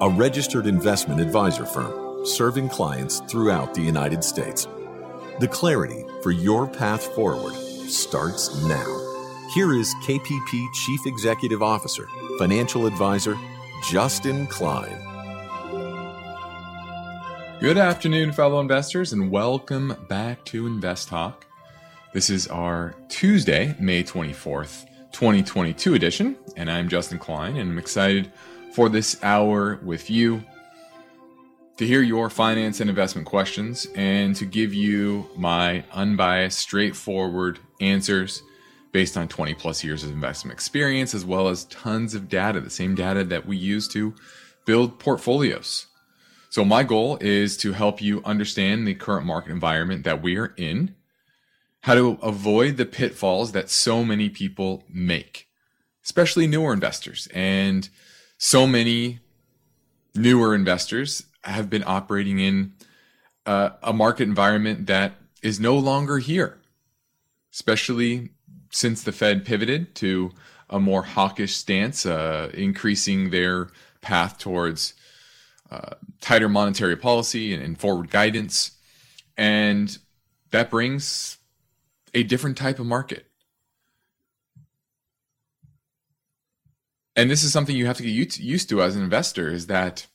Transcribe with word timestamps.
a 0.00 0.08
registered 0.08 0.66
investment 0.66 1.20
advisor 1.20 1.66
firm 1.66 2.24
serving 2.24 2.68
clients 2.68 3.20
throughout 3.22 3.74
the 3.74 3.80
United 3.80 4.22
States. 4.22 4.68
The 5.40 5.48
clarity 5.48 6.04
for 6.22 6.30
your 6.30 6.68
path 6.68 7.04
forward 7.14 7.54
starts 7.54 8.62
now. 8.64 8.86
Here 9.54 9.74
is 9.74 9.92
KPP 10.04 10.66
Chief 10.72 11.00
Executive 11.06 11.64
Officer, 11.64 12.06
Financial 12.38 12.86
Advisor, 12.86 13.36
Justin 13.90 14.46
Klein. 14.46 14.96
Good 17.58 17.78
afternoon, 17.78 18.30
fellow 18.30 18.60
investors, 18.60 19.12
and 19.12 19.32
welcome 19.32 19.96
back 20.08 20.44
to 20.46 20.68
Invest 20.68 21.08
Talk. 21.08 21.44
This 22.12 22.30
is 22.30 22.46
our 22.46 22.94
Tuesday, 23.08 23.74
May 23.80 24.04
24th, 24.04 24.86
2022 25.10 25.94
edition, 25.94 26.36
and 26.56 26.70
I'm 26.70 26.88
Justin 26.88 27.18
Klein, 27.18 27.56
and 27.56 27.70
I'm 27.72 27.78
excited 27.78 28.30
for 28.72 28.88
this 28.88 29.22
hour 29.22 29.78
with 29.82 30.10
you 30.10 30.42
to 31.78 31.86
hear 31.86 32.02
your 32.02 32.28
finance 32.28 32.80
and 32.80 32.90
investment 32.90 33.26
questions 33.26 33.86
and 33.94 34.34
to 34.36 34.44
give 34.44 34.74
you 34.74 35.28
my 35.36 35.84
unbiased, 35.92 36.58
straightforward 36.58 37.60
answers 37.80 38.42
based 38.92 39.16
on 39.16 39.28
20 39.28 39.54
plus 39.54 39.84
years 39.84 40.02
of 40.02 40.10
investment 40.10 40.52
experience, 40.52 41.14
as 41.14 41.24
well 41.24 41.48
as 41.48 41.64
tons 41.66 42.14
of 42.14 42.28
data, 42.28 42.60
the 42.60 42.70
same 42.70 42.94
data 42.94 43.22
that 43.22 43.46
we 43.46 43.56
use 43.56 43.86
to 43.88 44.14
build 44.66 44.98
portfolios. 44.98 45.86
So, 46.50 46.64
my 46.64 46.82
goal 46.82 47.18
is 47.20 47.56
to 47.58 47.72
help 47.72 48.00
you 48.00 48.22
understand 48.24 48.86
the 48.86 48.94
current 48.94 49.26
market 49.26 49.52
environment 49.52 50.04
that 50.04 50.22
we 50.22 50.36
are 50.36 50.54
in, 50.56 50.96
how 51.82 51.94
to 51.94 52.18
avoid 52.22 52.76
the 52.76 52.86
pitfalls 52.86 53.52
that 53.52 53.70
so 53.70 54.02
many 54.02 54.28
people 54.30 54.84
make, 54.88 55.46
especially 56.04 56.46
newer 56.46 56.72
investors. 56.72 57.28
And 57.32 57.88
so 58.38 58.66
many 58.66 59.18
newer 60.14 60.54
investors 60.54 61.24
have 61.42 61.68
been 61.68 61.84
operating 61.86 62.38
in 62.38 62.72
uh, 63.46 63.70
a 63.82 63.92
market 63.92 64.24
environment 64.24 64.86
that 64.86 65.14
is 65.42 65.58
no 65.60 65.76
longer 65.76 66.18
here, 66.18 66.58
especially 67.52 68.30
since 68.70 69.02
the 69.02 69.12
Fed 69.12 69.44
pivoted 69.44 69.94
to 69.96 70.30
a 70.70 70.78
more 70.78 71.02
hawkish 71.02 71.56
stance, 71.56 72.04
uh, 72.04 72.50
increasing 72.54 73.30
their 73.30 73.68
path 74.00 74.38
towards 74.38 74.94
uh, 75.70 75.94
tighter 76.20 76.48
monetary 76.48 76.96
policy 76.96 77.52
and, 77.54 77.62
and 77.62 77.78
forward 77.78 78.10
guidance. 78.10 78.72
And 79.36 79.96
that 80.50 80.70
brings 80.70 81.38
a 82.14 82.22
different 82.22 82.56
type 82.56 82.78
of 82.78 82.86
market. 82.86 83.27
And 87.18 87.28
this 87.28 87.42
is 87.42 87.52
something 87.52 87.74
you 87.74 87.86
have 87.86 87.96
to 87.96 88.04
get 88.04 88.38
used 88.38 88.68
to 88.68 88.80
as 88.80 88.94
an 88.94 89.02
investor 89.02 89.48
is 89.48 89.66
that 89.66 90.06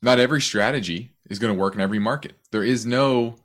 not 0.00 0.18
every 0.18 0.40
strategy 0.40 1.10
is 1.28 1.38
going 1.38 1.54
to 1.54 1.60
work 1.60 1.74
in 1.74 1.82
every 1.82 1.98
market. 1.98 2.32
There 2.52 2.64
is 2.64 2.86
no 2.86 3.36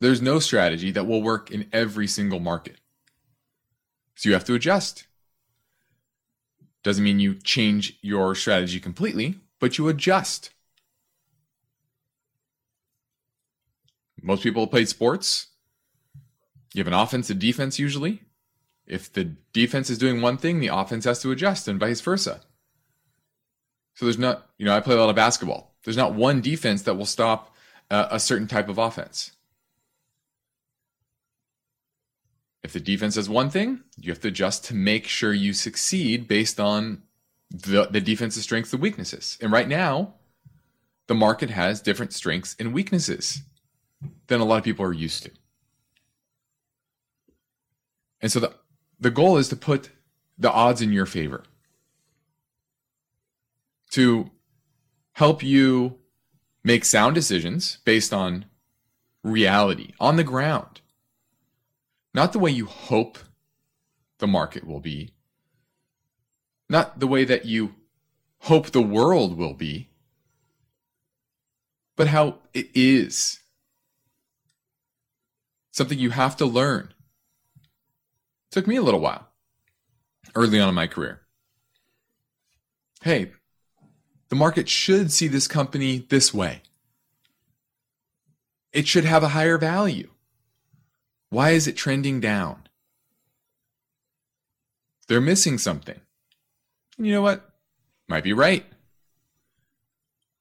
There's 0.00 0.20
no 0.20 0.40
strategy 0.40 0.90
that 0.90 1.06
will 1.06 1.22
work 1.22 1.52
in 1.52 1.68
every 1.72 2.08
single 2.08 2.40
market. 2.40 2.78
So 4.16 4.28
you 4.28 4.32
have 4.32 4.44
to 4.46 4.54
adjust. 4.54 5.06
Doesn't 6.82 7.04
mean 7.04 7.20
you 7.20 7.36
change 7.36 7.96
your 8.02 8.34
strategy 8.34 8.80
completely, 8.80 9.36
but 9.60 9.78
you 9.78 9.86
adjust. 9.86 10.50
Most 14.20 14.42
people 14.42 14.66
play 14.66 14.84
sports. 14.84 15.51
You 16.74 16.80
have 16.80 16.86
an 16.86 16.98
offense 16.98 17.30
and 17.30 17.40
defense 17.40 17.78
usually. 17.78 18.22
If 18.86 19.12
the 19.12 19.24
defense 19.52 19.90
is 19.90 19.98
doing 19.98 20.20
one 20.20 20.36
thing, 20.36 20.60
the 20.60 20.68
offense 20.68 21.04
has 21.04 21.20
to 21.22 21.30
adjust, 21.30 21.68
and 21.68 21.78
vice 21.78 22.00
versa. 22.00 22.40
So 23.94 24.06
there's 24.06 24.18
not, 24.18 24.48
you 24.58 24.64
know, 24.64 24.74
I 24.74 24.80
play 24.80 24.94
a 24.94 24.98
lot 24.98 25.10
of 25.10 25.16
basketball. 25.16 25.74
There's 25.84 25.96
not 25.96 26.14
one 26.14 26.40
defense 26.40 26.82
that 26.82 26.94
will 26.94 27.06
stop 27.06 27.54
uh, 27.90 28.08
a 28.10 28.18
certain 28.18 28.48
type 28.48 28.68
of 28.68 28.78
offense. 28.78 29.32
If 32.62 32.72
the 32.72 32.80
defense 32.80 33.16
does 33.16 33.28
one 33.28 33.50
thing, 33.50 33.80
you 33.98 34.10
have 34.12 34.20
to 34.20 34.28
adjust 34.28 34.64
to 34.66 34.74
make 34.74 35.06
sure 35.06 35.32
you 35.34 35.52
succeed 35.52 36.28
based 36.28 36.60
on 36.60 37.02
the, 37.50 37.88
the 37.90 38.00
defense's 38.00 38.44
strengths 38.44 38.72
and 38.72 38.80
weaknesses. 38.80 39.36
And 39.40 39.52
right 39.52 39.68
now, 39.68 40.14
the 41.08 41.14
market 41.14 41.50
has 41.50 41.82
different 41.82 42.12
strengths 42.12 42.56
and 42.58 42.72
weaknesses 42.72 43.42
than 44.28 44.40
a 44.40 44.44
lot 44.44 44.58
of 44.58 44.64
people 44.64 44.84
are 44.86 44.92
used 44.92 45.24
to. 45.24 45.30
And 48.22 48.32
so 48.32 48.40
the, 48.40 48.54
the 48.98 49.10
goal 49.10 49.36
is 49.36 49.48
to 49.48 49.56
put 49.56 49.90
the 50.38 50.50
odds 50.50 50.80
in 50.80 50.92
your 50.92 51.06
favor, 51.06 51.42
to 53.90 54.30
help 55.12 55.42
you 55.42 55.98
make 56.64 56.84
sound 56.84 57.14
decisions 57.14 57.78
based 57.84 58.14
on 58.14 58.46
reality 59.22 59.92
on 60.00 60.16
the 60.16 60.24
ground 60.24 60.80
not 62.14 62.32
the 62.32 62.38
way 62.38 62.50
you 62.50 62.66
hope 62.66 63.18
the 64.18 64.26
market 64.26 64.66
will 64.66 64.80
be, 64.80 65.10
not 66.68 67.00
the 67.00 67.06
way 67.06 67.24
that 67.24 67.46
you 67.46 67.74
hope 68.40 68.70
the 68.70 68.82
world 68.82 69.36
will 69.36 69.54
be, 69.54 69.88
but 71.96 72.08
how 72.08 72.38
it 72.52 72.68
is. 72.74 73.40
Something 75.70 75.98
you 75.98 76.10
have 76.10 76.36
to 76.36 76.46
learn. 76.46 76.92
Took 78.52 78.66
me 78.66 78.76
a 78.76 78.82
little 78.82 79.00
while 79.00 79.28
early 80.34 80.60
on 80.60 80.68
in 80.68 80.74
my 80.74 80.86
career. 80.86 81.22
Hey, 83.02 83.32
the 84.28 84.36
market 84.36 84.68
should 84.68 85.10
see 85.10 85.26
this 85.26 85.48
company 85.48 86.06
this 86.10 86.32
way. 86.32 86.60
It 88.72 88.86
should 88.86 89.04
have 89.04 89.22
a 89.22 89.28
higher 89.28 89.58
value. 89.58 90.10
Why 91.30 91.50
is 91.50 91.66
it 91.66 91.76
trending 91.76 92.20
down? 92.20 92.68
They're 95.08 95.20
missing 95.20 95.56
something. 95.56 96.00
And 96.98 97.06
you 97.06 97.12
know 97.12 97.22
what? 97.22 97.50
Might 98.06 98.24
be 98.24 98.34
right. 98.34 98.64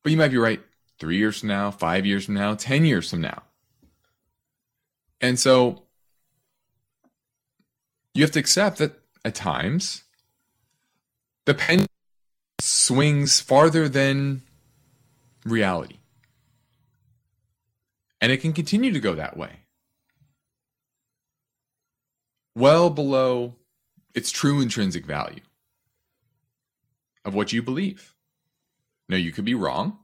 But 0.03 0.11
you 0.11 0.17
might 0.17 0.31
be 0.31 0.37
right 0.37 0.61
three 0.99 1.17
years 1.17 1.39
from 1.39 1.49
now, 1.49 1.71
five 1.71 2.05
years 2.05 2.25
from 2.25 2.35
now, 2.35 2.55
10 2.55 2.83
years 2.83 3.09
from 3.09 3.21
now. 3.21 3.43
And 5.21 5.39
so 5.39 5.83
you 8.13 8.23
have 8.23 8.31
to 8.31 8.39
accept 8.39 8.77
that 8.77 8.99
at 9.23 9.35
times 9.35 10.03
the 11.45 11.53
pendulum 11.53 11.87
swings 12.59 13.39
farther 13.39 13.87
than 13.87 14.41
reality. 15.45 15.97
And 18.19 18.31
it 18.31 18.37
can 18.37 18.53
continue 18.53 18.91
to 18.91 18.99
go 18.99 19.15
that 19.15 19.35
way 19.35 19.61
well 22.55 22.89
below 22.89 23.55
its 24.13 24.31
true 24.31 24.61
intrinsic 24.61 25.05
value 25.05 25.41
of 27.23 27.33
what 27.33 27.53
you 27.53 27.61
believe. 27.61 28.13
Now, 29.07 29.17
you 29.17 29.31
could 29.31 29.45
be 29.45 29.55
wrong, 29.55 29.99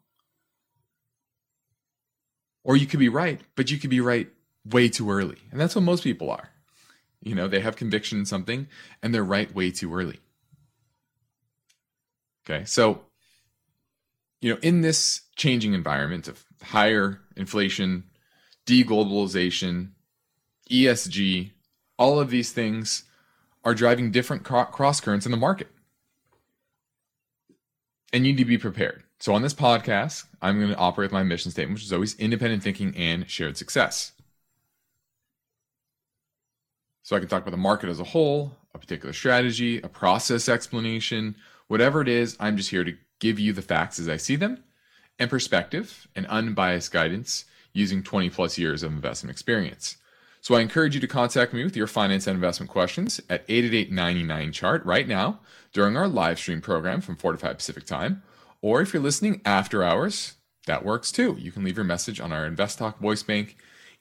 or 2.64 2.76
you 2.76 2.86
could 2.86 3.00
be 3.00 3.10
right, 3.10 3.40
but 3.56 3.72
you 3.72 3.78
could 3.78 3.90
be 3.90 4.02
right 4.02 4.30
way 4.66 4.90
too 4.90 5.10
early. 5.10 5.38
And 5.52 5.60
that's 5.60 5.76
what 5.76 5.84
most 5.84 6.04
people 6.04 6.30
are. 6.30 6.50
You 7.22 7.36
know, 7.36 7.48
they 7.48 7.60
have 7.60 7.76
conviction 7.76 8.20
in 8.20 8.26
something 8.26 8.68
and 9.02 9.14
they're 9.14 9.24
right 9.24 9.54
way 9.54 9.72
too 9.72 9.94
early. 9.94 10.20
Okay, 12.50 12.64
so, 12.66 13.02
you 14.40 14.54
know, 14.54 14.60
in 14.62 14.82
this 14.82 15.22
changing 15.36 15.74
environment 15.74 16.28
of 16.28 16.46
higher 16.62 17.20
inflation, 17.36 18.06
deglobalization, 18.66 19.90
ESG, 20.70 21.52
all 21.98 22.20
of 22.20 22.30
these 22.30 22.52
things 22.52 23.04
are 23.64 23.74
driving 23.74 24.12
different 24.12 24.44
cross 24.44 25.02
currents 25.02 25.26
in 25.26 25.32
the 25.32 25.38
market. 25.38 25.68
And 28.14 28.26
you 28.26 28.32
need 28.32 28.40
to 28.40 28.46
be 28.46 28.58
prepared. 28.58 29.04
So, 29.20 29.34
on 29.34 29.42
this 29.42 29.54
podcast, 29.54 30.26
I'm 30.42 30.58
going 30.60 30.72
to 30.72 30.78
operate 30.78 31.12
my 31.12 31.24
mission 31.24 31.52
statement, 31.52 31.78
which 31.78 31.84
is 31.84 31.92
always 31.92 32.18
independent 32.18 32.64
thinking 32.64 32.96
and 32.96 33.30
shared 33.30 33.58
success. 33.58 34.14
So, 37.08 37.16
I 37.16 37.20
can 37.20 37.30
talk 37.30 37.42
about 37.42 37.52
the 37.52 37.58
market 37.58 37.88
as 37.88 38.02
a 38.02 38.04
whole, 38.04 38.52
a 38.76 38.78
particular 38.78 39.14
strategy, 39.14 39.80
a 39.80 39.88
process 39.88 40.50
explanation, 40.50 41.38
whatever 41.70 42.02
it 42.02 42.10
is, 42.10 42.36
I'm 42.38 42.58
just 42.58 42.70
here 42.70 42.84
to 42.84 42.98
give 43.20 43.40
you 43.40 43.54
the 43.54 43.62
facts 43.62 43.98
as 43.98 44.10
I 44.10 44.18
see 44.18 44.36
them 44.36 44.62
and 45.18 45.30
perspective 45.30 46.10
and 46.18 46.28
unbiased 46.28 46.92
guidance 46.92 47.46
using 47.72 48.04
20 48.04 48.30
plus 48.30 48.58
years 48.58 48.84
of 48.84 48.92
investment 48.92 49.32
experience. 49.32 49.96
So 50.42 50.56
I 50.56 50.60
encourage 50.60 50.96
you 50.96 51.00
to 51.00 51.08
contact 51.08 51.54
me 51.54 51.64
with 51.64 51.78
your 51.78 51.88
finance 51.88 52.28
and 52.28 52.36
investment 52.36 52.70
questions 52.70 53.22
at 53.30 53.46
888 53.48 54.52
chart 54.52 54.84
right 54.84 55.08
now 55.08 55.40
during 55.72 55.96
our 55.96 56.10
live 56.10 56.38
stream 56.38 56.60
program 56.60 57.00
from 57.00 57.16
4 57.16 57.32
to 57.32 57.38
5 57.38 57.56
Pacific 57.56 57.86
time. 57.86 58.22
Or 58.62 58.82
if 58.82 58.94
you're 58.94 59.02
listening 59.02 59.40
after 59.46 59.82
hours, 59.82 60.34
that 60.66 60.84
works 60.84 61.14
too. 61.14 61.38
You 61.40 61.54
can 61.54 61.64
leave 61.64 61.78
your 61.78 61.86
message 61.86 62.20
on 62.20 62.34
our 62.34 62.46
Invest 62.46 62.80
Talk 62.80 63.00
voice 63.00 63.24
bank. 63.24 63.56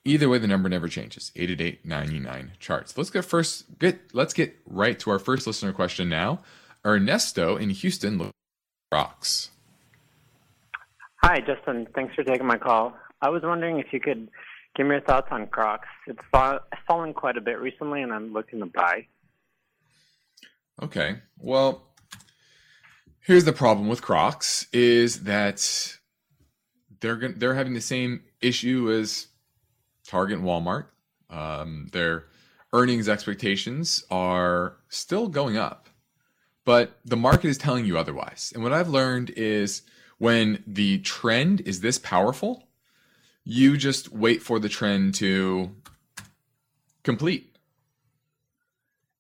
Either 0.07 0.29
way, 0.29 0.39
the 0.39 0.47
number 0.47 0.69
never 0.69 0.87
changes. 0.87 1.33
888 1.35 2.61
charts. 2.61 2.97
Let's 2.97 3.11
get 3.11 3.25
first 3.25 3.79
get 3.81 4.15
let's 4.15 4.33
get 4.33 4.57
right 4.65 4.97
to 5.01 5.11
our 5.11 5.19
first 5.19 5.49
listener 5.49 5.73
question 5.73 6.09
now. 6.09 6.43
Ernesto 6.85 7.57
in 7.57 7.71
Houston 7.71 8.31
rocks. 8.93 9.51
Hi, 11.25 11.41
Justin. 11.41 11.89
Thanks 11.93 12.15
for 12.15 12.23
taking 12.23 12.47
my 12.47 12.57
call. 12.57 12.97
I 13.21 13.31
was 13.31 13.43
wondering 13.43 13.81
if 13.81 13.87
you 13.93 13.99
could 13.99 14.29
give 14.77 14.87
me 14.87 14.93
your 14.93 15.01
thoughts 15.01 15.27
on 15.33 15.49
Crocs. 15.49 15.89
It's 16.07 16.21
fa- 16.31 16.61
fallen 16.87 17.13
quite 17.13 17.37
a 17.37 17.41
bit 17.41 17.59
recently, 17.59 18.03
and 18.03 18.13
I'm 18.13 18.33
looking 18.33 18.61
to 18.61 18.67
buy. 18.67 19.09
Okay. 20.81 21.17
Well, 21.37 21.83
here's 23.19 23.45
the 23.45 23.53
problem 23.53 23.89
with 23.89 24.03
Crocs 24.03 24.69
is 24.73 25.25
that 25.25 25.97
they're 27.01 27.33
they're 27.33 27.55
having 27.55 27.75
the 27.75 27.81
same 27.81 28.21
issue 28.41 28.89
as 28.89 29.27
Target 30.07 30.39
and 30.39 30.47
Walmart. 30.47 30.87
Um, 31.29 31.89
their 31.93 32.27
earnings 32.73 33.09
expectations 33.09 34.05
are 34.11 34.77
still 34.89 35.29
going 35.29 35.57
up, 35.57 35.89
but 36.65 36.99
the 37.05 37.17
market 37.17 37.49
is 37.49 37.59
telling 37.59 37.85
you 37.85 37.99
otherwise. 37.99 38.53
And 38.55 38.63
what 38.63 38.73
I've 38.73 38.89
learned 38.89 39.31
is 39.31 39.83
when 40.19 40.63
the 40.67 40.99
trend 40.99 41.61
is 41.63 41.81
this 41.81 41.99
powerful, 41.99 42.69
you 43.45 43.77
just 43.77 44.13
wait 44.13 44.43
for 44.43 44.59
the 44.59 44.69
trend 44.69 45.15
to 45.17 45.71
complete. 47.03 47.57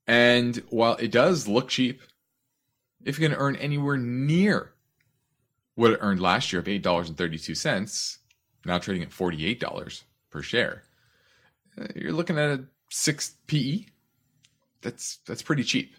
And 0.07 0.57
while 0.69 0.95
it 0.97 1.11
does 1.11 1.49
look 1.49 1.69
cheap, 1.69 2.01
if 3.05 3.19
you're 3.19 3.29
going 3.29 3.39
to 3.39 3.45
earn 3.45 3.57
anywhere 3.57 3.97
near 3.97 4.73
what 5.75 5.93
it 5.93 5.99
earned 6.01 6.21
last 6.21 6.53
year 6.53 6.61
of 6.61 6.67
$8.32, 6.67 8.19
now 8.65 8.79
trading 8.79 9.03
at 9.03 9.11
$48 9.11 10.03
per 10.31 10.43
share, 10.43 10.83
uh, 11.81 11.87
you're 11.95 12.13
looking 12.13 12.39
at 12.39 12.59
a 12.59 12.65
6 12.91 13.35
PE. 13.47 13.87
That's 14.83 15.19
that's 15.27 15.43
pretty 15.43 15.65
cheap. 15.65 15.97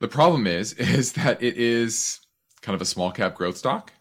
The 0.00 0.08
problem 0.08 0.46
is 0.46 0.72
is 0.74 1.12
that 1.12 1.42
it 1.42 1.56
is 1.56 2.20
kind 2.60 2.74
of 2.74 2.82
a 2.82 2.86
small 2.86 3.10
cap 3.10 3.34
growth 3.34 3.56
stock 3.56 3.92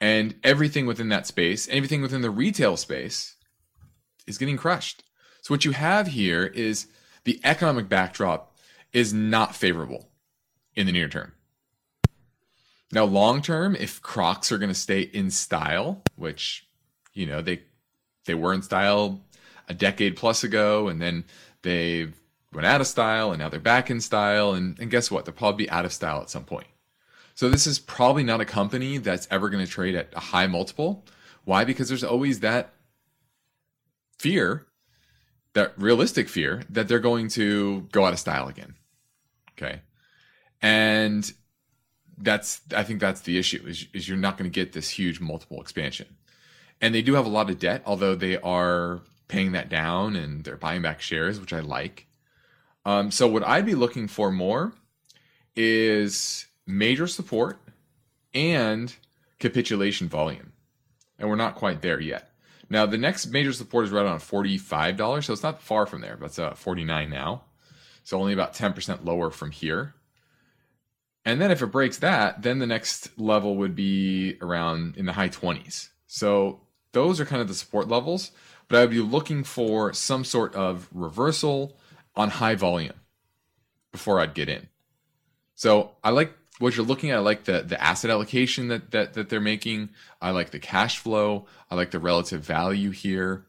and 0.00 0.34
everything 0.42 0.86
within 0.86 1.10
that 1.10 1.26
space, 1.26 1.68
everything 1.68 2.00
within 2.00 2.22
the 2.22 2.30
retail 2.30 2.76
space 2.76 3.36
is 4.26 4.38
getting 4.38 4.56
crushed. 4.56 5.04
So 5.42 5.52
what 5.52 5.64
you 5.64 5.72
have 5.72 6.08
here 6.08 6.46
is 6.46 6.86
the 7.24 7.40
economic 7.44 7.88
backdrop 7.88 8.56
is 8.92 9.12
not 9.12 9.54
favorable 9.54 10.08
in 10.74 10.86
the 10.86 10.92
near 10.92 11.08
term. 11.08 11.32
Now, 12.92 13.04
long 13.04 13.40
term, 13.40 13.76
if 13.76 14.02
Crocs 14.02 14.50
are 14.50 14.58
going 14.58 14.70
to 14.70 14.74
stay 14.74 15.02
in 15.02 15.30
style, 15.30 16.02
which 16.16 16.66
you 17.12 17.26
know 17.26 17.42
they 17.42 17.62
they 18.24 18.34
were 18.34 18.52
in 18.52 18.62
style 18.62 19.20
a 19.68 19.74
decade 19.74 20.16
plus 20.16 20.44
ago, 20.44 20.88
and 20.88 21.00
then 21.00 21.24
they 21.62 22.08
went 22.52 22.66
out 22.66 22.80
of 22.80 22.86
style, 22.86 23.30
and 23.30 23.38
now 23.38 23.48
they're 23.48 23.60
back 23.60 23.90
in 23.90 24.00
style, 24.00 24.52
and, 24.52 24.78
and 24.78 24.90
guess 24.90 25.10
what? 25.10 25.24
They'll 25.24 25.34
probably 25.34 25.64
be 25.64 25.70
out 25.70 25.84
of 25.84 25.92
style 25.92 26.20
at 26.20 26.30
some 26.30 26.44
point. 26.44 26.66
So 27.34 27.48
this 27.48 27.66
is 27.66 27.78
probably 27.78 28.24
not 28.24 28.40
a 28.40 28.44
company 28.44 28.98
that's 28.98 29.28
ever 29.30 29.48
going 29.48 29.64
to 29.64 29.70
trade 29.70 29.94
at 29.94 30.12
a 30.14 30.20
high 30.20 30.46
multiple. 30.46 31.04
Why? 31.44 31.64
Because 31.64 31.88
there's 31.88 32.04
always 32.04 32.40
that 32.40 32.74
fear, 34.18 34.66
that 35.54 35.72
realistic 35.78 36.28
fear 36.28 36.62
that 36.68 36.88
they're 36.88 36.98
going 36.98 37.28
to 37.28 37.88
go 37.92 38.04
out 38.04 38.12
of 38.12 38.18
style 38.18 38.48
again. 38.48 38.74
Okay. 39.52 39.80
And 40.60 41.32
that's 42.18 42.60
I 42.76 42.82
think 42.84 43.00
that's 43.00 43.22
the 43.22 43.38
issue 43.38 43.64
is, 43.66 43.86
is 43.94 44.06
you're 44.06 44.18
not 44.18 44.36
going 44.36 44.50
to 44.50 44.54
get 44.54 44.72
this 44.72 44.90
huge 44.90 45.20
multiple 45.20 45.60
expansion. 45.60 46.16
And 46.80 46.94
they 46.94 47.02
do 47.02 47.14
have 47.14 47.26
a 47.26 47.30
lot 47.30 47.50
of 47.50 47.58
debt, 47.58 47.82
although 47.84 48.14
they 48.14 48.38
are 48.38 49.02
paying 49.28 49.52
that 49.52 49.68
down 49.68 50.16
and 50.16 50.44
they're 50.44 50.56
buying 50.56 50.82
back 50.82 51.00
shares, 51.00 51.38
which 51.38 51.52
I 51.52 51.60
like. 51.60 52.06
Um, 52.84 53.10
so 53.10 53.28
what 53.28 53.46
I'd 53.46 53.66
be 53.66 53.74
looking 53.74 54.08
for 54.08 54.30
more 54.30 54.72
is 55.54 56.46
major 56.66 57.06
support 57.06 57.60
and 58.34 58.94
capitulation 59.38 60.08
volume. 60.08 60.52
And 61.18 61.28
we're 61.28 61.36
not 61.36 61.56
quite 61.56 61.82
there 61.82 62.00
yet. 62.00 62.30
Now, 62.70 62.86
the 62.86 62.98
next 62.98 63.26
major 63.26 63.52
support 63.52 63.84
is 63.84 63.90
right 63.90 64.06
on 64.06 64.20
$45, 64.20 65.24
so 65.24 65.32
it's 65.32 65.42
not 65.42 65.60
far 65.60 65.86
from 65.86 66.00
there, 66.00 66.16
it's 66.22 66.38
uh, 66.38 66.54
49 66.54 67.10
now. 67.10 67.42
So 68.04 68.18
only 68.18 68.32
about 68.32 68.54
10% 68.54 69.04
lower 69.04 69.30
from 69.30 69.50
here. 69.50 69.94
And 71.24 71.40
then 71.40 71.50
if 71.50 71.62
it 71.62 71.66
breaks 71.66 71.98
that, 71.98 72.42
then 72.42 72.60
the 72.60 72.66
next 72.66 73.18
level 73.18 73.56
would 73.56 73.74
be 73.74 74.38
around 74.40 74.96
in 74.96 75.04
the 75.04 75.12
high 75.12 75.28
20s. 75.28 75.88
So 76.06 76.60
those 76.92 77.20
are 77.20 77.24
kind 77.24 77.42
of 77.42 77.48
the 77.48 77.54
support 77.54 77.88
levels, 77.88 78.30
but 78.68 78.78
I 78.78 78.80
would 78.82 78.90
be 78.90 79.00
looking 79.00 79.44
for 79.44 79.92
some 79.92 80.24
sort 80.24 80.54
of 80.54 80.88
reversal 80.92 81.76
on 82.16 82.30
high 82.30 82.54
volume 82.54 82.94
before 83.92 84.20
I'd 84.20 84.34
get 84.34 84.48
in. 84.48 84.68
So 85.54 85.92
I 86.02 86.10
like 86.10 86.32
what 86.58 86.76
you're 86.76 86.86
looking 86.86 87.10
at, 87.10 87.16
I 87.16 87.20
like 87.20 87.44
the 87.44 87.62
the 87.62 87.82
asset 87.82 88.10
allocation 88.10 88.68
that 88.68 88.90
that 88.90 89.14
that 89.14 89.28
they're 89.28 89.40
making. 89.40 89.90
I 90.20 90.30
like 90.30 90.50
the 90.50 90.58
cash 90.58 90.98
flow. 90.98 91.46
I 91.70 91.74
like 91.74 91.90
the 91.90 91.98
relative 91.98 92.42
value 92.42 92.90
here, 92.90 93.46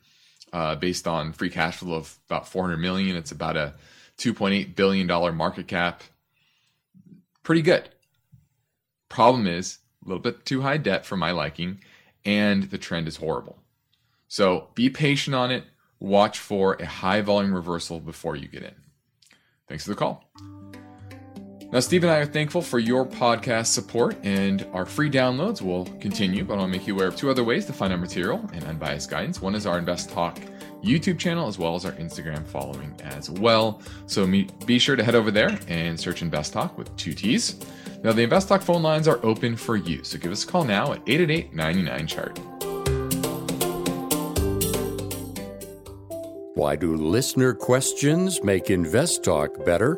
uh, 0.53 0.75
based 0.75 1.07
on 1.07 1.33
free 1.33 1.49
cash 1.49 1.77
flow 1.77 1.95
of 1.95 2.17
about 2.27 2.47
400 2.47 2.77
million. 2.77 3.15
It's 3.15 3.31
about 3.31 3.57
a 3.57 3.73
2.8 4.17 4.75
billion 4.75 5.07
dollar 5.07 5.31
market 5.31 5.67
cap. 5.67 6.03
Pretty 7.43 7.61
good. 7.61 7.89
Problem 9.09 9.45
is 9.45 9.79
a 10.05 10.07
little 10.07 10.21
bit 10.21 10.45
too 10.45 10.61
high 10.61 10.77
debt 10.77 11.05
for 11.05 11.17
my 11.17 11.31
liking, 11.31 11.81
and 12.25 12.63
the 12.63 12.77
trend 12.77 13.07
is 13.07 13.17
horrible. 13.17 13.57
So 14.27 14.69
be 14.75 14.89
patient 14.89 15.35
on 15.35 15.51
it. 15.51 15.65
Watch 15.99 16.39
for 16.39 16.73
a 16.75 16.85
high 16.85 17.21
volume 17.21 17.53
reversal 17.53 17.99
before 17.99 18.35
you 18.35 18.47
get 18.47 18.63
in. 18.63 18.75
Thanks 19.67 19.83
for 19.83 19.91
the 19.91 19.95
call. 19.95 20.23
Now, 21.71 21.79
Steve 21.79 22.03
and 22.03 22.11
I 22.11 22.17
are 22.17 22.25
thankful 22.25 22.61
for 22.61 22.79
your 22.79 23.05
podcast 23.05 23.67
support, 23.67 24.17
and 24.23 24.67
our 24.73 24.85
free 24.85 25.09
downloads 25.09 25.61
will 25.61 25.85
continue, 26.01 26.43
but 26.43 26.59
I'll 26.59 26.67
make 26.67 26.85
you 26.85 26.93
aware 26.93 27.07
of 27.07 27.15
two 27.15 27.29
other 27.29 27.45
ways 27.45 27.65
to 27.67 27.73
find 27.73 27.93
our 27.93 27.99
material 27.99 28.45
and 28.51 28.65
unbiased 28.65 29.09
guidance. 29.09 29.41
One 29.41 29.55
is 29.55 29.65
our 29.65 29.77
Invest 29.77 30.09
Talk 30.09 30.37
YouTube 30.83 31.17
channel, 31.19 31.47
as 31.47 31.57
well 31.57 31.75
as 31.75 31.85
our 31.85 31.91
Instagram 31.93 32.45
following 32.45 32.95
as 33.03 33.29
well. 33.29 33.81
So 34.07 34.27
be 34.65 34.79
sure 34.79 34.95
to 34.95 35.03
head 35.03 35.15
over 35.15 35.31
there 35.31 35.57
and 35.67 35.99
search 35.99 36.21
Invest 36.21 36.53
Talk 36.53 36.77
with 36.77 36.95
two 36.97 37.13
T's. 37.13 37.59
Now, 38.03 38.11
the 38.13 38.23
Invest 38.23 38.47
Talk 38.47 38.61
phone 38.61 38.81
lines 38.81 39.07
are 39.07 39.19
open 39.23 39.55
for 39.55 39.75
you, 39.75 40.03
so 40.03 40.17
give 40.17 40.31
us 40.31 40.43
a 40.43 40.47
call 40.47 40.63
now 40.63 40.93
at 40.93 41.01
888 41.07 41.53
99 41.53 42.07
chart. 42.07 42.39
Why 46.55 46.75
do 46.75 46.95
listener 46.95 47.53
questions 47.53 48.43
make 48.43 48.69
Invest 48.69 49.23
Talk 49.23 49.65
better? 49.65 49.97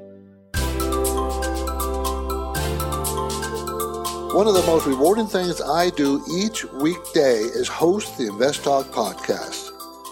One 4.33 4.47
of 4.47 4.53
the 4.53 4.61
most 4.61 4.87
rewarding 4.87 5.27
things 5.27 5.59
I 5.59 5.89
do 5.89 6.23
each 6.31 6.63
weekday 6.63 7.39
is 7.39 7.67
host 7.67 8.17
the 8.17 8.27
Invest 8.27 8.63
Talk 8.63 8.85
podcast. 8.85 9.71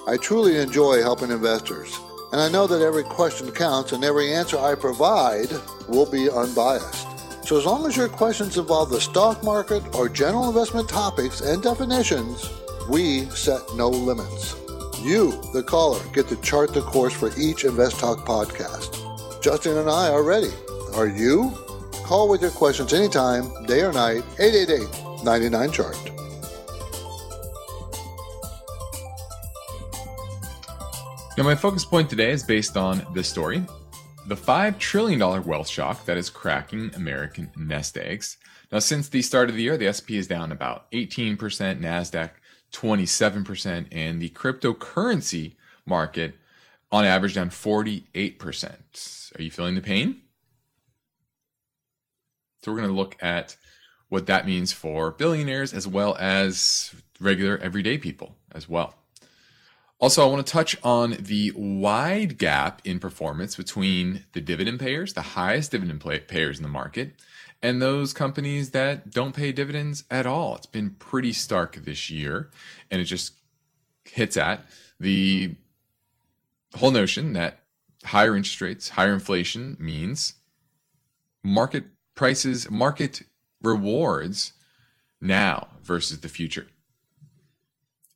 I 0.10 0.18
truly 0.18 0.58
enjoy 0.58 1.02
helping 1.02 1.32
investors, 1.32 1.98
and 2.34 2.42
I 2.42 2.50
know 2.50 2.68
that 2.68 2.82
every 2.82 3.06
question 3.06 3.50
counts 3.54 3.94
and 3.94 4.04
every 4.04 4.34
answer 4.34 4.60
I 4.60 4.76
provide 4.76 5.48
will 5.88 6.06
be 6.06 6.30
unbiased. 6.30 7.08
So 7.48 7.58
as 7.58 7.66
long 7.66 7.86
as 7.86 7.96
your 7.96 8.10
questions 8.10 8.58
involve 8.58 8.90
the 8.90 9.00
stock 9.00 9.42
market 9.42 9.96
or 9.96 10.10
general 10.10 10.50
investment 10.50 10.90
topics 10.90 11.40
and 11.40 11.64
definitions, 11.64 12.50
we 12.90 13.24
set 13.28 13.62
no 13.76 13.88
limits. 13.88 14.54
You, 15.02 15.32
the 15.54 15.64
caller, 15.64 16.04
get 16.12 16.28
to 16.28 16.36
chart 16.42 16.74
the 16.74 16.82
course 16.82 17.14
for 17.14 17.32
each 17.38 17.64
Invest 17.64 18.02
Talk 18.02 18.26
podcast. 18.26 19.42
Justin 19.42 19.78
and 19.78 19.90
I 19.90 20.10
are 20.10 20.24
ready. 20.24 20.52
Are 20.94 21.08
you? 21.08 21.54
Call 22.10 22.28
with 22.28 22.42
your 22.42 22.50
questions 22.50 22.92
anytime, 22.92 23.52
day 23.68 23.82
or 23.82 23.94
night, 23.94 24.24
888 24.40 25.24
99 25.24 25.72
Chart. 25.72 25.96
Now, 31.38 31.44
my 31.44 31.54
focus 31.54 31.86
point 31.86 32.10
today 32.10 32.32
is 32.32 32.42
based 32.42 32.78
on 32.78 33.06
this 33.14 33.30
story 33.30 33.64
the 34.26 34.34
$5 34.34 34.80
trillion 34.80 35.20
wealth 35.44 35.68
shock 35.68 36.04
that 36.06 36.18
is 36.18 36.32
cracking 36.32 36.90
American 36.96 37.52
nest 37.56 37.96
eggs. 37.96 38.38
Now, 38.72 38.80
since 38.80 39.08
the 39.08 39.22
start 39.22 39.52
of 39.52 39.56
the 39.56 39.62
year, 39.62 39.78
the 39.78 39.94
SP 39.94 40.18
is 40.18 40.26
down 40.26 40.52
about 40.52 40.92
18%, 40.94 41.38
NASDAQ 41.38 42.32
27%, 42.72 43.86
and 43.92 44.20
the 44.20 44.30
cryptocurrency 44.30 45.58
market 45.86 46.34
on 46.92 47.06
average 47.06 47.36
down 47.36 47.52
48%. 47.52 49.38
Are 49.38 49.44
you 49.44 49.52
feeling 49.52 49.76
the 49.76 49.82
pain? 49.82 50.24
So 52.62 52.72
we're 52.72 52.78
going 52.78 52.90
to 52.90 52.96
look 52.96 53.16
at 53.22 53.56
what 54.10 54.26
that 54.28 54.46
means 54.46 54.72
for 54.72 55.12
billionaires 55.12 55.74
as 55.74 55.88
well 55.88 56.16
as 56.20 56.94
regular 57.20 57.58
everyday 57.58 57.98
people 57.98 58.36
as 58.52 58.68
well. 58.68 58.96
Also, 60.00 60.24
I 60.24 60.32
want 60.32 60.46
to 60.46 60.52
touch 60.52 60.78
on 60.82 61.18
the 61.20 61.52
wide 61.56 62.38
gap 62.38 62.82
in 62.86 63.00
performance 63.00 63.58
between 63.58 64.24
the 64.32 64.40
dividend 64.40 64.80
payers, 64.80 65.14
the 65.14 65.22
highest 65.22 65.72
dividend 65.72 66.02
payers 66.28 66.58
in 66.58 66.64
the 66.64 66.70
market, 66.70 67.16
and 67.62 67.82
those 67.82 68.14
companies 68.14 68.72
that 68.72 69.12
don't 69.12 69.36
pay 69.36 69.52
dividends 69.52 70.06
at 70.10 70.26
all. 70.26 70.56
It's 70.56 70.66
been 70.66 70.92
pretty 70.92 71.34
stark 71.34 71.76
this 71.76 72.10
year, 72.10 72.50
and 72.90 73.02
it 73.02 73.06
just 73.06 73.34
hits 74.06 74.38
at 74.38 74.66
the 75.00 75.56
whole 76.76 76.92
notion 76.92 77.34
that 77.34 77.60
higher 78.06 78.38
interest 78.38 78.62
rates, 78.62 78.90
higher 78.90 79.14
inflation 79.14 79.76
means 79.80 80.36
market 81.44 81.84
prices, 82.20 82.70
market 82.70 83.24
rewards 83.64 84.52
now 85.22 85.70
versus 85.82 86.20
the 86.20 86.28
future. 86.28 86.68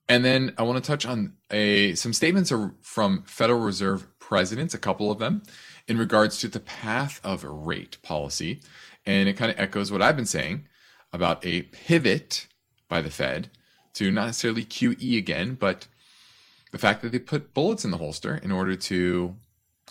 And 0.10 0.26
then 0.26 0.54
I 0.58 0.64
want 0.64 0.84
to 0.84 0.86
touch 0.86 1.06
on 1.06 1.36
a 1.50 1.96
some 1.96 2.12
statements 2.12 2.52
from 2.82 3.24
Federal 3.24 3.62
Reserve 3.62 4.06
presidents, 4.20 4.74
a 4.74 4.78
couple 4.78 5.10
of 5.10 5.20
them, 5.20 5.42
in 5.88 5.98
regards 5.98 6.38
to 6.42 6.50
the 6.50 6.60
path 6.60 7.22
of 7.24 7.46
rate 7.46 7.98
policy. 8.04 8.60
And 9.06 9.30
it 9.30 9.38
kind 9.38 9.50
of 9.50 9.58
echoes 9.58 9.90
what 9.90 10.02
I've 10.02 10.18
been 10.18 10.26
saying 10.26 10.68
about 11.14 11.46
a 11.46 11.62
pivot 11.62 12.48
by 12.90 13.02
the 13.02 13.10
Fed 13.10 13.52
to 13.94 14.12
not 14.12 14.26
necessarily 14.26 14.66
QE 14.66 15.18
again, 15.18 15.56
but 15.56 15.88
the 16.74 16.78
fact 16.78 17.04
that 17.04 17.14
they 17.14 17.20
put 17.20 17.54
bullets 17.54 17.86
in 17.86 17.92
the 17.92 17.98
holster 17.98 18.36
in 18.36 18.52
order 18.52 18.76
to 18.76 19.38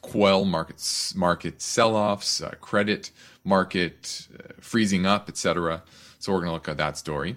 quell 0.03 0.45
markets, 0.45 1.15
market 1.15 1.63
sell-offs, 1.63 2.43
uh, 2.43 2.51
credit 2.61 3.11
market 3.45 4.29
uh, 4.39 4.53
freezing 4.61 5.07
up, 5.07 5.29
etc. 5.29 5.83
So 6.19 6.33
we're 6.33 6.41
going 6.41 6.51
to 6.51 6.55
look 6.55 6.69
at 6.69 6.77
that 6.77 6.99
story. 6.99 7.37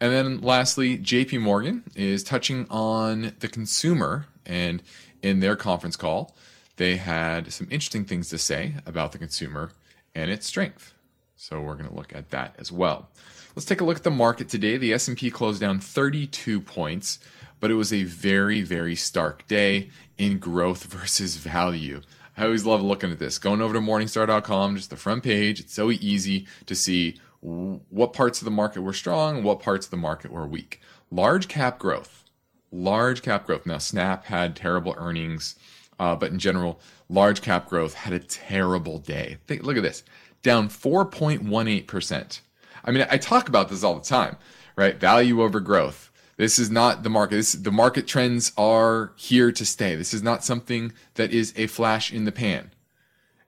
And 0.00 0.12
then 0.12 0.40
lastly, 0.40 0.98
JP 0.98 1.40
Morgan 1.40 1.84
is 1.94 2.24
touching 2.24 2.66
on 2.70 3.34
the 3.40 3.48
consumer 3.48 4.26
and 4.46 4.82
in 5.22 5.40
their 5.40 5.56
conference 5.56 5.96
call, 5.96 6.34
they 6.76 6.96
had 6.96 7.52
some 7.52 7.66
interesting 7.70 8.04
things 8.04 8.28
to 8.30 8.38
say 8.38 8.74
about 8.84 9.12
the 9.12 9.18
consumer 9.18 9.70
and 10.14 10.30
its 10.30 10.46
strength. 10.46 10.92
So 11.36 11.60
we're 11.60 11.74
going 11.74 11.88
to 11.88 11.94
look 11.94 12.14
at 12.14 12.30
that 12.30 12.54
as 12.58 12.70
well. 12.70 13.08
Let's 13.54 13.66
take 13.66 13.80
a 13.80 13.84
look 13.84 13.96
at 13.96 14.02
the 14.02 14.10
market 14.10 14.48
today. 14.48 14.76
The 14.76 14.92
S&P 14.92 15.30
closed 15.30 15.60
down 15.60 15.78
32 15.78 16.60
points, 16.60 17.20
but 17.64 17.70
it 17.70 17.76
was 17.76 17.94
a 17.94 18.04
very 18.04 18.60
very 18.60 18.94
stark 18.94 19.48
day 19.48 19.88
in 20.18 20.38
growth 20.38 20.84
versus 20.92 21.36
value. 21.36 22.02
I 22.36 22.44
always 22.44 22.66
love 22.66 22.82
looking 22.82 23.10
at 23.10 23.18
this. 23.18 23.38
Going 23.38 23.62
over 23.62 23.72
to 23.72 23.80
morningstar.com, 23.80 24.76
just 24.76 24.90
the 24.90 24.96
front 24.96 25.22
page, 25.22 25.60
it's 25.60 25.72
so 25.72 25.90
easy 25.90 26.46
to 26.66 26.74
see 26.74 27.18
what 27.40 28.12
parts 28.12 28.42
of 28.42 28.44
the 28.44 28.50
market 28.50 28.82
were 28.82 28.92
strong, 28.92 29.42
what 29.42 29.60
parts 29.60 29.86
of 29.86 29.90
the 29.90 29.96
market 29.96 30.30
were 30.30 30.46
weak. 30.46 30.82
Large 31.10 31.48
cap 31.48 31.78
growth, 31.78 32.24
large 32.70 33.22
cap 33.22 33.46
growth. 33.46 33.64
Now, 33.64 33.78
Snap 33.78 34.26
had 34.26 34.56
terrible 34.56 34.94
earnings, 34.98 35.56
uh, 35.98 36.14
but 36.16 36.32
in 36.32 36.38
general, 36.38 36.78
large 37.08 37.40
cap 37.40 37.70
growth 37.70 37.94
had 37.94 38.12
a 38.12 38.18
terrible 38.18 38.98
day. 38.98 39.38
Think, 39.46 39.62
look 39.62 39.78
at 39.78 39.82
this, 39.82 40.04
down 40.42 40.68
4.18%. 40.68 42.40
I 42.84 42.90
mean, 42.90 43.06
I 43.10 43.16
talk 43.16 43.48
about 43.48 43.70
this 43.70 43.82
all 43.82 43.94
the 43.94 44.04
time, 44.04 44.36
right? 44.76 45.00
Value 45.00 45.42
over 45.42 45.60
growth. 45.60 46.10
This 46.36 46.58
is 46.58 46.70
not 46.70 47.02
the 47.02 47.10
market. 47.10 47.36
This, 47.36 47.52
the 47.52 47.70
market 47.70 48.06
trends 48.06 48.52
are 48.56 49.12
here 49.16 49.52
to 49.52 49.64
stay. 49.64 49.94
This 49.94 50.12
is 50.12 50.22
not 50.22 50.44
something 50.44 50.92
that 51.14 51.32
is 51.32 51.52
a 51.56 51.66
flash 51.68 52.12
in 52.12 52.24
the 52.24 52.32
pan. 52.32 52.72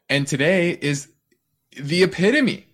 And 0.09 0.27
today 0.27 0.79
is 0.81 1.09
the 1.77 2.03
epitome. 2.03 2.67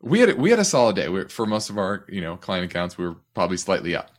We 0.00 0.20
had 0.20 0.38
we 0.38 0.50
had 0.50 0.60
a 0.60 0.64
solid 0.64 0.96
day. 0.96 1.08
We, 1.08 1.24
for 1.24 1.46
most 1.46 1.70
of 1.70 1.78
our 1.78 2.04
you 2.08 2.20
know 2.20 2.36
client 2.36 2.70
accounts, 2.70 2.96
we 2.96 3.06
were 3.06 3.16
probably 3.34 3.56
slightly 3.56 3.96
up. 3.96 4.10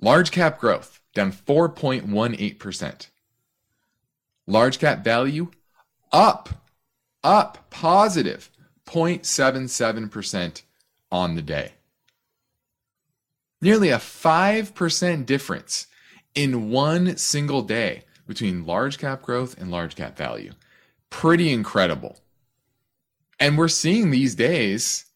Large 0.00 0.30
cap 0.30 0.60
growth 0.60 1.00
down 1.14 1.32
4.18 1.32 2.58
percent. 2.58 3.10
Large 4.46 4.78
cap 4.78 5.02
value 5.02 5.50
up, 6.12 6.48
up 7.22 7.70
positive 7.70 8.50
0.77 8.86 10.10
percent 10.10 10.62
on 11.10 11.34
the 11.34 11.42
day. 11.42 11.72
Nearly 13.62 13.90
a 13.90 13.98
5% 13.98 15.26
difference 15.26 15.86
in 16.34 16.70
one 16.70 17.16
single 17.16 17.62
day 17.62 18.04
between 18.26 18.64
large 18.64 18.98
cap 18.98 19.22
growth 19.22 19.60
and 19.60 19.70
large 19.70 19.96
cap 19.96 20.16
value. 20.16 20.52
Pretty 21.10 21.52
incredible. 21.52 22.20
And 23.38 23.58
we're 23.58 23.68
seeing 23.68 24.10
these 24.10 24.34
days 24.34 25.06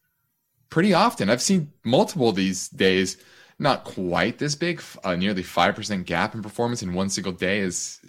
pretty 0.69 0.93
often. 0.93 1.29
I've 1.29 1.41
seen 1.41 1.71
multiple 1.83 2.31
these 2.31 2.69
days, 2.69 3.17
not 3.57 3.83
quite 3.83 4.37
this 4.37 4.55
big, 4.55 4.81
a 5.03 5.15
nearly 5.15 5.43
5% 5.43 6.05
gap 6.05 6.35
in 6.35 6.41
performance 6.41 6.83
in 6.83 6.93
one 6.93 7.09
single 7.09 7.31
day 7.31 7.59
is 7.59 7.99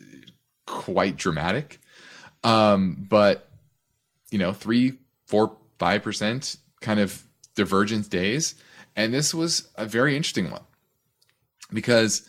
quite 0.67 1.17
dramatic. 1.17 1.79
Um, 2.43 3.07
but, 3.09 3.49
you 4.31 4.39
know, 4.39 4.53
three, 4.53 4.99
four, 5.27 5.57
five 5.79 6.03
percent 6.03 6.57
kind 6.81 7.01
of 7.01 7.23
divergence 7.55 8.09
days 8.09 8.55
and 8.97 9.13
this 9.13 9.35
was 9.35 9.69
a 9.77 9.85
very 9.87 10.17
interesting 10.17 10.51
one 10.51 10.65
because 11.73 12.29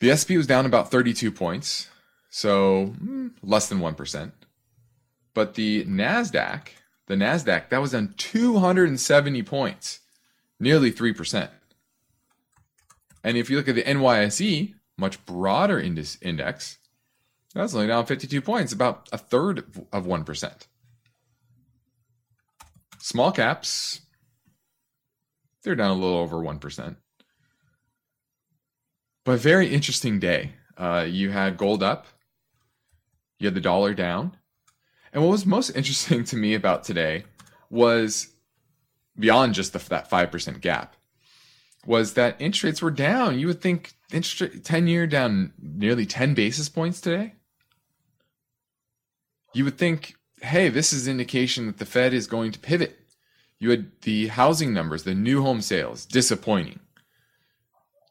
the 0.00 0.16
SP 0.16 0.34
was 0.36 0.46
down 0.46 0.66
about 0.66 0.90
32 0.90 1.30
points, 1.30 1.88
so 2.30 2.86
hmm, 2.98 3.28
less 3.42 3.68
than 3.68 3.78
1%. 3.78 4.32
But 5.34 5.54
the 5.54 5.84
NASDAQ, 5.84 6.68
the 7.06 7.14
NASDAQ, 7.14 7.68
that 7.68 7.80
was 7.80 7.92
down 7.92 8.14
270 8.16 9.42
points, 9.42 10.00
nearly 10.58 10.90
3%. 10.90 11.50
And 13.22 13.36
if 13.36 13.50
you 13.50 13.56
look 13.56 13.68
at 13.68 13.74
the 13.74 13.82
NYSE, 13.82 14.74
much 14.96 15.24
broader 15.26 15.80
index, 15.80 16.78
that's 17.54 17.74
only 17.74 17.86
down 17.86 18.06
52 18.06 18.40
points, 18.40 18.72
about 18.72 19.08
a 19.12 19.18
third 19.18 19.64
of 19.92 20.06
1%. 20.06 20.66
Small 22.98 23.32
caps, 23.32 24.00
they're 25.64 25.74
down 25.74 25.90
a 25.90 26.00
little 26.00 26.18
over 26.18 26.36
1%. 26.36 26.96
But 29.24 29.40
very 29.40 29.68
interesting 29.68 30.20
day. 30.20 30.52
Uh, 30.76 31.06
you 31.08 31.30
had 31.30 31.56
gold 31.56 31.82
up, 31.82 32.06
you 33.38 33.46
had 33.46 33.54
the 33.54 33.60
dollar 33.60 33.94
down. 33.94 34.36
And 35.12 35.22
what 35.22 35.30
was 35.30 35.46
most 35.46 35.70
interesting 35.70 36.24
to 36.24 36.36
me 36.36 36.54
about 36.54 36.84
today 36.84 37.24
was 37.70 38.28
beyond 39.18 39.54
just 39.54 39.72
the, 39.72 39.78
that 39.88 40.10
5% 40.10 40.60
gap 40.60 40.96
was 41.86 42.14
that 42.14 42.36
interest 42.38 42.64
rates 42.64 42.82
were 42.82 42.90
down. 42.90 43.38
You 43.38 43.46
would 43.46 43.60
think 43.60 43.92
interest 44.12 44.64
10 44.64 44.86
year 44.86 45.06
down 45.06 45.52
nearly 45.60 46.06
10 46.06 46.34
basis 46.34 46.68
points 46.68 47.00
today. 47.00 47.34
You 49.52 49.64
would 49.64 49.78
think, 49.78 50.16
hey, 50.40 50.68
this 50.68 50.92
is 50.92 51.06
indication 51.06 51.66
that 51.66 51.78
the 51.78 51.86
Fed 51.86 52.12
is 52.12 52.26
going 52.26 52.52
to 52.52 52.58
pivot 52.58 53.03
you 53.64 53.70
had 53.70 53.90
the 54.02 54.26
housing 54.26 54.74
numbers, 54.74 55.04
the 55.04 55.14
new 55.14 55.40
home 55.40 55.62
sales, 55.62 56.04
disappointing. 56.04 56.80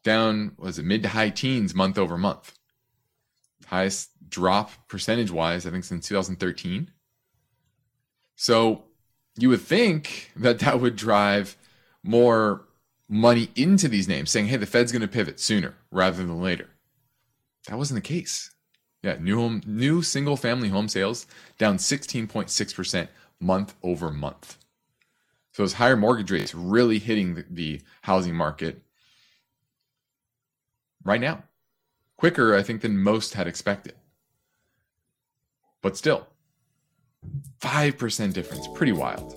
Down, 0.02 0.50
was 0.58 0.80
it 0.80 0.84
mid 0.84 1.04
to 1.04 1.10
high 1.10 1.30
teens 1.30 1.76
month 1.76 1.96
over 1.96 2.18
month? 2.18 2.58
Highest 3.66 4.10
drop 4.28 4.72
percentage 4.88 5.30
wise, 5.30 5.64
I 5.64 5.70
think, 5.70 5.84
since 5.84 6.08
2013. 6.08 6.90
So 8.34 8.82
you 9.38 9.48
would 9.48 9.60
think 9.60 10.32
that 10.34 10.58
that 10.58 10.80
would 10.80 10.96
drive 10.96 11.56
more 12.02 12.66
money 13.08 13.50
into 13.54 13.86
these 13.86 14.08
names, 14.08 14.32
saying, 14.32 14.48
hey, 14.48 14.56
the 14.56 14.66
Fed's 14.66 14.90
going 14.90 15.02
to 15.02 15.08
pivot 15.08 15.38
sooner 15.38 15.76
rather 15.92 16.16
than 16.16 16.42
later. 16.42 16.70
That 17.68 17.78
wasn't 17.78 18.02
the 18.02 18.08
case. 18.08 18.50
Yeah, 19.04 19.18
new 19.20 19.38
home, 19.38 19.62
new 19.64 20.02
single 20.02 20.36
family 20.36 20.70
home 20.70 20.88
sales 20.88 21.28
down 21.58 21.76
16.6% 21.76 23.08
month 23.38 23.74
over 23.84 24.10
month. 24.10 24.58
So 25.54 25.62
those 25.62 25.74
higher 25.74 25.96
mortgage 25.96 26.32
rates 26.32 26.52
really 26.52 26.98
hitting 26.98 27.36
the, 27.36 27.44
the 27.48 27.80
housing 28.02 28.34
market 28.34 28.82
right 31.04 31.20
now. 31.20 31.44
Quicker, 32.16 32.56
I 32.56 32.62
think, 32.62 32.82
than 32.82 32.98
most 32.98 33.34
had 33.34 33.46
expected. 33.46 33.94
But 35.80 35.96
still, 35.96 36.26
5% 37.60 38.32
difference. 38.32 38.66
Pretty 38.74 38.92
wild. 38.92 39.32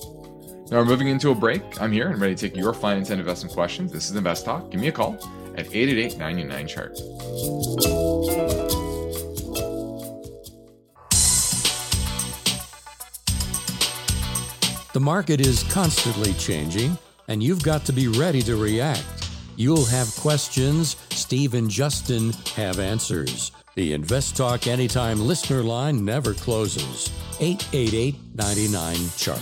Now 0.71 0.79
we're 0.79 0.85
moving 0.85 1.07
into 1.07 1.29
a 1.29 1.35
break. 1.35 1.79
I'm 1.79 1.91
here 1.91 2.09
and 2.09 2.19
ready 2.19 2.33
to 2.33 2.49
take 2.49 2.57
your 2.57 2.73
finance 2.73 3.11
and 3.11 3.19
investment 3.19 3.53
questions. 3.53 3.91
This 3.91 4.09
is 4.09 4.15
Invest 4.15 4.43
Talk. 4.43 4.71
Give 4.71 4.81
me 4.81 4.87
a 4.87 4.91
call 4.91 5.13
at 5.55 5.67
888 5.67 6.17
99 6.17 6.67
chart. 6.67 8.56
The 14.97 15.01
market 15.01 15.39
is 15.39 15.61
constantly 15.71 16.33
changing, 16.33 16.97
and 17.27 17.43
you've 17.43 17.61
got 17.61 17.85
to 17.85 17.93
be 17.93 18.07
ready 18.07 18.41
to 18.41 18.55
react. 18.55 19.29
You'll 19.55 19.85
have 19.85 20.07
questions, 20.15 20.95
Steve 21.11 21.53
and 21.53 21.69
Justin 21.69 22.33
have 22.55 22.79
answers. 22.79 23.51
The 23.75 23.93
Invest 23.93 24.35
Talk 24.35 24.65
Anytime 24.65 25.19
listener 25.19 25.61
line 25.61 26.03
never 26.03 26.33
closes. 26.33 27.11
888 27.39 28.15
99 28.33 28.95
Chart. 29.17 29.37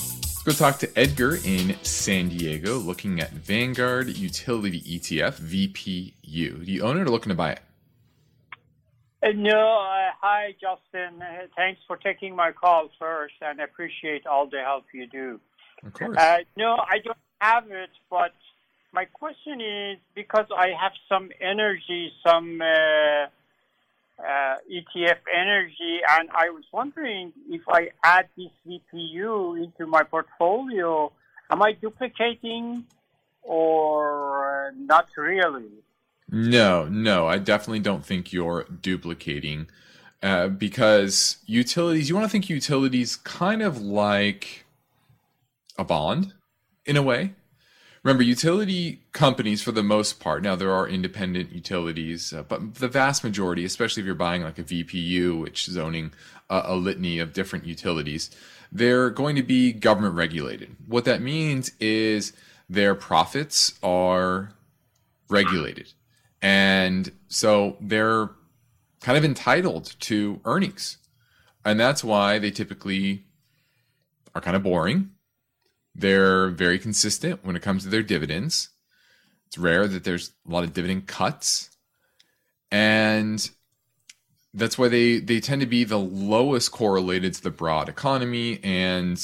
Let's 0.00 0.42
go 0.46 0.52
talk 0.52 0.78
to 0.78 0.98
Edgar 0.98 1.36
in 1.44 1.76
San 1.82 2.30
Diego 2.30 2.78
looking 2.78 3.20
at 3.20 3.32
Vanguard 3.32 4.08
Utility 4.08 4.80
ETF, 4.80 5.38
VPU. 5.38 6.64
Do 6.64 6.72
you 6.72 6.80
own 6.82 6.96
it 6.96 7.02
or 7.02 7.10
looking 7.10 7.28
to 7.28 7.34
buy 7.34 7.50
it? 7.52 7.60
Uh, 9.20 9.30
no, 9.34 9.58
uh, 9.58 10.10
hi, 10.20 10.54
Justin. 10.60 11.20
Uh, 11.20 11.46
thanks 11.56 11.80
for 11.86 11.96
taking 11.96 12.36
my 12.36 12.52
call 12.52 12.88
first, 12.98 13.34
and 13.40 13.60
appreciate 13.60 14.26
all 14.26 14.46
the 14.48 14.60
help 14.60 14.84
you 14.94 15.06
do. 15.08 15.40
Of 15.84 15.92
course. 15.92 16.16
Uh, 16.16 16.38
no, 16.56 16.76
I 16.76 16.98
don't 17.04 17.18
have 17.40 17.70
it, 17.70 17.90
but 18.10 18.32
my 18.92 19.06
question 19.06 19.60
is 19.60 19.98
because 20.14 20.46
I 20.56 20.68
have 20.80 20.92
some 21.08 21.30
energy, 21.40 22.12
some 22.24 22.60
uh, 22.60 23.26
uh, 24.22 24.56
ETF 24.70 25.18
energy, 25.34 26.00
and 26.08 26.28
I 26.30 26.50
was 26.50 26.64
wondering 26.72 27.32
if 27.48 27.62
I 27.68 27.90
add 28.04 28.28
this 28.36 28.50
VPU 28.66 29.62
into 29.62 29.86
my 29.86 30.04
portfolio, 30.04 31.10
am 31.50 31.62
I 31.62 31.72
duplicating 31.72 32.84
or 33.42 34.72
not 34.76 35.08
really? 35.16 35.82
No, 36.30 36.84
no, 36.84 37.26
I 37.26 37.38
definitely 37.38 37.80
don't 37.80 38.04
think 38.04 38.32
you're 38.32 38.64
duplicating 38.64 39.68
uh, 40.22 40.48
because 40.48 41.38
utilities, 41.46 42.08
you 42.08 42.14
want 42.14 42.26
to 42.26 42.30
think 42.30 42.50
utilities 42.50 43.16
kind 43.16 43.62
of 43.62 43.80
like 43.80 44.66
a 45.78 45.84
bond 45.84 46.34
in 46.84 46.96
a 46.96 47.02
way. 47.02 47.34
Remember, 48.02 48.22
utility 48.22 49.02
companies, 49.12 49.62
for 49.62 49.72
the 49.72 49.82
most 49.82 50.20
part, 50.20 50.42
now 50.42 50.54
there 50.54 50.72
are 50.72 50.88
independent 50.88 51.52
utilities, 51.52 52.32
uh, 52.32 52.42
but 52.42 52.76
the 52.76 52.88
vast 52.88 53.24
majority, 53.24 53.64
especially 53.64 54.02
if 54.02 54.06
you're 54.06 54.14
buying 54.14 54.42
like 54.42 54.58
a 54.58 54.62
VPU, 54.62 55.40
which 55.40 55.68
is 55.68 55.76
owning 55.76 56.12
a, 56.48 56.62
a 56.66 56.76
litany 56.76 57.18
of 57.18 57.32
different 57.32 57.66
utilities, 57.66 58.30
they're 58.70 59.10
going 59.10 59.34
to 59.36 59.42
be 59.42 59.72
government 59.72 60.14
regulated. 60.14 60.76
What 60.86 61.04
that 61.06 61.22
means 61.22 61.72
is 61.80 62.32
their 62.68 62.94
profits 62.94 63.78
are 63.82 64.52
regulated. 65.28 65.92
And 66.40 67.10
so 67.28 67.76
they're 67.80 68.30
kind 69.00 69.18
of 69.18 69.24
entitled 69.24 69.94
to 70.00 70.40
earnings. 70.44 70.98
And 71.64 71.78
that's 71.78 72.04
why 72.04 72.38
they 72.38 72.50
typically 72.50 73.24
are 74.34 74.40
kind 74.40 74.56
of 74.56 74.62
boring. 74.62 75.10
They're 75.94 76.48
very 76.48 76.78
consistent 76.78 77.44
when 77.44 77.56
it 77.56 77.62
comes 77.62 77.82
to 77.82 77.88
their 77.88 78.02
dividends. 78.02 78.70
It's 79.46 79.58
rare 79.58 79.88
that 79.88 80.04
there's 80.04 80.32
a 80.46 80.52
lot 80.52 80.64
of 80.64 80.72
dividend 80.72 81.06
cuts. 81.06 81.70
And 82.70 83.50
that's 84.54 84.78
why 84.78 84.88
they, 84.88 85.18
they 85.18 85.40
tend 85.40 85.60
to 85.60 85.66
be 85.66 85.84
the 85.84 85.98
lowest 85.98 86.70
correlated 86.70 87.34
to 87.34 87.42
the 87.42 87.50
broad 87.50 87.88
economy 87.88 88.60
and 88.62 89.20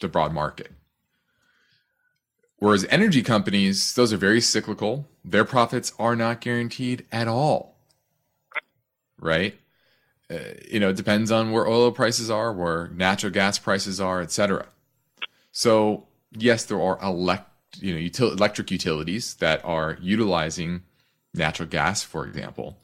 the 0.00 0.08
broad 0.08 0.32
market. 0.32 0.72
Whereas 2.58 2.86
energy 2.88 3.22
companies, 3.22 3.94
those 3.94 4.12
are 4.12 4.16
very 4.16 4.40
cyclical. 4.40 5.06
Their 5.24 5.44
profits 5.44 5.92
are 5.98 6.16
not 6.16 6.40
guaranteed 6.40 7.04
at 7.12 7.28
all. 7.28 7.76
Right? 9.18 9.58
Uh, 10.30 10.38
you 10.68 10.80
know, 10.80 10.88
it 10.88 10.96
depends 10.96 11.30
on 11.30 11.52
where 11.52 11.68
oil 11.68 11.92
prices 11.92 12.30
are, 12.30 12.52
where 12.52 12.88
natural 12.88 13.32
gas 13.32 13.58
prices 13.58 14.00
are, 14.00 14.20
etc. 14.22 14.66
So, 15.52 16.06
yes, 16.32 16.64
there 16.64 16.80
are 16.80 16.98
elect, 17.02 17.48
you 17.78 17.94
know, 17.94 18.00
util- 18.00 18.32
electric 18.32 18.70
utilities 18.70 19.34
that 19.34 19.64
are 19.64 19.98
utilizing 20.00 20.82
natural 21.34 21.68
gas, 21.68 22.02
for 22.02 22.26
example, 22.26 22.78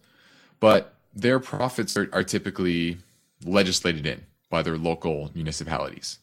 but 0.61 0.94
their 1.14 1.40
profits 1.40 1.96
are, 1.96 2.08
are 2.12 2.22
typically 2.22 2.98
legislated 3.44 4.06
in 4.06 4.24
by 4.50 4.62
their 4.62 4.78
local 4.78 5.30
municipalities. 5.35 6.18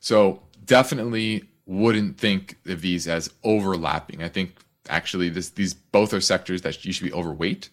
So, 0.00 0.42
definitely 0.64 1.44
wouldn't 1.66 2.16
think 2.16 2.56
of 2.66 2.80
these 2.80 3.08
as 3.08 3.30
overlapping. 3.42 4.22
I 4.22 4.28
think 4.28 4.56
actually 4.88 5.28
this 5.28 5.50
these 5.50 5.74
both 5.74 6.14
are 6.14 6.20
sectors 6.20 6.62
that 6.62 6.84
you 6.84 6.92
should 6.92 7.04
be 7.04 7.12
overweight 7.12 7.68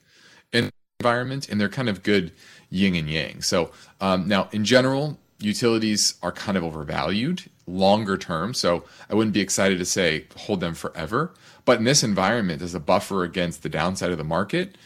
in 0.52 0.70
environment, 1.00 1.48
and 1.50 1.62
they're 1.62 1.70
kind 1.70 1.90
of 1.90 2.04
good 2.04 2.32
yin 2.70 2.96
and 2.96 3.10
yang. 3.10 3.42
So 3.42 3.72
um, 4.02 4.28
now, 4.28 4.50
in 4.52 4.66
general, 4.66 5.20
utilities 5.40 6.16
are 6.24 6.32
kind 6.32 6.58
of 6.58 6.64
overvalued 6.64 7.44
longer 7.66 8.18
term. 8.18 8.54
So 8.54 8.84
I 9.10 9.16
wouldn't 9.16 9.34
be 9.34 9.42
excited 9.42 9.78
to 9.80 9.86
say 9.86 10.26
hold 10.36 10.60
them 10.60 10.74
forever. 10.74 11.34
But 11.66 11.78
in 11.78 11.86
this 11.86 12.04
environment, 12.04 12.62
as 12.62 12.76
a 12.76 12.80
buffer 12.80 13.24
against 13.24 13.64
the 13.64 13.70
downside 13.70 14.12
of 14.12 14.18
the 14.18 14.24
market, 14.24 14.78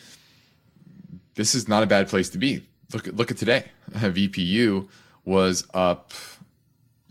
this 1.35 1.55
is 1.55 1.67
not 1.67 1.81
a 1.81 1.87
bad 1.87 2.07
place 2.07 2.29
to 2.29 2.37
be. 2.37 2.67
Look 2.93 3.07
at 3.07 3.15
look 3.15 3.31
at 3.31 3.37
today. 3.37 3.65
VPU 3.91 4.87
was 5.23 5.65
up. 5.73 6.11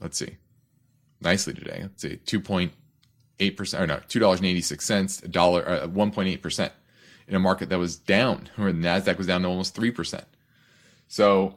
Let's 0.01 0.19
see 0.19 0.37
nicely 1.21 1.55
today. 1.55 1.81
Let's 1.83 2.03
say 2.03 2.19
2.8 2.27 3.57
percent, 3.57 3.83
or 3.83 3.87
no, 3.87 4.01
two 4.09 4.19
dollars 4.19 4.41
and 4.41 4.47
eighty 4.47 4.61
six 4.61 4.85
cents, 4.85 5.23
a 5.23 5.29
dollar, 5.29 5.69
uh, 5.69 5.87
1.8 5.89 6.43
percent 6.43 6.73
in 7.29 7.35
a 7.35 7.41
market 7.41 7.69
that 7.71 7.79
was 7.79 7.97
down, 7.97 8.49
where 8.57 8.73
the 8.73 8.79
Nasdaq 8.79 9.19
was 9.19 9.27
down 9.27 9.43
to 9.43 9.49
almost 9.49 9.75
three 9.75 9.91
percent. 9.91 10.25
So, 11.09 11.57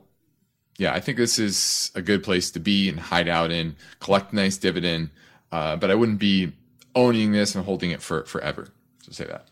yeah, 0.78 0.93
I 0.93 1.00
think 1.00 1.17
this 1.17 1.39
is 1.39 1.91
a 1.95 2.02
good 2.02 2.24
place 2.24 2.52
to 2.52 2.60
be 2.60 2.89
and 2.89 3.00
hide 3.00 3.28
out 3.28 3.52
in, 3.52 3.76
collect 4.00 4.34
a 4.34 4.36
nice 4.36 4.58
dividend. 4.58 5.10
Uh, 5.52 5.76
but 5.76 5.89
I 5.89 5.95
wouldn't 5.95 6.19
be 6.19 6.52
owning 6.95 7.32
this 7.32 7.56
and 7.56 7.65
holding 7.65 7.91
it 7.91 8.02
for 8.02 8.24
forever. 8.26 8.69
So 9.04 9.12
say 9.12 9.26
that. 9.26 9.48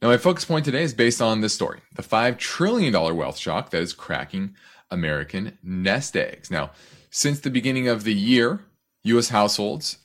Now, 0.00 0.08
my 0.08 0.16
focus 0.16 0.44
point 0.44 0.64
today 0.64 0.82
is 0.82 0.94
based 0.94 1.20
on 1.20 1.40
this 1.40 1.54
story: 1.54 1.80
the 1.94 2.02
five 2.02 2.38
trillion 2.38 2.92
dollar 2.92 3.14
wealth 3.14 3.36
shock 3.36 3.70
that 3.70 3.82
is 3.82 3.92
cracking 3.92 4.54
American 4.90 5.58
nest 5.62 6.16
eggs. 6.16 6.50
Now, 6.50 6.70
since 7.10 7.40
the 7.40 7.50
beginning 7.50 7.88
of 7.88 8.04
the 8.04 8.14
year, 8.14 8.64
U.S. 9.04 9.28
households 9.30 9.98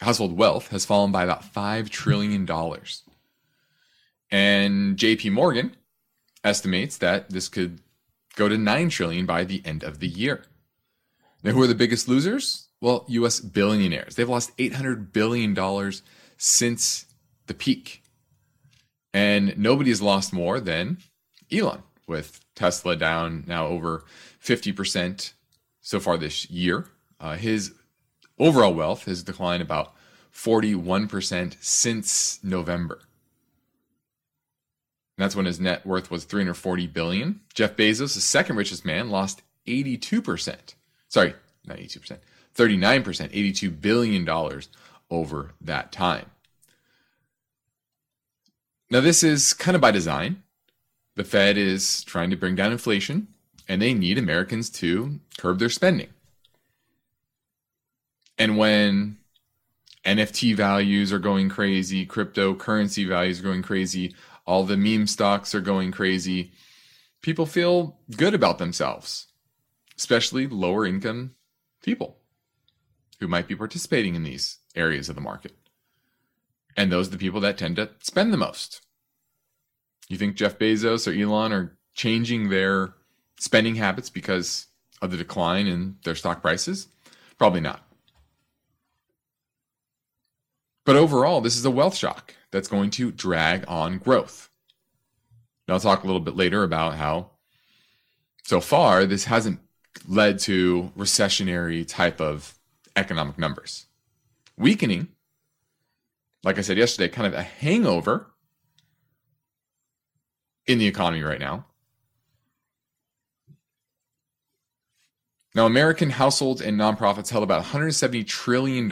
household 0.00 0.36
wealth 0.36 0.68
has 0.68 0.86
fallen 0.86 1.12
by 1.12 1.24
about 1.24 1.44
five 1.44 1.90
trillion 1.90 2.46
dollars, 2.46 3.02
and 4.30 4.96
J.P. 4.96 5.30
Morgan 5.30 5.76
estimates 6.42 6.96
that 6.98 7.30
this 7.30 7.48
could 7.48 7.80
go 8.36 8.48
to 8.48 8.56
nine 8.56 8.88
trillion 8.88 9.26
by 9.26 9.44
the 9.44 9.62
end 9.64 9.82
of 9.82 9.98
the 9.98 10.08
year. 10.08 10.44
Now, 11.42 11.52
who 11.52 11.62
are 11.62 11.66
the 11.66 11.74
biggest 11.74 12.08
losers? 12.08 12.68
Well, 12.80 13.04
U.S. 13.08 13.40
billionaires. 13.40 14.16
They've 14.16 14.28
lost 14.28 14.52
eight 14.58 14.74
hundred 14.74 15.12
billion 15.12 15.52
dollars 15.54 16.02
since 16.38 17.06
the 17.46 17.54
peak, 17.54 18.02
and 19.12 19.56
nobody 19.58 19.90
has 19.90 20.00
lost 20.00 20.32
more 20.32 20.60
than 20.60 20.98
Elon, 21.52 21.82
with 22.06 22.40
Tesla 22.54 22.96
down 22.96 23.44
now 23.46 23.66
over 23.66 24.04
fifty 24.38 24.72
percent 24.72 25.34
so 25.82 26.00
far 26.00 26.16
this 26.16 26.48
year. 26.48 26.86
Uh, 27.18 27.36
his 27.36 27.74
overall 28.40 28.74
wealth 28.74 29.04
has 29.04 29.22
declined 29.22 29.62
about 29.62 29.94
41% 30.34 31.56
since 31.60 32.42
November. 32.42 33.00
And 35.16 35.24
that's 35.24 35.36
when 35.36 35.46
his 35.46 35.60
net 35.60 35.84
worth 35.84 36.10
was 36.10 36.24
340 36.24 36.86
billion. 36.86 37.40
Jeff 37.52 37.76
Bezos, 37.76 38.14
the 38.14 38.20
second 38.20 38.56
richest 38.56 38.84
man, 38.84 39.10
lost 39.10 39.42
82%. 39.66 40.74
Sorry, 41.08 41.34
not 41.66 41.76
82%, 41.76 42.18
39%, 42.56 43.28
82 43.32 43.70
billion 43.70 44.24
dollars 44.24 44.68
over 45.10 45.52
that 45.60 45.92
time. 45.92 46.30
Now 48.90 49.00
this 49.00 49.22
is 49.22 49.52
kind 49.52 49.74
of 49.74 49.80
by 49.80 49.90
design. 49.90 50.42
The 51.16 51.24
Fed 51.24 51.58
is 51.58 52.02
trying 52.04 52.30
to 52.30 52.36
bring 52.36 52.54
down 52.54 52.72
inflation 52.72 53.28
and 53.68 53.82
they 53.82 53.92
need 53.92 54.18
Americans 54.18 54.70
to 54.70 55.20
curb 55.36 55.58
their 55.58 55.68
spending. 55.68 56.08
And 58.40 58.56
when 58.56 59.18
NFT 60.06 60.56
values 60.56 61.12
are 61.12 61.18
going 61.18 61.50
crazy, 61.50 62.06
cryptocurrency 62.06 63.06
values 63.06 63.38
are 63.38 63.42
going 63.42 63.60
crazy, 63.60 64.14
all 64.46 64.64
the 64.64 64.78
meme 64.78 65.06
stocks 65.06 65.54
are 65.54 65.60
going 65.60 65.92
crazy, 65.92 66.50
people 67.20 67.44
feel 67.44 67.98
good 68.16 68.32
about 68.32 68.56
themselves, 68.56 69.26
especially 69.98 70.46
lower 70.46 70.86
income 70.86 71.34
people 71.82 72.16
who 73.18 73.28
might 73.28 73.46
be 73.46 73.54
participating 73.54 74.14
in 74.14 74.22
these 74.22 74.56
areas 74.74 75.10
of 75.10 75.16
the 75.16 75.20
market. 75.20 75.52
And 76.78 76.90
those 76.90 77.08
are 77.08 77.12
the 77.12 77.18
people 77.18 77.42
that 77.42 77.58
tend 77.58 77.76
to 77.76 77.90
spend 78.00 78.32
the 78.32 78.38
most. 78.38 78.80
You 80.08 80.16
think 80.16 80.36
Jeff 80.36 80.58
Bezos 80.58 81.06
or 81.06 81.12
Elon 81.12 81.52
are 81.52 81.76
changing 81.92 82.48
their 82.48 82.94
spending 83.38 83.74
habits 83.74 84.08
because 84.08 84.68
of 85.02 85.10
the 85.10 85.18
decline 85.18 85.66
in 85.66 85.96
their 86.04 86.14
stock 86.14 86.40
prices? 86.40 86.88
Probably 87.36 87.60
not. 87.60 87.84
But 90.90 90.96
overall, 90.96 91.40
this 91.40 91.56
is 91.56 91.64
a 91.64 91.70
wealth 91.70 91.94
shock 91.94 92.34
that's 92.50 92.66
going 92.66 92.90
to 92.90 93.12
drag 93.12 93.64
on 93.68 93.98
growth. 93.98 94.50
Now, 95.68 95.74
I'll 95.74 95.80
talk 95.80 96.02
a 96.02 96.06
little 96.08 96.20
bit 96.20 96.34
later 96.34 96.64
about 96.64 96.96
how 96.96 97.30
so 98.42 98.60
far 98.60 99.06
this 99.06 99.26
hasn't 99.26 99.60
led 100.08 100.40
to 100.40 100.90
recessionary 100.98 101.86
type 101.86 102.20
of 102.20 102.58
economic 102.96 103.38
numbers. 103.38 103.86
Weakening, 104.56 105.06
like 106.42 106.58
I 106.58 106.62
said 106.62 106.76
yesterday, 106.76 107.08
kind 107.08 107.28
of 107.28 107.34
a 107.34 107.42
hangover 107.44 108.26
in 110.66 110.78
the 110.78 110.88
economy 110.88 111.22
right 111.22 111.38
now. 111.38 111.66
Now, 115.54 115.66
American 115.66 116.10
households 116.10 116.60
and 116.60 116.76
nonprofits 116.76 117.30
held 117.30 117.44
about 117.44 117.66
$170 117.66 118.26
trillion 118.26 118.90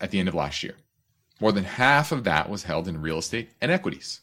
at 0.00 0.12
the 0.12 0.20
end 0.20 0.28
of 0.28 0.36
last 0.36 0.62
year. 0.62 0.76
More 1.40 1.52
than 1.52 1.64
half 1.64 2.12
of 2.12 2.24
that 2.24 2.50
was 2.50 2.64
held 2.64 2.86
in 2.86 3.00
real 3.00 3.18
estate 3.18 3.50
and 3.60 3.70
equities. 3.70 4.20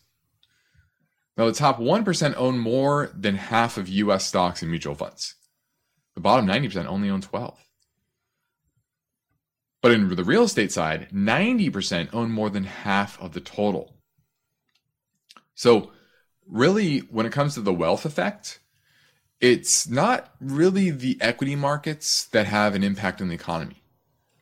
Now, 1.36 1.45
the 1.45 1.51
top 1.51 1.80
1% 1.80 2.34
own 2.36 2.58
more 2.58 3.12
than 3.13 3.36
half 3.36 3.77
of 3.77 3.89
US 3.89 4.25
stocks 4.25 4.62
and 4.62 4.71
mutual 4.71 4.95
funds. 4.95 5.36
The 6.15 6.21
bottom 6.21 6.47
90% 6.47 6.86
only 6.88 7.10
own 7.10 7.21
12. 7.21 7.63
But 9.82 9.91
in 9.91 10.10
the 10.10 10.23
real 10.23 10.43
estate 10.43 10.71
side, 10.71 11.10
90% 11.13 12.10
own 12.13 12.32
more 12.32 12.49
than 12.49 12.63
half 12.63 13.21
of 13.21 13.34
the 13.34 13.39
total. 13.39 13.95
So, 15.53 15.91
really, 16.47 16.99
when 16.99 17.25
it 17.25 17.32
comes 17.32 17.53
to 17.53 17.62
the 17.62 17.73
wealth 17.73 18.06
effect, 18.06 18.60
it's 19.39 19.88
not 19.88 20.34
really 20.41 20.89
the 20.89 21.17
equity 21.21 21.56
markets 21.56 22.25
that 22.25 22.47
have 22.47 22.73
an 22.73 22.84
impact 22.84 23.21
on 23.21 23.27
the 23.27 23.36
economy. 23.36 23.84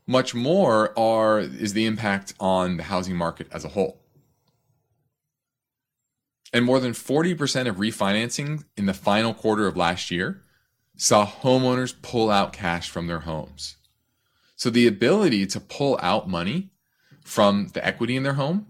Much 0.08 0.36
more 0.36 0.98
are 0.98 1.40
is 1.40 1.74
the 1.74 1.86
impact 1.86 2.34
on 2.40 2.78
the 2.78 2.84
housing 2.84 3.16
market 3.16 3.48
as 3.52 3.66
a 3.66 3.70
whole. 3.70 4.02
And 6.54 6.64
more 6.64 6.80
than 6.80 6.94
40% 6.94 7.68
of 7.68 7.78
refinancing 7.78 8.64
in 8.78 8.86
the 8.86 8.94
final 8.94 9.34
quarter 9.34 9.68
of 9.68 9.76
last 9.76 10.12
year 10.12 10.42
saw 10.96 11.26
homeowners 11.26 11.94
pull 12.02 12.30
out 12.30 12.54
cash 12.54 12.90
from 12.90 13.08
their 13.08 13.22
homes. 13.22 13.76
So 14.56 14.70
the 14.70 14.88
ability 14.88 15.46
to 15.48 15.60
pull 15.60 16.00
out 16.02 16.30
money 16.30 16.70
from 17.22 17.68
the 17.74 17.86
equity 17.86 18.16
in 18.16 18.24
their 18.24 18.36
home 18.36 18.68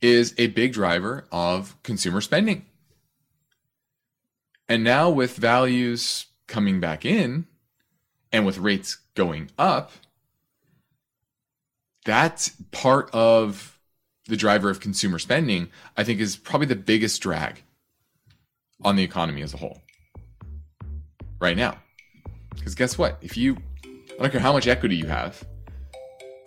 is 0.00 0.34
a 0.38 0.48
big 0.48 0.72
driver 0.72 1.26
of 1.30 1.80
consumer 1.82 2.20
spending. 2.20 2.66
And 4.68 4.82
now, 4.82 5.10
with 5.10 5.36
values 5.36 6.26
coming 6.46 6.80
back 6.80 7.04
in 7.04 7.46
and 8.32 8.46
with 8.46 8.58
rates 8.58 8.98
going 9.14 9.50
up, 9.58 9.92
that 12.04 12.50
part 12.70 13.10
of 13.12 13.78
the 14.26 14.36
driver 14.36 14.70
of 14.70 14.80
consumer 14.80 15.18
spending, 15.18 15.68
I 15.96 16.04
think, 16.04 16.20
is 16.20 16.36
probably 16.36 16.66
the 16.66 16.76
biggest 16.76 17.20
drag 17.20 17.62
on 18.82 18.96
the 18.96 19.02
economy 19.02 19.42
as 19.42 19.52
a 19.52 19.56
whole 19.56 19.82
right 21.40 21.56
now. 21.56 21.78
Because 22.54 22.74
guess 22.74 22.96
what? 22.96 23.18
If 23.22 23.36
you, 23.36 23.56
I 23.84 24.22
don't 24.22 24.30
care 24.30 24.40
how 24.40 24.52
much 24.52 24.66
equity 24.66 24.96
you 24.96 25.06
have, 25.06 25.44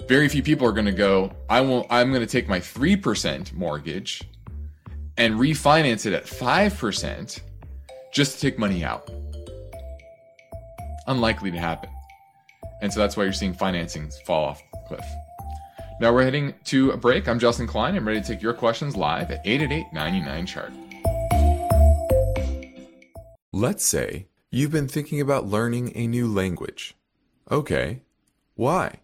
very 0.07 0.27
few 0.27 0.43
people 0.43 0.67
are 0.67 0.71
going 0.71 0.85
to 0.85 0.91
go, 0.91 1.31
I 1.49 1.61
will, 1.61 1.85
I'm 1.89 2.09
going 2.09 2.21
to 2.21 2.27
take 2.27 2.47
my 2.47 2.59
3% 2.59 3.53
mortgage 3.53 4.21
and 5.17 5.35
refinance 5.35 6.05
it 6.05 6.13
at 6.13 6.25
5% 6.25 7.41
just 8.11 8.35
to 8.35 8.41
take 8.41 8.59
money 8.59 8.83
out. 8.83 9.09
Unlikely 11.07 11.51
to 11.51 11.57
happen. 11.57 11.89
And 12.81 12.91
so 12.91 12.99
that's 12.99 13.15
why 13.15 13.23
you're 13.23 13.33
seeing 13.33 13.53
financings 13.53 14.21
fall 14.25 14.45
off 14.45 14.61
the 14.71 14.79
cliff. 14.87 15.05
Now 15.99 16.11
we're 16.11 16.23
heading 16.23 16.55
to 16.65 16.91
a 16.91 16.97
break. 16.97 17.27
I'm 17.27 17.37
Justin 17.37 17.67
Klein. 17.67 17.95
I'm 17.95 18.07
ready 18.07 18.19
to 18.19 18.27
take 18.27 18.41
your 18.41 18.53
questions 18.53 18.97
live 18.97 19.29
at 19.29 19.45
888 19.45 19.93
99 19.93 20.45
chart. 20.47 20.73
Let's 23.51 23.85
say 23.85 24.27
you've 24.49 24.71
been 24.71 24.87
thinking 24.87 25.21
about 25.21 25.45
learning 25.45 25.91
a 25.95 26.07
new 26.07 26.27
language. 26.27 26.95
Okay, 27.51 28.01
why? 28.55 29.01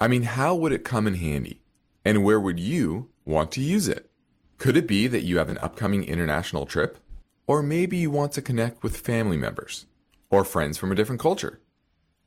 I 0.00 0.08
mean, 0.08 0.22
how 0.22 0.54
would 0.54 0.72
it 0.72 0.82
come 0.82 1.06
in 1.06 1.14
handy? 1.14 1.60
And 2.06 2.24
where 2.24 2.40
would 2.40 2.58
you 2.58 3.10
want 3.26 3.52
to 3.52 3.60
use 3.60 3.86
it? 3.86 4.10
Could 4.56 4.78
it 4.78 4.88
be 4.88 5.06
that 5.08 5.24
you 5.24 5.36
have 5.36 5.50
an 5.50 5.58
upcoming 5.58 6.04
international 6.04 6.64
trip? 6.64 6.98
Or 7.46 7.62
maybe 7.62 7.98
you 7.98 8.10
want 8.10 8.32
to 8.32 8.42
connect 8.42 8.82
with 8.82 8.96
family 8.96 9.36
members 9.36 9.84
or 10.30 10.44
friends 10.44 10.78
from 10.78 10.90
a 10.90 10.94
different 10.94 11.20
culture. 11.20 11.60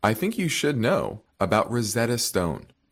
I 0.04 0.13
think 0.13 0.38
you 0.38 0.49
should 0.49 0.78
know 0.78 1.23
about 1.39 1.71
Rosetta 1.71 2.19
Stone. 2.19 2.67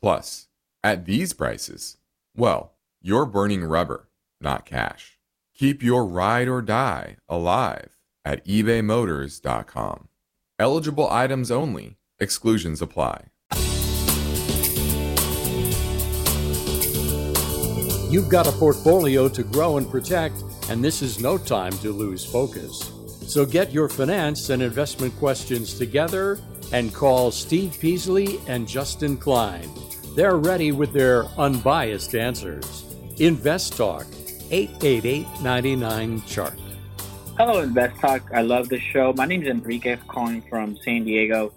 Plus, 0.00 0.48
at 0.82 1.04
these 1.06 1.32
prices, 1.32 1.96
well, 2.36 2.74
you're 3.02 3.26
burning 3.26 3.64
rubber, 3.64 4.08
not 4.40 4.64
cash. 4.64 5.18
Keep 5.54 5.82
your 5.82 6.04
ride 6.04 6.48
or 6.48 6.62
die 6.62 7.16
alive 7.28 7.98
at 8.24 8.44
ebaymotors.com. 8.46 10.08
Eligible 10.58 11.08
items 11.10 11.50
only, 11.50 11.98
exclusions 12.18 12.80
apply. 12.80 13.24
You've 18.10 18.28
got 18.30 18.46
a 18.46 18.52
portfolio 18.52 19.28
to 19.28 19.42
grow 19.42 19.76
and 19.76 19.90
protect, 19.90 20.42
and 20.70 20.82
this 20.82 21.02
is 21.02 21.20
no 21.20 21.36
time 21.36 21.72
to 21.78 21.92
lose 21.92 22.24
focus. 22.24 22.90
So 23.26 23.44
get 23.44 23.70
your 23.70 23.88
finance 23.88 24.48
and 24.48 24.62
investment 24.62 25.14
questions 25.16 25.74
together 25.76 26.38
and 26.72 26.94
call 26.94 27.30
Steve 27.30 27.76
Peasley 27.78 28.40
and 28.46 28.66
Justin 28.66 29.16
Klein. 29.16 29.68
They're 30.18 30.36
ready 30.36 30.72
with 30.72 30.92
their 30.92 31.26
unbiased 31.38 32.16
answers. 32.16 32.82
Invest 33.18 33.76
Talk, 33.76 34.04
888 34.50 35.28
99 35.42 36.22
Chart. 36.26 36.58
Hello, 37.36 37.60
Invest 37.60 38.00
Talk. 38.00 38.28
I 38.34 38.42
love 38.42 38.68
the 38.68 38.80
show. 38.80 39.12
My 39.12 39.26
name 39.26 39.42
is 39.42 39.48
Enrique, 39.48 39.96
calling 40.08 40.42
from 40.50 40.76
San 40.84 41.04
Diego. 41.04 41.52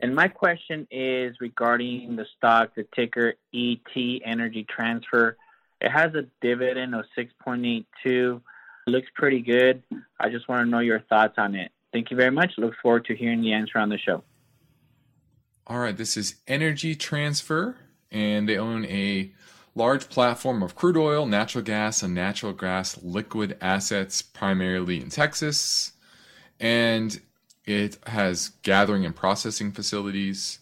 And 0.00 0.14
my 0.14 0.28
question 0.28 0.86
is 0.92 1.34
regarding 1.40 2.14
the 2.14 2.24
stock, 2.36 2.76
the 2.76 2.86
ticker 2.94 3.34
ET 3.52 4.20
Energy 4.24 4.64
Transfer. 4.70 5.36
It 5.80 5.90
has 5.90 6.14
a 6.14 6.24
dividend 6.40 6.94
of 6.94 7.06
6.82. 7.18 7.84
It 8.04 8.40
looks 8.86 9.08
pretty 9.16 9.40
good. 9.40 9.82
I 10.20 10.28
just 10.28 10.48
want 10.48 10.64
to 10.64 10.70
know 10.70 10.78
your 10.78 11.00
thoughts 11.00 11.34
on 11.36 11.56
it. 11.56 11.72
Thank 11.92 12.12
you 12.12 12.16
very 12.16 12.30
much. 12.30 12.52
Look 12.58 12.74
forward 12.80 13.06
to 13.06 13.16
hearing 13.16 13.40
the 13.40 13.54
answer 13.54 13.80
on 13.80 13.88
the 13.88 13.98
show. 13.98 14.22
All 15.66 15.78
right, 15.78 15.96
this 15.96 16.16
is 16.16 16.36
Energy 16.46 16.94
Transfer, 16.94 17.78
and 18.14 18.48
they 18.48 18.56
own 18.56 18.86
a 18.86 19.32
large 19.74 20.08
platform 20.08 20.62
of 20.62 20.76
crude 20.76 20.96
oil, 20.96 21.26
natural 21.26 21.64
gas, 21.64 22.02
and 22.02 22.14
natural 22.14 22.52
gas 22.52 22.96
liquid 23.02 23.58
assets, 23.60 24.22
primarily 24.22 25.02
in 25.02 25.10
Texas. 25.10 25.92
And 26.60 27.20
it 27.66 27.98
has 28.06 28.50
gathering 28.62 29.04
and 29.04 29.16
processing 29.16 29.72
facilities, 29.72 30.60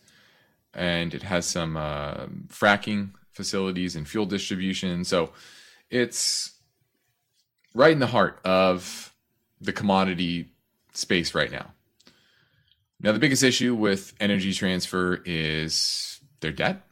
and 0.73 1.13
it 1.13 1.25
has 1.25 1.45
some 1.45 1.77
uh, 1.77 2.27
fracking 2.49 3.11
facilities 3.33 3.95
and 3.95 4.09
fuel 4.09 4.25
distribution. 4.25 5.05
So 5.05 5.33
it's 5.91 6.53
right 7.75 7.93
in 7.93 7.99
the 7.99 8.07
heart 8.07 8.41
of 8.47 9.13
the 9.61 9.75
commodity 9.75 10.49
space 10.95 11.35
right 11.35 11.53
now. 11.53 11.73
Now, 12.99 13.13
the 13.13 13.19
biggest 13.19 13.43
issue 13.43 13.75
with 13.75 14.15
energy 14.21 14.55
transfer 14.55 15.21
is 15.27 16.21
their 16.41 16.53
debt 16.53 16.83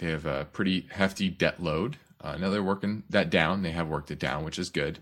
they 0.00 0.08
have 0.10 0.26
a 0.26 0.46
pretty 0.52 0.86
hefty 0.90 1.28
debt 1.28 1.62
load. 1.62 1.96
Uh, 2.20 2.36
now 2.36 2.50
they're 2.50 2.62
working 2.62 3.04
that 3.08 3.30
down. 3.30 3.62
They 3.62 3.70
have 3.70 3.88
worked 3.88 4.10
it 4.10 4.18
down, 4.18 4.44
which 4.44 4.58
is 4.58 4.68
good. 4.68 4.98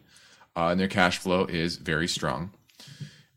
Uh, 0.57 0.69
and 0.69 0.79
their 0.79 0.89
cash 0.89 1.19
flow 1.19 1.45
is 1.47 1.77
very 1.77 2.07
strong. 2.07 2.51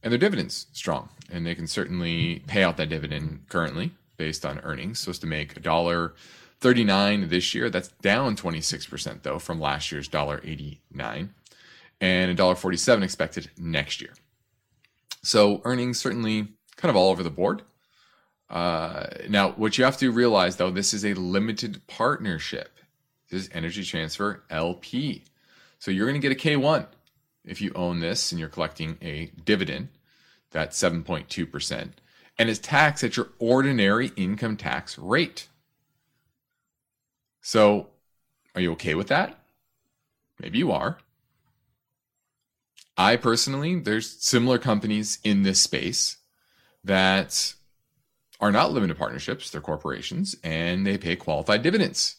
And 0.03 0.11
their 0.11 0.19
dividends 0.19 0.67
strong. 0.73 1.09
And 1.31 1.45
they 1.45 1.55
can 1.55 1.67
certainly 1.67 2.43
pay 2.47 2.63
out 2.63 2.77
that 2.77 2.89
dividend 2.89 3.45
currently 3.47 3.91
based 4.17 4.45
on 4.45 4.59
earnings. 4.59 4.99
So 4.99 5.11
as 5.11 5.19
to 5.19 5.27
make 5.27 5.55
a 5.55 5.59
dollar 5.59 6.13
39 6.61 7.29
this 7.29 7.53
year. 7.53 7.69
That's 7.69 7.89
down 8.01 8.35
26% 8.35 9.23
though 9.23 9.39
from 9.39 9.59
last 9.59 9.91
year's 9.91 10.07
dollar 10.07 10.39
89 10.43 11.33
and 11.99 12.31
a 12.31 12.33
dollar 12.33 12.55
47 12.55 13.03
expected 13.03 13.49
next 13.57 13.99
year. 13.99 14.13
So 15.23 15.61
earnings 15.65 15.99
certainly 15.99 16.49
kind 16.75 16.89
of 16.89 16.95
all 16.95 17.09
over 17.09 17.23
the 17.23 17.29
board. 17.29 17.63
Uh, 18.51 19.07
now, 19.29 19.51
what 19.51 19.77
you 19.77 19.85
have 19.85 19.97
to 19.97 20.11
realize 20.11 20.57
though, 20.57 20.69
this 20.69 20.93
is 20.93 21.05
a 21.05 21.13
limited 21.13 21.87
partnership. 21.87 22.77
This 23.29 23.43
is 23.43 23.49
Energy 23.53 23.83
Transfer 23.85 24.43
LP. 24.49 25.23
So 25.79 25.89
you're 25.89 26.05
going 26.05 26.21
to 26.21 26.27
get 26.27 26.37
a 26.37 26.47
K1 26.47 26.85
if 27.45 27.61
you 27.61 27.71
own 27.73 28.01
this 28.01 28.31
and 28.31 28.39
you're 28.39 28.49
collecting 28.49 28.97
a 29.01 29.31
dividend. 29.45 29.87
That's 30.51 30.77
7.2%. 30.77 31.91
And 32.37 32.49
it's 32.49 32.59
taxed 32.59 33.05
at 33.05 33.15
your 33.15 33.29
ordinary 33.39 34.11
income 34.17 34.57
tax 34.57 34.99
rate. 34.99 35.47
So 37.41 37.87
are 38.53 38.59
you 38.59 38.73
okay 38.73 38.95
with 38.95 39.07
that? 39.07 39.39
Maybe 40.41 40.57
you 40.57 40.73
are. 40.73 40.97
I 42.97 43.15
personally, 43.15 43.79
there's 43.79 44.09
similar 44.09 44.57
companies 44.57 45.19
in 45.23 45.43
this 45.43 45.63
space 45.63 46.17
that 46.83 47.55
are 48.41 48.51
not 48.51 48.73
limited 48.73 48.97
partnerships, 48.97 49.49
they're 49.51 49.61
corporations, 49.61 50.35
and 50.43 50.85
they 50.85 50.97
pay 50.97 51.15
qualified 51.15 51.61
dividends. 51.61 52.17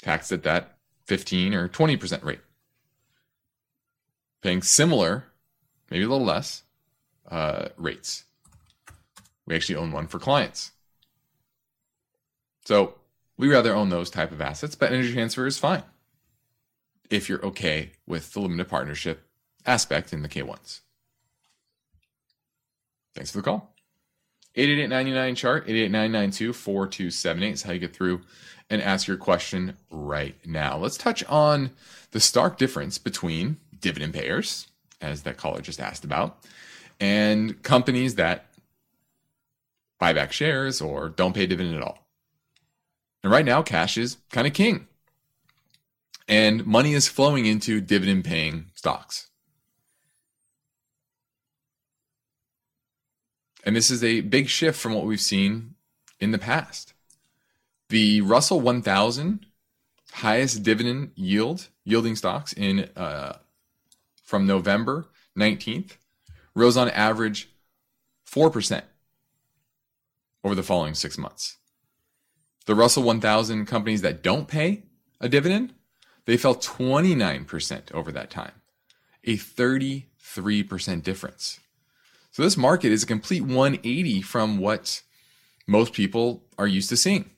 Taxed 0.00 0.32
at 0.32 0.42
that 0.44 0.78
15 1.06 1.54
or 1.54 1.68
20% 1.68 2.24
rate. 2.24 2.40
Paying 4.42 4.62
similar, 4.62 5.24
maybe 5.90 6.04
a 6.04 6.08
little 6.08 6.26
less, 6.26 6.62
uh, 7.30 7.68
rates. 7.76 8.24
We 9.46 9.54
actually 9.54 9.76
own 9.76 9.92
one 9.92 10.06
for 10.06 10.18
clients. 10.18 10.72
So 12.64 12.94
we 13.36 13.48
rather 13.48 13.74
own 13.74 13.90
those 13.90 14.10
type 14.10 14.32
of 14.32 14.40
assets, 14.40 14.74
but 14.74 14.92
energy 14.92 15.12
transfer 15.12 15.46
is 15.46 15.58
fine 15.58 15.84
if 17.10 17.28
you're 17.28 17.44
okay 17.44 17.92
with 18.06 18.32
the 18.32 18.40
limited 18.40 18.68
partnership 18.68 19.28
aspect 19.64 20.12
in 20.12 20.22
the 20.22 20.28
K1s. 20.28 20.80
Thanks 23.14 23.30
for 23.30 23.38
the 23.38 23.42
call. 23.42 23.75
888 24.56 25.34
chart 25.34 25.66
888-992-4278 25.66 27.52
is 27.52 27.62
how 27.62 27.72
you 27.72 27.78
get 27.78 27.94
through 27.94 28.22
and 28.70 28.82
ask 28.82 29.06
your 29.06 29.16
question 29.16 29.76
right 29.90 30.34
now. 30.44 30.78
Let's 30.78 30.96
touch 30.96 31.22
on 31.24 31.70
the 32.10 32.20
stark 32.20 32.58
difference 32.58 32.98
between 32.98 33.58
dividend 33.80 34.14
payers, 34.14 34.68
as 35.00 35.22
that 35.22 35.36
caller 35.36 35.60
just 35.60 35.80
asked 35.80 36.04
about, 36.04 36.38
and 36.98 37.62
companies 37.62 38.14
that 38.16 38.46
buy 39.98 40.12
back 40.12 40.32
shares 40.32 40.80
or 40.80 41.08
don't 41.08 41.34
pay 41.34 41.46
dividend 41.46 41.76
at 41.76 41.82
all. 41.82 42.06
And 43.22 43.30
right 43.32 43.44
now, 43.44 43.62
cash 43.62 43.98
is 43.98 44.16
kind 44.30 44.46
of 44.46 44.52
king. 44.52 44.86
And 46.28 46.66
money 46.66 46.94
is 46.94 47.08
flowing 47.08 47.46
into 47.46 47.80
dividend 47.80 48.24
paying 48.24 48.66
stocks. 48.74 49.28
And 53.66 53.74
this 53.74 53.90
is 53.90 54.04
a 54.04 54.20
big 54.20 54.48
shift 54.48 54.78
from 54.78 54.94
what 54.94 55.04
we've 55.04 55.20
seen 55.20 55.74
in 56.20 56.30
the 56.30 56.38
past. 56.38 56.94
The 57.88 58.20
Russell 58.20 58.60
1000 58.60 59.44
highest 60.12 60.62
dividend 60.62 61.10
yield 61.16 61.68
yielding 61.84 62.14
stocks 62.14 62.52
in 62.52 62.88
uh, 62.96 63.38
from 64.22 64.46
November 64.46 65.08
19th 65.36 65.96
rose 66.54 66.76
on 66.76 66.88
average 66.90 67.50
4% 68.30 68.82
over 70.44 70.54
the 70.54 70.62
following 70.62 70.94
6 70.94 71.18
months. 71.18 71.56
The 72.66 72.74
Russell 72.74 73.02
1000 73.02 73.66
companies 73.66 74.02
that 74.02 74.22
don't 74.22 74.46
pay 74.46 74.84
a 75.20 75.28
dividend, 75.28 75.74
they 76.24 76.36
fell 76.36 76.54
29% 76.54 77.92
over 77.92 78.12
that 78.12 78.30
time. 78.30 78.52
A 79.24 79.36
33% 79.36 81.02
difference. 81.02 81.60
So 82.36 82.42
this 82.42 82.58
market 82.58 82.92
is 82.92 83.02
a 83.02 83.06
complete 83.06 83.40
180 83.40 84.20
from 84.20 84.58
what 84.58 85.00
most 85.66 85.94
people 85.94 86.42
are 86.58 86.66
used 86.66 86.90
to 86.90 86.96
seeing. 86.98 87.30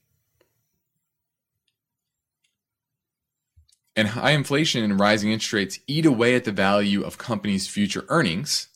And 3.94 4.08
high 4.08 4.32
inflation 4.32 4.82
and 4.82 4.98
rising 4.98 5.30
interest 5.30 5.52
rates 5.52 5.78
eat 5.86 6.04
away 6.04 6.34
at 6.34 6.42
the 6.42 6.50
value 6.50 7.04
of 7.04 7.16
companies' 7.16 7.68
future 7.68 8.06
earnings 8.08 8.70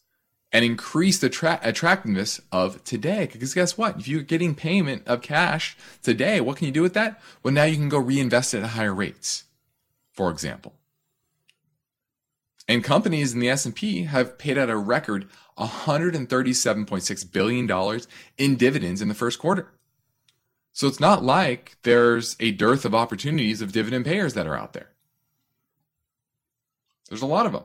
and 0.53 0.65
increase 0.65 1.19
the 1.19 1.29
tra- 1.29 1.59
attractiveness 1.61 2.41
of 2.53 2.85
today. 2.85 3.29
Because 3.33 3.53
guess 3.53 3.77
what? 3.77 3.99
If 3.99 4.07
you're 4.07 4.23
getting 4.23 4.55
payment 4.55 5.03
of 5.09 5.23
cash 5.23 5.77
today, 6.05 6.41
what 6.41 6.57
can 6.57 6.69
you 6.69 6.73
do 6.73 6.83
with 6.83 6.95
that? 6.95 7.21
Well, 7.43 7.53
now 7.53 7.65
you 7.65 7.75
can 7.75 7.89
go 7.89 7.99
reinvest 7.99 8.55
it 8.55 8.63
at 8.63 8.71
higher 8.71 8.95
rates, 8.95 9.43
for 10.13 10.31
example. 10.31 10.75
And 12.69 12.85
companies 12.85 13.33
in 13.35 13.41
the 13.41 13.51
S&P 13.51 14.05
have 14.05 14.39
paid 14.39 14.57
out 14.57 14.71
a 14.71 14.77
record 14.77 15.29
$137.6 15.59 17.33
billion 17.33 18.01
in 18.39 18.57
dividends 18.57 19.03
in 19.03 19.09
the 19.09 19.15
first 19.15 19.39
quarter. 19.39 19.73
So 20.73 20.87
it's 20.87 21.01
not 21.01 21.23
like 21.23 21.77
there's 21.83 22.37
a 22.41 22.53
dearth 22.53 22.85
of 22.85 22.95
opportunities 22.95 23.61
of 23.61 23.73
dividend 23.73 24.05
payers 24.07 24.35
that 24.35 24.47
are 24.47 24.57
out 24.57 24.73
there. 24.73 24.91
There's 27.09 27.23
a 27.23 27.27
lot 27.27 27.45
of 27.45 27.53
them. 27.53 27.65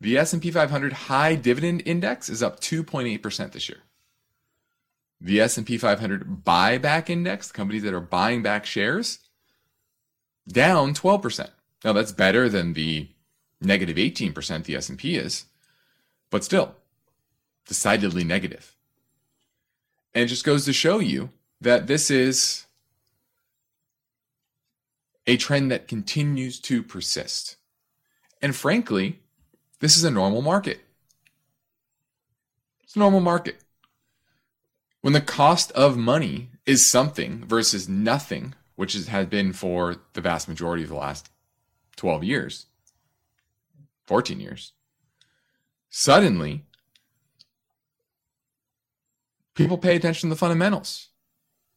The 0.00 0.18
S&P 0.18 0.50
500 0.50 0.92
high 0.92 1.34
dividend 1.34 1.82
index 1.86 2.28
is 2.28 2.42
up 2.42 2.60
2.8% 2.60 3.52
this 3.52 3.68
year. 3.68 3.78
The 5.20 5.40
S&P 5.40 5.78
500 5.78 6.44
buyback 6.44 7.08
index, 7.08 7.48
the 7.48 7.54
companies 7.54 7.84
that 7.84 7.94
are 7.94 8.00
buying 8.00 8.42
back 8.42 8.66
shares, 8.66 9.20
down 10.48 10.92
12%. 10.92 11.50
Now 11.84 11.92
that's 11.92 12.12
better 12.12 12.48
than 12.48 12.74
the 12.74 13.08
negative 13.60 13.96
18% 13.96 14.64
the 14.64 14.76
S&P 14.76 15.16
is, 15.16 15.46
but 16.30 16.44
still 16.44 16.74
decidedly 17.66 18.24
negative. 18.24 18.74
And 20.14 20.24
it 20.24 20.28
just 20.28 20.44
goes 20.44 20.64
to 20.66 20.72
show 20.72 20.98
you 20.98 21.30
that 21.60 21.86
this 21.86 22.10
is 22.10 22.66
a 25.26 25.36
trend 25.36 25.70
that 25.70 25.88
continues 25.88 26.58
to 26.60 26.82
persist. 26.82 27.56
And 28.40 28.54
frankly, 28.54 29.20
this 29.80 29.96
is 29.96 30.04
a 30.04 30.10
normal 30.10 30.42
market. 30.42 30.80
It's 32.82 32.96
a 32.96 32.98
normal 32.98 33.20
market. 33.20 33.62
When 35.00 35.12
the 35.12 35.20
cost 35.20 35.72
of 35.72 35.96
money 35.96 36.50
is 36.66 36.90
something 36.90 37.44
versus 37.46 37.88
nothing, 37.88 38.54
which 38.76 38.94
it 38.94 39.06
has 39.06 39.26
been 39.26 39.52
for 39.52 39.96
the 40.12 40.20
vast 40.20 40.48
majority 40.48 40.82
of 40.82 40.88
the 40.88 40.96
last 40.96 41.30
12 41.96 42.24
years, 42.24 42.66
14 44.06 44.40
years, 44.40 44.72
suddenly 45.90 46.64
people 49.62 49.78
pay 49.78 49.96
attention 49.96 50.28
to 50.28 50.34
the 50.34 50.38
fundamentals. 50.38 51.08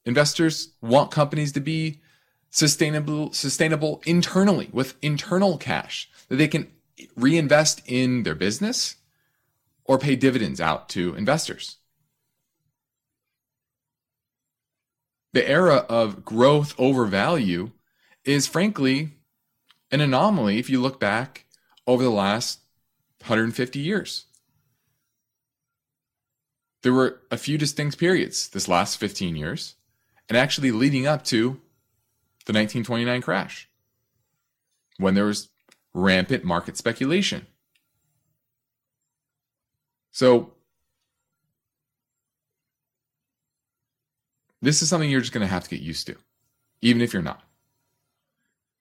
Investors 0.05 0.73
want 0.81 1.11
companies 1.11 1.51
to 1.53 1.59
be 1.59 2.01
sustainable 2.49 3.33
sustainable 3.33 4.01
internally 4.05 4.69
with 4.71 4.95
internal 5.01 5.57
cash 5.57 6.09
that 6.29 6.37
they 6.37 6.47
can 6.47 6.71
reinvest 7.15 7.81
in 7.85 8.23
their 8.23 8.35
business 8.35 8.95
or 9.83 9.99
pay 9.99 10.15
dividends 10.15 10.61
out 10.61 10.89
to 10.89 11.13
investors. 11.15 11.77
The 15.33 15.47
era 15.47 15.85
of 15.89 16.23
growth 16.23 16.73
over 16.77 17.05
value 17.05 17.71
is 18.23 18.47
frankly 18.47 19.11
an 19.91 20.01
anomaly 20.01 20.57
if 20.57 20.69
you 20.69 20.81
look 20.81 20.99
back 20.99 21.45
over 21.85 22.03
the 22.03 22.09
last 22.09 22.59
150 23.19 23.79
years. 23.79 24.25
There 26.85 26.93
were 26.93 27.19
a 27.31 27.37
few 27.37 27.57
distinct 27.57 27.97
periods 27.97 28.47
this 28.47 28.67
last 28.67 28.97
15 28.97 29.35
years 29.35 29.73
and 30.29 30.37
actually 30.37 30.69
leading 30.69 31.07
up 31.07 31.23
to 31.23 31.59
the 32.45 32.53
1929 32.53 33.23
crash 33.23 33.67
when 34.97 35.15
there 35.15 35.25
was 35.25 35.49
rampant 35.95 36.43
market 36.43 36.77
speculation. 36.77 37.47
So, 40.11 40.53
this 44.61 44.83
is 44.83 44.87
something 44.87 45.09
you're 45.09 45.21
just 45.21 45.33
going 45.33 45.41
to 45.41 45.51
have 45.51 45.63
to 45.63 45.71
get 45.71 45.81
used 45.81 46.05
to, 46.05 46.17
even 46.83 47.01
if 47.01 47.13
you're 47.13 47.23
not. 47.23 47.41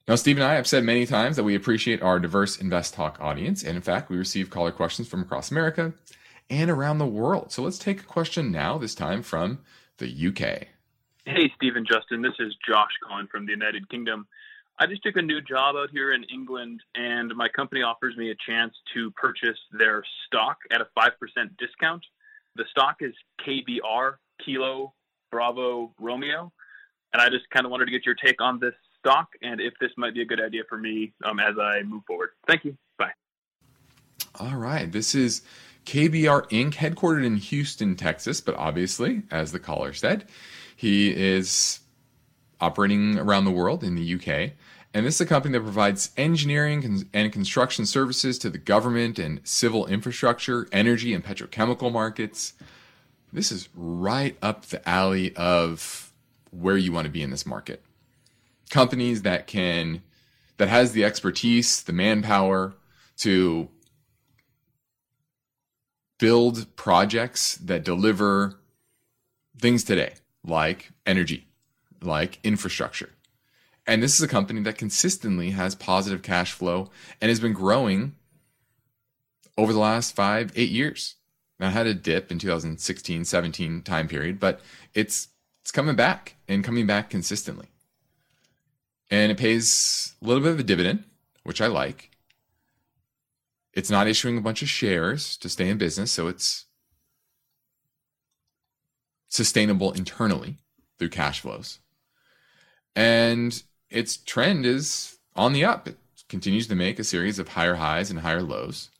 Now, 0.06 0.16
Steve 0.16 0.36
and 0.36 0.44
I 0.44 0.56
have 0.56 0.66
said 0.66 0.84
many 0.84 1.06
times 1.06 1.36
that 1.36 1.44
we 1.44 1.54
appreciate 1.54 2.02
our 2.02 2.20
diverse 2.20 2.58
Invest 2.58 2.92
Talk 2.92 3.16
audience. 3.18 3.62
And 3.62 3.76
in 3.76 3.82
fact, 3.82 4.10
we 4.10 4.18
receive 4.18 4.50
caller 4.50 4.72
questions 4.72 5.08
from 5.08 5.22
across 5.22 5.50
America 5.50 5.94
and 6.50 6.70
around 6.70 6.98
the 6.98 7.06
world. 7.06 7.52
So 7.52 7.62
let's 7.62 7.78
take 7.78 8.00
a 8.00 8.04
question 8.04 8.50
now, 8.50 8.78
this 8.78 8.94
time 8.94 9.22
from 9.22 9.60
the 9.98 10.06
UK. 10.06 10.68
Hey, 11.24 11.50
Stephen 11.56 11.86
Justin. 11.90 12.22
This 12.22 12.34
is 12.38 12.54
Josh 12.66 12.90
calling 13.06 13.26
from 13.28 13.46
the 13.46 13.52
United 13.52 13.88
Kingdom. 13.88 14.26
I 14.78 14.86
just 14.86 15.02
took 15.02 15.16
a 15.16 15.22
new 15.22 15.40
job 15.40 15.76
out 15.76 15.90
here 15.90 16.12
in 16.12 16.24
England, 16.24 16.80
and 16.94 17.32
my 17.36 17.48
company 17.48 17.82
offers 17.82 18.16
me 18.16 18.30
a 18.30 18.34
chance 18.46 18.74
to 18.92 19.10
purchase 19.12 19.58
their 19.72 20.02
stock 20.26 20.58
at 20.72 20.80
a 20.80 20.86
5% 20.98 21.10
discount. 21.58 22.04
The 22.56 22.64
stock 22.70 22.96
is 23.00 23.14
KBR, 23.46 24.16
Kilo 24.44 24.92
Bravo 25.30 25.92
Romeo. 25.98 26.52
And 27.12 27.20
I 27.20 27.28
just 27.28 27.48
kind 27.50 27.66
of 27.66 27.72
wanted 27.72 27.86
to 27.86 27.90
get 27.90 28.06
your 28.06 28.14
take 28.14 28.40
on 28.40 28.58
this 28.60 28.74
stock 28.98 29.28
and 29.42 29.60
if 29.60 29.74
this 29.80 29.90
might 29.96 30.14
be 30.14 30.22
a 30.22 30.24
good 30.24 30.40
idea 30.40 30.62
for 30.68 30.78
me 30.78 31.12
um, 31.24 31.38
as 31.38 31.54
I 31.60 31.82
move 31.82 32.02
forward. 32.06 32.30
Thank 32.46 32.64
you. 32.64 32.76
Bye. 32.98 33.10
All 34.38 34.56
right. 34.56 34.90
This 34.90 35.14
is 35.14 35.42
KBR 35.84 36.48
Inc., 36.50 36.74
headquartered 36.74 37.24
in 37.24 37.36
Houston, 37.36 37.96
Texas, 37.96 38.40
but 38.40 38.54
obviously, 38.56 39.22
as 39.30 39.52
the 39.52 39.58
caller 39.58 39.92
said, 39.92 40.26
he 40.74 41.14
is 41.14 41.80
operating 42.60 43.18
around 43.18 43.44
the 43.44 43.50
world 43.50 43.84
in 43.84 43.94
the 43.94 44.14
UK. 44.14 44.52
And 44.94 45.04
this 45.04 45.16
is 45.16 45.20
a 45.22 45.26
company 45.26 45.58
that 45.58 45.64
provides 45.64 46.10
engineering 46.16 47.06
and 47.12 47.32
construction 47.32 47.84
services 47.84 48.38
to 48.38 48.48
the 48.48 48.58
government 48.58 49.18
and 49.18 49.40
civil 49.42 49.86
infrastructure, 49.86 50.68
energy 50.70 51.12
and 51.12 51.24
petrochemical 51.24 51.92
markets. 51.92 52.54
This 53.32 53.50
is 53.50 53.68
right 53.74 54.36
up 54.40 54.66
the 54.66 54.88
alley 54.88 55.34
of 55.34 56.12
where 56.52 56.76
you 56.76 56.92
want 56.92 57.06
to 57.06 57.10
be 57.10 57.22
in 57.22 57.30
this 57.30 57.44
market. 57.44 57.82
Companies 58.70 59.22
that 59.22 59.48
can, 59.48 60.02
that 60.58 60.68
has 60.68 60.92
the 60.92 61.04
expertise, 61.04 61.82
the 61.82 61.92
manpower 61.92 62.74
to 63.18 63.68
build 66.18 66.74
projects 66.76 67.56
that 67.56 67.84
deliver 67.84 68.60
things 69.58 69.84
today, 69.84 70.14
like 70.44 70.92
energy, 71.06 71.46
like 72.00 72.38
infrastructure. 72.42 73.10
And 73.86 74.02
this 74.02 74.14
is 74.14 74.22
a 74.22 74.28
company 74.28 74.62
that 74.62 74.78
consistently 74.78 75.50
has 75.50 75.74
positive 75.74 76.22
cash 76.22 76.52
flow 76.52 76.90
and 77.20 77.28
has 77.28 77.40
been 77.40 77.52
growing 77.52 78.14
over 79.58 79.72
the 79.72 79.78
last 79.78 80.14
five, 80.14 80.52
eight 80.56 80.70
years. 80.70 81.16
Now, 81.60 81.68
it 81.68 81.72
had 81.72 81.86
a 81.86 81.94
dip 81.94 82.32
in 82.32 82.38
2016, 82.38 83.24
17 83.24 83.82
time 83.82 84.08
period, 84.08 84.40
but 84.40 84.60
it's 84.94 85.28
it's 85.62 85.70
coming 85.70 85.96
back 85.96 86.36
and 86.46 86.62
coming 86.62 86.86
back 86.86 87.08
consistently. 87.08 87.68
And 89.10 89.32
it 89.32 89.38
pays 89.38 90.14
a 90.20 90.26
little 90.26 90.42
bit 90.42 90.52
of 90.52 90.58
a 90.58 90.64
dividend, 90.64 91.04
which 91.42 91.60
I 91.60 91.68
like. 91.68 92.10
It's 93.74 93.90
not 93.90 94.06
issuing 94.06 94.38
a 94.38 94.40
bunch 94.40 94.62
of 94.62 94.68
shares 94.68 95.36
to 95.38 95.48
stay 95.48 95.68
in 95.68 95.78
business, 95.78 96.12
so 96.12 96.28
it's 96.28 96.66
sustainable 99.28 99.90
internally 99.92 100.58
through 100.98 101.08
cash 101.08 101.40
flows. 101.40 101.80
And 102.94 103.60
its 103.90 104.16
trend 104.16 104.64
is 104.64 105.18
on 105.34 105.52
the 105.52 105.64
up. 105.64 105.88
It 105.88 105.98
continues 106.28 106.68
to 106.68 106.76
make 106.76 107.00
a 107.00 107.04
series 107.04 107.40
of 107.40 107.48
higher 107.48 107.74
highs 107.74 108.10
and 108.10 108.20
higher 108.20 108.42
lows. 108.42 108.90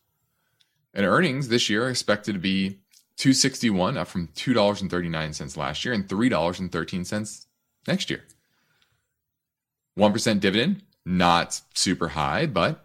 And 0.93 1.07
earnings 1.07 1.49
this 1.49 1.71
year 1.71 1.87
are 1.87 1.91
expected 1.91 2.33
to 2.33 2.41
be 2.41 2.81
261 3.17 3.97
up 3.97 4.09
from 4.09 4.29
$2.39 4.29 5.57
last 5.57 5.85
year 5.85 5.95
and 5.95 6.09
$3.13 6.09 7.47
next 7.87 8.11
year. 8.11 8.25
1% 9.97 10.41
dividend, 10.41 10.83
not 11.05 11.61
super 11.75 12.09
high, 12.09 12.47
but 12.47 12.84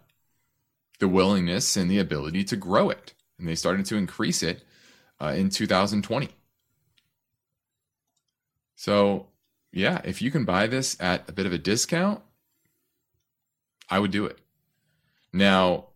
the 1.00 1.08
willingness 1.08 1.76
and 1.76 1.90
the 1.90 2.00
ability 2.00 2.44
to 2.46 2.56
grow 2.56 2.90
it. 2.90 3.14
And 3.38 3.48
they 3.48 3.56
started 3.56 3.86
to 3.88 3.96
increase 3.96 4.44
it 4.44 4.64
uh, 5.20 5.34
in 5.36 5.50
2020. 5.50 6.30
So, 8.76 9.28
yeah, 9.72 10.02
if 10.04 10.22
you 10.22 10.32
can 10.32 10.46
buy 10.46 10.68
this 10.68 10.96
at 11.00 11.28
a 11.30 11.34
bit 11.34 11.46
of 11.46 11.54
a 11.54 11.58
discount, 11.58 12.22
I 13.90 14.00
would 14.00 14.12
do 14.12 14.26
it. 14.26 14.40
Now, 15.34 15.88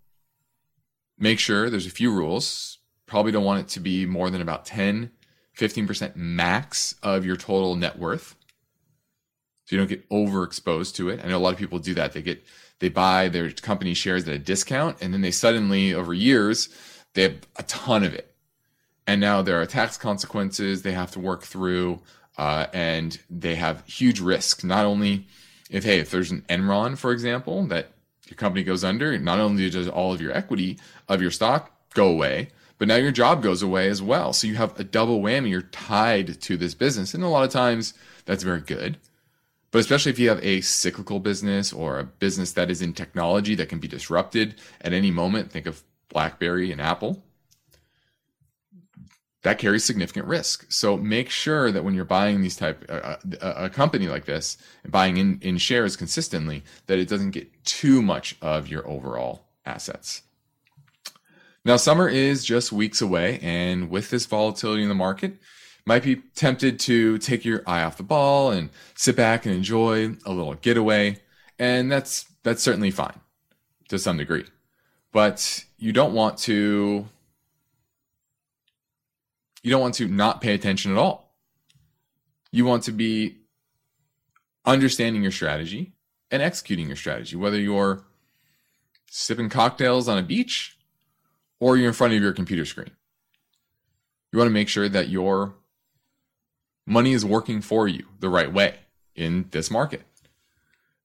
make 1.17 1.39
sure 1.39 1.69
there's 1.69 1.85
a 1.85 1.91
few 1.91 2.11
rules. 2.11 2.79
Probably 3.05 3.31
don't 3.31 3.43
want 3.43 3.61
it 3.61 3.67
to 3.69 3.79
be 3.79 4.05
more 4.05 4.29
than 4.29 4.41
about 4.41 4.65
10, 4.65 5.11
15% 5.57 6.15
max 6.15 6.95
of 7.03 7.25
your 7.25 7.35
total 7.35 7.75
net 7.75 7.97
worth. 7.97 8.35
So 9.65 9.75
you 9.75 9.77
don't 9.77 9.89
get 9.89 10.09
overexposed 10.09 10.95
to 10.95 11.09
it. 11.09 11.21
I 11.23 11.29
know 11.29 11.37
a 11.37 11.39
lot 11.39 11.53
of 11.53 11.59
people 11.59 11.79
do 11.79 11.93
that. 11.93 12.13
They 12.13 12.21
get 12.21 12.43
they 12.83 12.89
buy 12.89 13.29
their 13.29 13.49
company 13.49 13.93
shares 13.93 14.27
at 14.27 14.33
a 14.33 14.37
discount 14.37 14.97
and 14.99 15.13
then 15.13 15.21
they 15.21 15.31
suddenly 15.31 15.93
over 15.93 16.13
years 16.13 16.67
they 17.13 17.21
have 17.21 17.37
a 17.55 17.63
ton 17.63 18.03
of 18.03 18.13
it. 18.13 18.35
And 19.07 19.21
now 19.21 19.41
there 19.41 19.61
are 19.61 19.65
tax 19.65 19.95
consequences 19.95 20.81
they 20.81 20.91
have 20.91 21.09
to 21.11 21.19
work 21.21 21.43
through 21.43 22.01
uh, 22.37 22.65
and 22.73 23.17
they 23.29 23.55
have 23.55 23.85
huge 23.85 24.19
risk. 24.19 24.65
Not 24.65 24.83
only 24.83 25.27
if 25.69 25.85
hey, 25.85 25.99
if 25.99 26.11
there's 26.11 26.31
an 26.31 26.43
Enron, 26.49 26.97
for 26.97 27.13
example, 27.13 27.65
that 27.67 27.91
your 28.27 28.35
company 28.35 28.65
goes 28.65 28.83
under, 28.83 29.17
not 29.17 29.39
only 29.39 29.69
does 29.69 29.87
all 29.87 30.11
of 30.11 30.19
your 30.19 30.33
equity 30.33 30.77
of 31.07 31.21
your 31.21 31.31
stock 31.31 31.71
go 31.93 32.09
away, 32.09 32.49
but 32.79 32.89
now 32.89 32.97
your 32.97 33.13
job 33.13 33.41
goes 33.41 33.63
away 33.63 33.87
as 33.87 34.01
well. 34.01 34.33
So 34.33 34.45
you 34.45 34.55
have 34.55 34.77
a 34.77 34.83
double 34.83 35.21
whammy. 35.21 35.51
You're 35.51 35.61
tied 35.61 36.41
to 36.41 36.57
this 36.57 36.73
business, 36.73 37.13
and 37.13 37.23
a 37.23 37.29
lot 37.29 37.45
of 37.45 37.49
times 37.49 37.93
that's 38.25 38.43
very 38.43 38.59
good. 38.59 38.97
But 39.73 39.79
especially 39.79 40.11
if 40.11 40.19
you 40.19 40.29
have 40.29 40.43
a 40.43 40.61
cyclical 40.61 41.19
business 41.19 41.73
or 41.73 41.97
a 41.97 42.03
business 42.03 42.51
that 42.51 42.69
is 42.69 42.79
in 42.79 42.93
technology 42.93 43.55
that 43.55 43.69
can 43.69 43.79
be 43.79 43.87
disrupted 43.87 44.53
at 44.79 44.93
any 44.93 45.09
moment, 45.09 45.51
think 45.51 45.65
of 45.65 45.81
BlackBerry 46.09 46.71
and 46.71 46.79
Apple. 46.79 47.23
that 49.43 49.57
carries 49.57 49.83
significant 49.83 50.25
risk. 50.25 50.65
So 50.71 50.97
make 50.97 51.29
sure 51.29 51.71
that 51.71 51.83
when 51.83 51.93
you're 51.93 52.05
buying 52.05 52.41
these 52.41 52.55
type 52.55 52.85
uh, 52.89 53.17
a, 53.41 53.65
a 53.65 53.69
company 53.69 54.07
like 54.07 54.25
this 54.25 54.57
and 54.83 54.91
buying 54.91 55.17
in, 55.17 55.39
in 55.41 55.57
shares 55.57 55.95
consistently, 55.95 56.63
that 56.87 56.97
it 56.97 57.09
doesn't 57.09 57.31
get 57.31 57.65
too 57.65 58.01
much 58.01 58.35
of 58.41 58.67
your 58.67 58.87
overall 58.87 59.47
assets. 59.65 60.21
Now, 61.65 61.77
summer 61.77 62.09
is 62.09 62.43
just 62.43 62.73
weeks 62.73 63.01
away, 63.01 63.39
and 63.41 63.89
with 63.89 64.09
this 64.09 64.25
volatility 64.25 64.83
in 64.83 64.89
the 64.89 64.95
market, 64.95 65.37
might 65.85 66.03
be 66.03 66.17
tempted 66.35 66.79
to 66.79 67.17
take 67.17 67.43
your 67.43 67.61
eye 67.67 67.83
off 67.83 67.97
the 67.97 68.03
ball 68.03 68.51
and 68.51 68.69
sit 68.95 69.15
back 69.15 69.45
and 69.45 69.53
enjoy 69.53 70.15
a 70.25 70.31
little 70.31 70.53
getaway, 70.55 71.17
and 71.59 71.91
that's 71.91 72.25
that's 72.43 72.63
certainly 72.63 72.91
fine 72.91 73.19
to 73.89 73.99
some 73.99 74.17
degree. 74.17 74.45
But 75.11 75.65
you 75.77 75.91
don't 75.91 76.13
want 76.13 76.37
to 76.39 77.07
you 79.61 79.71
don't 79.71 79.81
want 79.81 79.95
to 79.95 80.07
not 80.07 80.41
pay 80.41 80.53
attention 80.53 80.91
at 80.91 80.97
all. 80.97 81.35
You 82.51 82.65
want 82.65 82.83
to 82.83 82.91
be 82.91 83.37
understanding 84.65 85.23
your 85.23 85.31
strategy 85.31 85.93
and 86.31 86.41
executing 86.41 86.87
your 86.87 86.95
strategy, 86.95 87.35
whether 87.35 87.59
you're 87.59 88.03
sipping 89.09 89.49
cocktails 89.49 90.07
on 90.07 90.17
a 90.17 90.23
beach 90.23 90.77
or 91.59 91.77
you're 91.77 91.87
in 91.87 91.93
front 91.93 92.13
of 92.13 92.21
your 92.21 92.33
computer 92.33 92.65
screen. 92.65 92.91
You 94.31 94.39
want 94.39 94.49
to 94.49 94.53
make 94.53 94.69
sure 94.69 94.89
that 94.89 95.09
your 95.09 95.55
money 96.85 97.13
is 97.13 97.25
working 97.25 97.61
for 97.61 97.87
you 97.87 98.05
the 98.19 98.29
right 98.29 98.51
way 98.51 98.75
in 99.15 99.47
this 99.51 99.69
market. 99.71 100.03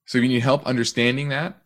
So 0.07 0.18
if 0.18 0.22
you 0.22 0.29
need 0.29 0.41
help 0.41 0.66
understanding 0.66 1.29
that, 1.29 1.62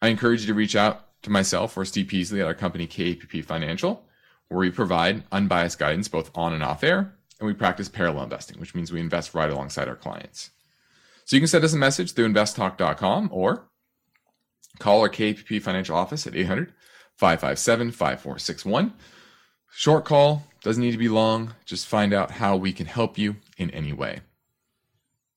I 0.00 0.08
encourage 0.08 0.42
you 0.42 0.46
to 0.48 0.54
reach 0.54 0.76
out 0.76 1.06
to 1.22 1.30
myself 1.30 1.76
or 1.76 1.84
Steve 1.84 2.08
Peasley 2.08 2.40
at 2.40 2.46
our 2.46 2.54
company 2.54 2.86
KPP 2.86 3.44
Financial 3.44 4.04
where 4.48 4.60
we 4.60 4.70
provide 4.70 5.24
unbiased 5.32 5.78
guidance 5.78 6.08
both 6.08 6.30
on 6.34 6.52
and 6.52 6.62
off 6.62 6.84
air, 6.84 7.14
and 7.40 7.46
we 7.46 7.54
practice 7.54 7.88
parallel 7.88 8.24
investing, 8.24 8.60
which 8.60 8.74
means 8.74 8.92
we 8.92 9.00
invest 9.00 9.34
right 9.34 9.50
alongside 9.50 9.88
our 9.88 9.96
clients. 9.96 10.50
So 11.24 11.36
you 11.36 11.40
can 11.40 11.48
send 11.48 11.64
us 11.64 11.72
a 11.72 11.78
message 11.78 12.12
through 12.12 12.28
investtalk.com 12.28 13.30
or 13.32 13.68
call 14.78 15.00
our 15.00 15.08
KPP 15.08 15.62
financial 15.62 15.96
office 15.96 16.26
at 16.26 16.36
800 16.36 16.72
557 17.16 17.90
5461. 17.90 18.92
Short 19.76 20.04
call, 20.04 20.44
doesn't 20.62 20.80
need 20.80 20.92
to 20.92 20.98
be 20.98 21.08
long. 21.08 21.54
Just 21.64 21.88
find 21.88 22.14
out 22.14 22.30
how 22.30 22.56
we 22.56 22.72
can 22.72 22.86
help 22.86 23.18
you 23.18 23.36
in 23.58 23.70
any 23.70 23.92
way. 23.92 24.20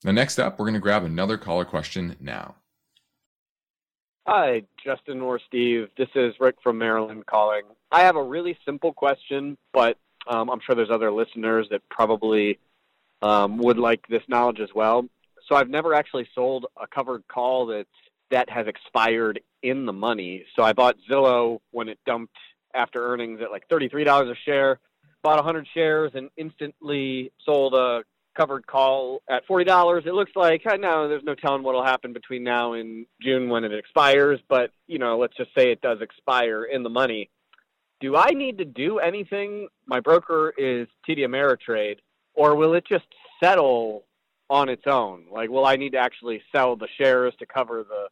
Now, 0.03 0.11
next 0.11 0.38
up, 0.38 0.59
we're 0.59 0.65
going 0.65 0.75
to 0.75 0.79
grab 0.79 1.03
another 1.03 1.38
caller 1.38 1.65
question 1.65 2.15
now. 2.19 2.53
Hi, 4.27 4.61
Justin 4.85 5.21
or 5.21 5.39
Steve. 5.39 5.88
This 5.97 6.09
is 6.13 6.35
Rick 6.39 6.57
from 6.61 6.77
Maryland 6.77 7.25
calling. 7.25 7.63
I 7.91 8.01
have 8.01 8.15
a 8.15 8.21
really 8.21 8.55
simple 8.63 8.93
question, 8.93 9.57
but 9.73 9.97
um, 10.27 10.51
I'm 10.51 10.59
sure 10.59 10.75
there's 10.75 10.91
other 10.91 11.11
listeners 11.11 11.67
that 11.71 11.81
probably 11.89 12.59
um, 13.23 13.57
would 13.57 13.79
like 13.79 14.07
this 14.07 14.23
knowledge 14.27 14.59
as 14.59 14.69
well. 14.75 15.09
So 15.47 15.55
I've 15.55 15.69
never 15.69 15.95
actually 15.95 16.27
sold 16.35 16.67
a 16.79 16.85
covered 16.85 17.27
call 17.27 17.65
that's 17.65 17.89
that 18.29 18.49
has 18.51 18.67
expired 18.67 19.39
in 19.63 19.88
the 19.88 19.93
money. 19.93 20.45
So 20.55 20.61
I 20.61 20.73
bought 20.73 20.97
Zillow 21.09 21.59
when 21.71 21.89
it 21.89 21.97
dumped 22.05 22.38
after 22.78 23.05
earnings 23.11 23.41
at 23.41 23.51
like 23.51 23.67
$33 23.69 24.32
a 24.32 24.36
share, 24.45 24.80
bought 25.23 25.38
100 25.38 25.67
shares 25.73 26.11
and 26.13 26.30
instantly 26.38 27.32
sold 27.45 27.73
a 27.73 28.03
covered 28.38 28.67
call 28.67 29.21
at 29.30 29.47
$40. 29.47 30.05
It 30.05 30.13
looks 30.13 30.32
like 30.36 30.61
I 30.69 30.78
know 30.78 31.09
there's 31.09 31.23
no 31.23 31.36
telling 31.36 31.63
what'll 31.63 31.84
happen 31.84 32.13
between 32.13 32.43
now 32.43 32.73
and 32.73 33.07
June 33.21 33.49
when 33.49 33.63
it 33.63 33.73
expires, 33.73 34.39
but 34.47 34.71
you 34.86 34.99
know, 34.99 35.17
let's 35.17 35.36
just 35.36 35.49
say 35.57 35.71
it 35.71 35.82
does 35.82 36.01
expire 36.01 36.63
in 36.63 36.84
the 36.84 36.89
money 36.89 37.30
do 37.99 38.15
I 38.15 38.32
need 38.32 38.59
to 38.59 38.65
do 38.65 38.99
anything? 38.99 39.67
My 39.86 39.99
broker 39.99 40.53
is 40.57 40.88
TD 41.07 41.19
Ameritrade, 41.19 41.97
or 42.34 42.55
will 42.55 42.73
it 42.73 42.86
just 42.88 43.07
settle 43.41 44.03
on 44.49 44.69
its 44.69 44.84
own? 44.86 45.25
Like, 45.32 45.49
will 45.49 45.65
I 45.65 45.75
need 45.75 45.93
to 45.93 45.97
actually 45.97 46.41
sell 46.55 46.75
the 46.75 46.88
shares 46.99 47.34
to 47.39 47.45
cover 47.45 47.84
the 47.84 48.07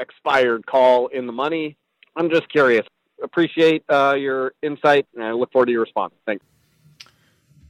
expired 0.00 0.64
call 0.66 1.08
in 1.08 1.26
the 1.26 1.32
money? 1.32 1.76
I'm 2.16 2.30
just 2.30 2.48
curious. 2.48 2.86
Appreciate 3.22 3.84
uh, 3.88 4.14
your 4.18 4.52
insight, 4.62 5.06
and 5.14 5.24
I 5.24 5.32
look 5.32 5.52
forward 5.52 5.66
to 5.66 5.72
your 5.72 5.82
response. 5.82 6.14
Thanks. 6.26 6.44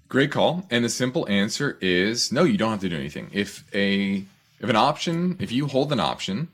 Great 0.09 0.33
call. 0.33 0.67
And 0.71 0.85
the 0.85 0.89
simple 0.89 1.29
answer 1.29 1.79
is 1.81 2.33
no, 2.33 2.43
you 2.45 2.59
don't 2.59 2.71
have 2.73 2.81
to 2.81 2.89
do 2.89 2.97
anything. 2.97 3.31
If 3.33 3.65
a 3.75 4.25
if 4.59 4.69
an 4.69 4.77
option, 4.77 5.37
if 5.41 5.53
you 5.53 5.67
hold 5.67 5.93
an 5.93 6.01
option, 6.01 6.49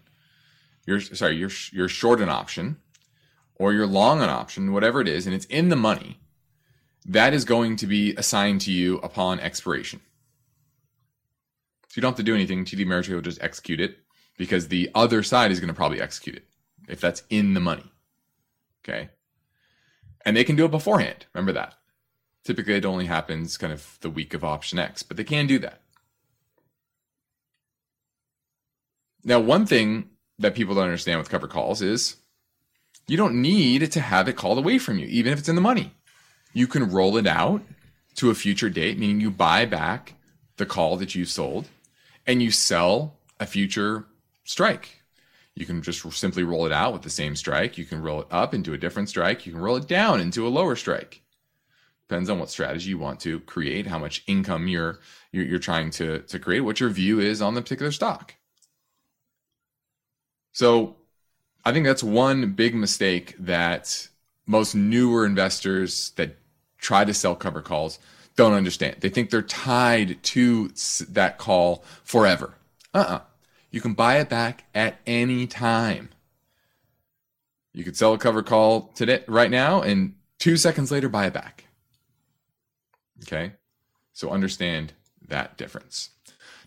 you're 0.87 1.01
sorry, 1.01 1.37
you're 1.37 1.51
you're 1.73 1.89
short 1.89 2.21
an 2.21 2.29
option, 2.29 2.77
or 3.57 3.73
you're 3.73 3.87
long 3.87 4.23
an 4.23 4.29
option, 4.29 4.73
whatever 4.73 5.01
it 5.01 5.09
is, 5.09 5.27
and 5.27 5.35
it's 5.35 5.47
in 5.47 5.71
the 5.71 5.77
money, 5.77 6.19
that 7.05 7.33
is 7.33 7.45
going 7.45 7.77
to 7.77 7.87
be 7.87 8.15
assigned 8.17 8.61
to 8.63 8.73
you 8.73 8.99
upon 8.99 9.41
expiration. 9.41 10.01
So 11.89 11.95
you 11.97 12.03
don't 12.03 12.11
have 12.11 12.17
to 12.19 12.23
do 12.23 12.35
anything. 12.35 12.65
TD 12.65 12.85
Ameritrade 12.85 13.15
will 13.15 13.23
just 13.23 13.43
execute 13.43 13.81
it 13.81 13.99
because 14.37 14.69
the 14.69 14.91
other 14.95 15.23
side 15.23 15.51
is 15.51 15.61
going 15.61 15.69
to 15.69 15.75
probably 15.75 16.01
execute 16.01 16.37
it 16.37 16.45
if 16.89 17.01
that's 17.01 17.23
in 17.31 17.55
the 17.55 17.61
money. 17.61 17.91
Okay. 18.87 19.09
And 20.25 20.37
they 20.37 20.45
can 20.45 20.57
do 20.57 20.65
it 20.65 20.71
beforehand. 20.71 21.27
Remember 21.35 21.53
that. 21.53 21.75
Typically, 22.45 22.75
it 22.75 22.85
only 22.85 23.07
happens 23.07 23.57
kind 23.57 23.73
of 23.73 23.99
the 24.01 24.11
week 24.11 24.33
of 24.33 24.45
option 24.45 24.79
X, 24.79 25.03
but 25.03 25.17
they 25.17 25.25
can 25.25 25.47
do 25.47 25.59
that. 25.59 25.81
Now, 29.25 29.41
one 29.41 29.67
thing 29.67 30.11
that 30.39 30.55
people 30.55 30.75
don't 30.75 30.85
understand 30.85 31.19
with 31.19 31.31
cover 31.31 31.49
calls 31.49 31.83
is 31.83 32.17
you 33.09 33.17
don't 33.17 33.41
need 33.41 33.91
to 33.91 34.01
have 34.01 34.29
it 34.29 34.37
called 34.37 34.59
away 34.59 34.79
from 34.79 34.99
you, 34.99 35.07
even 35.07 35.33
if 35.33 35.41
it's 35.41 35.49
in 35.49 35.57
the 35.57 35.61
money. 35.61 35.93
You 36.53 36.67
can 36.67 36.91
roll 36.91 37.17
it 37.17 37.27
out 37.27 37.63
to 38.17 38.31
a 38.31 38.35
future 38.35 38.71
date, 38.71 38.99
meaning 38.99 39.21
you 39.21 39.31
buy 39.31 39.65
back 39.65 40.15
the 40.57 40.67
call 40.67 40.97
that 40.97 41.15
you 41.15 41.25
sold 41.25 41.69
and 42.27 42.43
you 42.43 42.51
sell 42.51 43.19
a 43.39 43.47
future 43.47 44.07
strike. 44.45 44.96
You 45.57 45.65
can 45.65 45.81
just 45.81 46.13
simply 46.13 46.45
roll 46.45 46.67
it 46.67 46.73
out 46.73 46.93
with 46.93 47.03
the 47.03 47.11
same 47.11 47.35
strike. 47.35 47.79
You 47.79 47.87
can 47.87 48.03
roll 48.03 48.21
it 48.21 48.27
up 48.31 48.53
into 48.53 48.75
a 48.75 48.79
different 48.79 49.09
strike. 49.09 49.47
You 49.47 49.53
can 49.53 49.61
roll 49.61 49.77
it 49.77 49.89
down 49.89 50.21
into 50.21 50.47
a 50.47 50.51
lower 50.51 50.77
strike. 50.77 51.23
Depends 52.09 52.29
on 52.29 52.39
what 52.39 52.51
strategy 52.51 52.91
you 52.91 52.99
want 52.99 53.19
to 53.21 53.41
create, 53.41 53.87
how 53.87 53.99
much 53.99 54.23
income 54.27 54.69
you're 54.69 55.01
you're, 55.33 55.47
you're 55.47 55.59
trying 55.59 55.91
to 55.93 56.21
to 56.21 56.39
create, 56.39 56.61
what 56.61 56.79
your 56.79 56.91
view 56.91 57.19
is 57.19 57.41
on 57.41 57.55
the 57.55 57.63
particular 57.63 57.91
stock. 57.91 58.35
So 60.53 60.97
I 61.65 61.73
think 61.73 61.87
that's 61.87 62.03
one 62.03 62.53
big 62.53 62.75
mistake 62.75 63.35
that 63.39 64.09
most 64.47 64.75
newer 64.75 65.27
investors 65.27 66.11
that 66.17 66.37
try 66.79 67.05
to 67.05 67.15
sell 67.15 67.35
cover 67.35 67.63
calls 67.63 67.99
don't 68.37 68.53
understand. 68.53 68.97
They 69.01 69.09
think 69.09 69.31
they're 69.31 69.43
tied 69.43 70.23
to 70.23 70.69
that 71.09 71.39
call 71.39 71.83
forever. 72.05 72.55
Uh 72.95 72.99
uh-uh. 72.99 73.15
uh 73.15 73.21
You 73.71 73.81
can 73.81 73.95
buy 73.95 74.19
it 74.19 74.29
back 74.29 74.65
at 74.75 74.99
any 75.07 75.47
time. 75.47 76.11
You 77.73 77.85
could 77.85 77.97
sell 77.97 78.15
a 78.15 78.19
cover 78.19 78.43
call 78.43 78.93
today, 78.95 79.23
right 79.29 79.51
now, 79.51 79.83
and 79.83 80.15
two 80.39 80.57
seconds 80.57 80.91
later, 80.91 81.09
buy 81.09 81.27
it 81.27 81.35
back. 81.35 81.65
Okay? 83.23 83.53
So 84.13 84.31
understand 84.31 84.95
that 85.29 85.59
difference. 85.59 86.11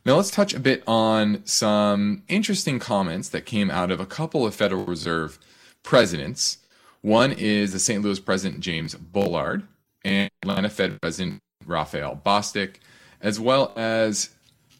Now 0.05 0.15
let's 0.15 0.31
touch 0.31 0.53
a 0.53 0.59
bit 0.59 0.83
on 0.87 1.45
some 1.45 2.23
interesting 2.27 2.79
comments 2.79 3.29
that 3.29 3.45
came 3.45 3.69
out 3.69 3.91
of 3.91 3.99
a 3.99 4.05
couple 4.05 4.45
of 4.45 4.55
Federal 4.55 4.85
Reserve 4.85 5.39
presidents. 5.83 6.59
One 7.01 7.31
is 7.31 7.73
the 7.73 7.79
St. 7.79 8.03
Louis 8.03 8.19
President 8.19 8.61
James 8.61 8.93
Bullard 8.95 9.63
and 10.03 10.29
Atlanta 10.41 10.69
Fed 10.69 11.01
President 11.01 11.39
Raphael 11.65 12.21
Bostic, 12.25 12.75
as 13.21 13.39
well 13.39 13.73
as 13.75 14.29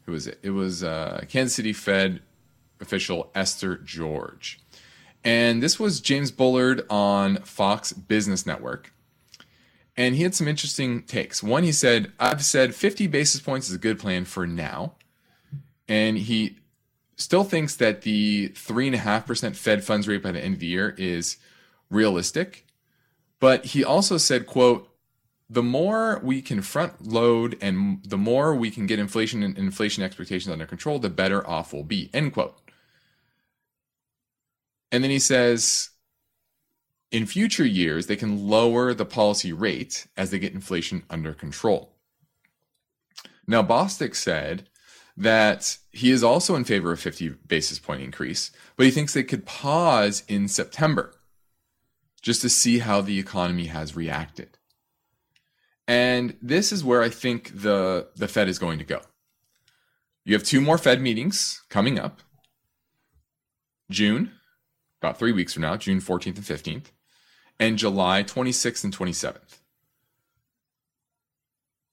who 0.09 0.13
was 0.13 0.27
it? 0.27 0.39
It 0.41 0.49
was 0.49 0.83
uh, 0.83 1.23
Kansas 1.29 1.55
City 1.55 1.71
Fed 1.71 2.21
official 2.81 3.31
Esther 3.35 3.77
George. 3.77 4.59
And 5.23 5.61
this 5.61 5.79
was 5.79 6.01
James 6.01 6.31
Bullard 6.31 6.85
on 6.89 7.37
Fox 7.43 7.93
Business 7.93 8.45
Network. 8.45 8.91
And 9.95 10.15
he 10.15 10.23
had 10.23 10.33
some 10.33 10.47
interesting 10.47 11.03
takes. 11.03 11.43
One, 11.43 11.63
he 11.63 11.71
said, 11.73 12.13
I've 12.19 12.43
said 12.43 12.73
50 12.73 13.07
basis 13.07 13.41
points 13.41 13.69
is 13.69 13.75
a 13.75 13.79
good 13.79 13.99
plan 13.99 14.25
for 14.25 14.47
now 14.47 14.95
and 15.89 16.17
he 16.17 16.57
still 17.17 17.43
thinks 17.43 17.75
that 17.75 18.03
the 18.03 18.49
3.5% 18.49 19.55
Fed 19.55 19.83
funds 19.83 20.07
rate 20.07 20.23
by 20.23 20.31
the 20.31 20.41
end 20.41 20.53
of 20.53 20.59
the 20.59 20.67
year 20.67 20.95
is 20.97 21.37
realistic. 21.89 22.65
But 23.39 23.65
he 23.65 23.83
also 23.83 24.17
said, 24.17 24.45
quote, 24.45 24.88
the 25.49 25.63
more 25.63 26.19
we 26.23 26.41
can 26.41 26.61
front 26.61 27.07
load 27.07 27.57
and 27.59 28.03
the 28.05 28.17
more 28.17 28.53
we 28.53 28.69
can 28.69 28.85
get 28.85 28.99
inflation 28.99 29.41
and 29.41 29.57
inflation 29.57 30.03
expectations 30.03 30.51
under 30.51 30.67
control, 30.67 30.99
the 30.99 31.09
better 31.09 31.47
off 31.47 31.73
we'll 31.73 31.83
be, 31.83 32.09
end 32.13 32.33
quote. 32.33 32.55
And 34.91 35.03
then 35.03 35.11
he 35.11 35.19
says, 35.19 35.89
in 37.11 37.25
future 37.25 37.65
years, 37.65 38.05
they 38.05 38.15
can 38.15 38.47
lower 38.47 38.93
the 38.93 39.05
policy 39.05 39.51
rate 39.51 40.07
as 40.15 40.29
they 40.29 40.39
get 40.39 40.53
inflation 40.53 41.03
under 41.09 41.33
control. 41.33 41.95
Now, 43.47 43.63
Bostic 43.63 44.15
said 44.15 44.69
that 45.17 45.77
he 45.91 46.11
is 46.11 46.23
also 46.23 46.55
in 46.55 46.63
favor 46.63 46.91
of 46.91 46.99
50 46.99 47.29
basis 47.47 47.79
point 47.79 48.03
increase, 48.03 48.51
but 48.75 48.85
he 48.85 48.91
thinks 48.91 49.13
they 49.13 49.23
could 49.23 49.47
pause 49.47 50.23
in 50.27 50.47
September 50.47 51.13
just 52.21 52.41
to 52.41 52.49
see 52.49 52.79
how 52.79 53.01
the 53.01 53.17
economy 53.17 53.65
has 53.65 53.95
reacted. 53.95 54.58
And 55.89 56.37
this 56.39 56.71
is 56.71 56.83
where 56.83 57.01
I 57.01 57.09
think 57.09 57.49
the, 57.63 58.09
the 58.15 58.27
Fed 58.27 58.47
is 58.47 58.59
going 58.59 58.77
to 58.77 58.85
go. 58.85 59.01
You 60.23 60.35
have 60.35 60.43
two 60.43 60.61
more 60.61 60.77
Fed 60.77 61.01
meetings 61.01 61.63
coming 61.67 61.97
up 61.97 62.21
June, 63.89 64.31
about 65.01 65.17
three 65.17 65.31
weeks 65.31 65.53
from 65.53 65.63
now, 65.63 65.75
June 65.77 65.99
14th 65.99 66.25
and 66.27 66.45
15th, 66.45 66.91
and 67.59 67.79
July 67.79 68.21
26th 68.21 68.83
and 68.83 68.95
27th. 68.95 69.57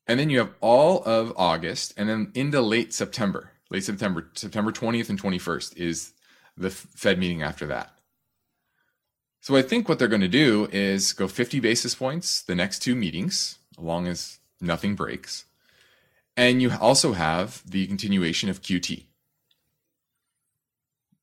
And 0.06 0.20
then 0.20 0.28
you 0.28 0.40
have 0.40 0.52
all 0.60 1.02
of 1.04 1.32
August 1.34 1.94
and 1.96 2.06
then 2.06 2.32
into 2.34 2.60
late 2.60 2.92
September. 2.92 3.52
Late 3.70 3.84
September, 3.84 4.30
September 4.34 4.72
20th 4.72 5.08
and 5.08 5.20
21st 5.20 5.74
is 5.78 6.12
the 6.54 6.68
Fed 6.68 7.18
meeting 7.18 7.42
after 7.42 7.66
that. 7.68 7.96
So 9.40 9.56
I 9.56 9.62
think 9.62 9.88
what 9.88 9.98
they're 9.98 10.06
going 10.06 10.20
to 10.20 10.28
do 10.28 10.68
is 10.70 11.14
go 11.14 11.28
50 11.28 11.60
basis 11.60 11.94
points 11.94 12.42
the 12.42 12.54
next 12.54 12.80
two 12.80 12.94
meetings, 12.94 13.58
long 13.78 14.06
as 14.06 14.38
nothing 14.60 14.94
breaks. 14.94 15.44
And 16.36 16.60
you 16.60 16.72
also 16.80 17.12
have 17.12 17.62
the 17.68 17.86
continuation 17.86 18.48
of 18.48 18.62
QT. 18.62 19.04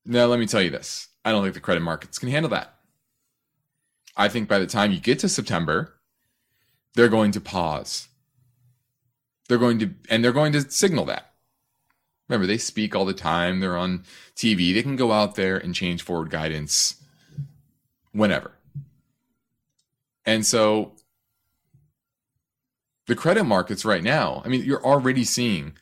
Now, 0.04 0.26
let 0.26 0.38
me 0.38 0.46
tell 0.46 0.62
you 0.62 0.70
this 0.70 1.08
I 1.24 1.32
don't 1.32 1.42
think 1.42 1.54
the 1.54 1.60
credit 1.60 1.80
markets 1.80 2.18
can 2.18 2.28
handle 2.28 2.50
that. 2.50 2.74
I 4.16 4.28
think 4.28 4.48
by 4.48 4.58
the 4.58 4.66
time 4.66 4.92
you 4.92 5.00
get 5.00 5.18
to 5.20 5.28
September, 5.28 5.94
they're 6.94 7.08
going 7.08 7.32
to 7.32 7.40
pause. 7.40 8.08
They're 9.48 9.58
going 9.58 9.78
to, 9.80 9.90
and 10.08 10.24
they're 10.24 10.32
going 10.32 10.52
to 10.52 10.70
signal 10.70 11.04
that. 11.06 11.32
Remember, 12.28 12.46
they 12.46 12.58
speak 12.58 12.94
all 12.94 13.04
the 13.04 13.12
time. 13.12 13.60
They're 13.60 13.76
on 13.76 14.04
TV. 14.34 14.72
They 14.72 14.82
can 14.82 14.96
go 14.96 15.12
out 15.12 15.34
there 15.34 15.58
and 15.58 15.74
change 15.74 16.02
forward 16.02 16.30
guidance 16.30 17.02
whenever. 18.12 18.52
And 20.24 20.46
so 20.46 20.92
the 23.06 23.14
credit 23.14 23.44
markets 23.44 23.84
right 23.84 24.02
now, 24.02 24.42
I 24.44 24.48
mean, 24.48 24.64
you're 24.64 24.84
already 24.84 25.24
seeing 25.24 25.74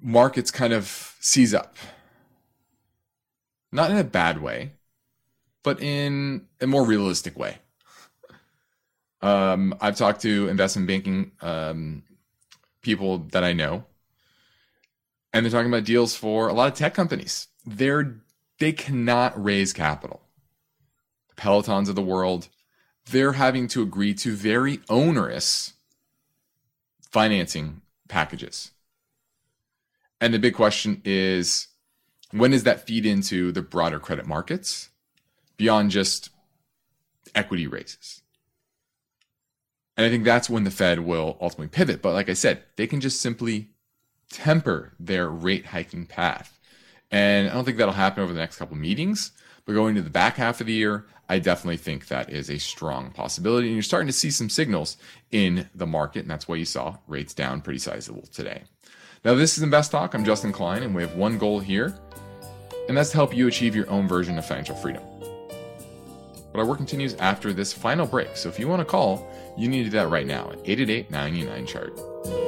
markets 0.00 0.50
kind 0.50 0.72
of 0.72 1.16
seize 1.20 1.54
up. 1.54 1.76
Not 3.70 3.90
in 3.90 3.98
a 3.98 4.04
bad 4.04 4.40
way, 4.40 4.72
but 5.62 5.82
in 5.82 6.46
a 6.60 6.66
more 6.66 6.84
realistic 6.84 7.38
way. 7.38 7.58
Um, 9.20 9.74
I've 9.80 9.96
talked 9.96 10.22
to 10.22 10.48
investment 10.48 10.88
banking 10.88 11.32
um, 11.42 12.04
people 12.82 13.18
that 13.32 13.44
I 13.44 13.52
know, 13.52 13.84
and 15.32 15.44
they're 15.44 15.50
talking 15.50 15.70
about 15.70 15.84
deals 15.84 16.14
for 16.16 16.48
a 16.48 16.52
lot 16.52 16.72
of 16.72 16.78
tech 16.78 16.94
companies. 16.94 17.48
They're 17.66 18.20
they 18.58 18.72
cannot 18.72 19.42
raise 19.42 19.72
capital. 19.72 20.22
The 21.28 21.42
Pelotons 21.42 21.88
of 21.88 21.94
the 21.94 22.02
world, 22.02 22.48
they're 23.10 23.32
having 23.32 23.68
to 23.68 23.82
agree 23.82 24.14
to 24.14 24.34
very 24.34 24.80
onerous 24.88 25.74
financing 27.10 27.82
packages. 28.08 28.72
And 30.20 30.34
the 30.34 30.38
big 30.38 30.54
question 30.54 31.00
is 31.04 31.68
when 32.32 32.50
does 32.50 32.64
that 32.64 32.86
feed 32.86 33.06
into 33.06 33.52
the 33.52 33.62
broader 33.62 33.98
credit 33.98 34.26
markets 34.26 34.90
beyond 35.56 35.90
just 35.90 36.30
equity 37.34 37.66
raises? 37.66 38.22
And 39.96 40.06
I 40.06 40.10
think 40.10 40.24
that's 40.24 40.48
when 40.48 40.64
the 40.64 40.70
Fed 40.70 41.00
will 41.00 41.36
ultimately 41.40 41.68
pivot. 41.68 42.02
But 42.02 42.12
like 42.12 42.28
I 42.28 42.34
said, 42.34 42.62
they 42.76 42.86
can 42.86 43.00
just 43.00 43.20
simply 43.20 43.70
temper 44.30 44.92
their 45.00 45.28
rate 45.28 45.66
hiking 45.66 46.06
path. 46.06 46.60
And 47.10 47.48
I 47.48 47.54
don't 47.54 47.64
think 47.64 47.78
that'll 47.78 47.94
happen 47.94 48.22
over 48.22 48.32
the 48.32 48.38
next 48.38 48.58
couple 48.58 48.76
meetings. 48.76 49.32
But 49.68 49.74
going 49.74 49.94
to 49.96 50.00
the 50.00 50.08
back 50.08 50.36
half 50.36 50.62
of 50.62 50.66
the 50.66 50.72
year, 50.72 51.04
I 51.28 51.40
definitely 51.40 51.76
think 51.76 52.08
that 52.08 52.30
is 52.30 52.48
a 52.48 52.56
strong 52.56 53.10
possibility. 53.10 53.66
And 53.66 53.76
you're 53.76 53.82
starting 53.82 54.06
to 54.06 54.14
see 54.14 54.30
some 54.30 54.48
signals 54.48 54.96
in 55.30 55.68
the 55.74 55.86
market. 55.86 56.20
And 56.20 56.30
that's 56.30 56.48
why 56.48 56.56
you 56.56 56.64
saw 56.64 56.96
rates 57.06 57.34
down 57.34 57.60
pretty 57.60 57.78
sizable 57.78 58.22
today. 58.32 58.62
Now, 59.26 59.34
this 59.34 59.58
is 59.58 59.62
Invest 59.62 59.90
Talk. 59.90 60.14
I'm 60.14 60.24
Justin 60.24 60.52
Klein, 60.52 60.82
and 60.84 60.94
we 60.94 61.02
have 61.02 61.16
one 61.16 61.36
goal 61.36 61.60
here, 61.60 61.94
and 62.88 62.96
that's 62.96 63.10
to 63.10 63.16
help 63.16 63.36
you 63.36 63.46
achieve 63.46 63.76
your 63.76 63.90
own 63.90 64.08
version 64.08 64.38
of 64.38 64.46
financial 64.46 64.74
freedom. 64.74 65.02
But 66.50 66.60
our 66.60 66.64
work 66.64 66.78
continues 66.78 67.14
after 67.16 67.52
this 67.52 67.70
final 67.70 68.06
break. 68.06 68.38
So 68.38 68.48
if 68.48 68.58
you 68.58 68.68
want 68.68 68.80
to 68.80 68.86
call, 68.86 69.30
you 69.58 69.68
need 69.68 69.84
to 69.84 69.90
do 69.90 69.98
that 69.98 70.08
right 70.08 70.26
now 70.26 70.50
at 70.50 70.60
888 70.64 71.10
99 71.10 71.66
chart. 71.66 72.47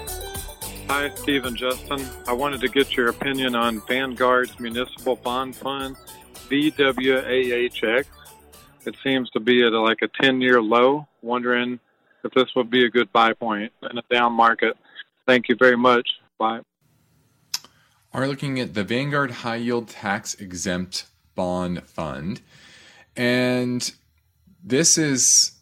Hi, 0.93 1.09
Steve 1.15 1.45
and 1.45 1.55
Justin. 1.55 2.05
I 2.27 2.33
wanted 2.33 2.59
to 2.59 2.67
get 2.67 2.97
your 2.97 3.07
opinion 3.07 3.55
on 3.55 3.79
Vanguard's 3.87 4.59
municipal 4.59 5.15
bond 5.15 5.55
fund, 5.55 5.95
VWAHX. 6.49 8.05
It 8.85 8.95
seems 9.01 9.29
to 9.29 9.39
be 9.39 9.65
at 9.65 9.71
like 9.71 9.99
a 10.01 10.09
10 10.21 10.41
year 10.41 10.61
low. 10.61 11.07
Wondering 11.21 11.79
if 12.25 12.33
this 12.33 12.53
would 12.57 12.69
be 12.69 12.83
a 12.83 12.89
good 12.89 13.09
buy 13.13 13.31
point 13.31 13.71
in 13.89 13.99
a 13.99 14.01
down 14.11 14.33
market. 14.33 14.75
Thank 15.25 15.47
you 15.47 15.55
very 15.55 15.77
much. 15.77 16.09
Bye. 16.37 16.59
Are 18.13 18.27
looking 18.27 18.59
at 18.59 18.73
the 18.73 18.83
Vanguard 18.83 19.31
High 19.31 19.55
Yield 19.55 19.87
Tax 19.87 20.33
Exempt 20.33 21.05
Bond 21.35 21.83
Fund. 21.83 22.41
And 23.15 23.89
this 24.61 24.97
is 24.97 25.53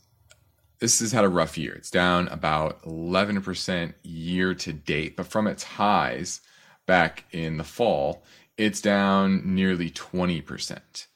this 0.79 0.99
has 0.99 1.11
had 1.11 1.25
a 1.25 1.29
rough 1.29 1.57
year. 1.57 1.73
It's 1.73 1.91
down 1.91 2.27
about 2.29 2.81
11% 2.83 3.93
year 4.03 4.53
to 4.55 4.73
date, 4.73 5.15
but 5.15 5.27
from 5.27 5.47
its 5.47 5.63
highs 5.63 6.41
back 6.85 7.25
in 7.31 7.57
the 7.57 7.63
fall, 7.63 8.23
it's 8.57 8.81
down 8.81 9.55
nearly 9.55 9.89
20%. 9.89 11.07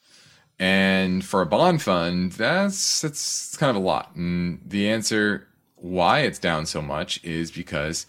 And 0.58 1.24
for 1.24 1.42
a 1.42 1.46
bond 1.46 1.82
fund, 1.82 2.32
that's 2.32 3.00
that's 3.00 3.56
kind 3.56 3.70
of 3.70 3.76
a 3.76 3.84
lot. 3.84 4.14
And 4.14 4.60
the 4.64 4.88
answer 4.88 5.48
why 5.74 6.20
it's 6.20 6.38
down 6.38 6.66
so 6.66 6.80
much 6.80 7.22
is 7.24 7.50
because 7.50 8.06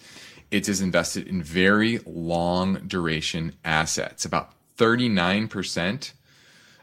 it 0.51 0.69
is 0.69 0.79
invested 0.79 1.27
in 1.27 1.41
very 1.41 1.99
long 2.05 2.83
duration 2.87 3.55
assets. 3.65 4.25
About 4.25 4.53
39%, 4.77 6.11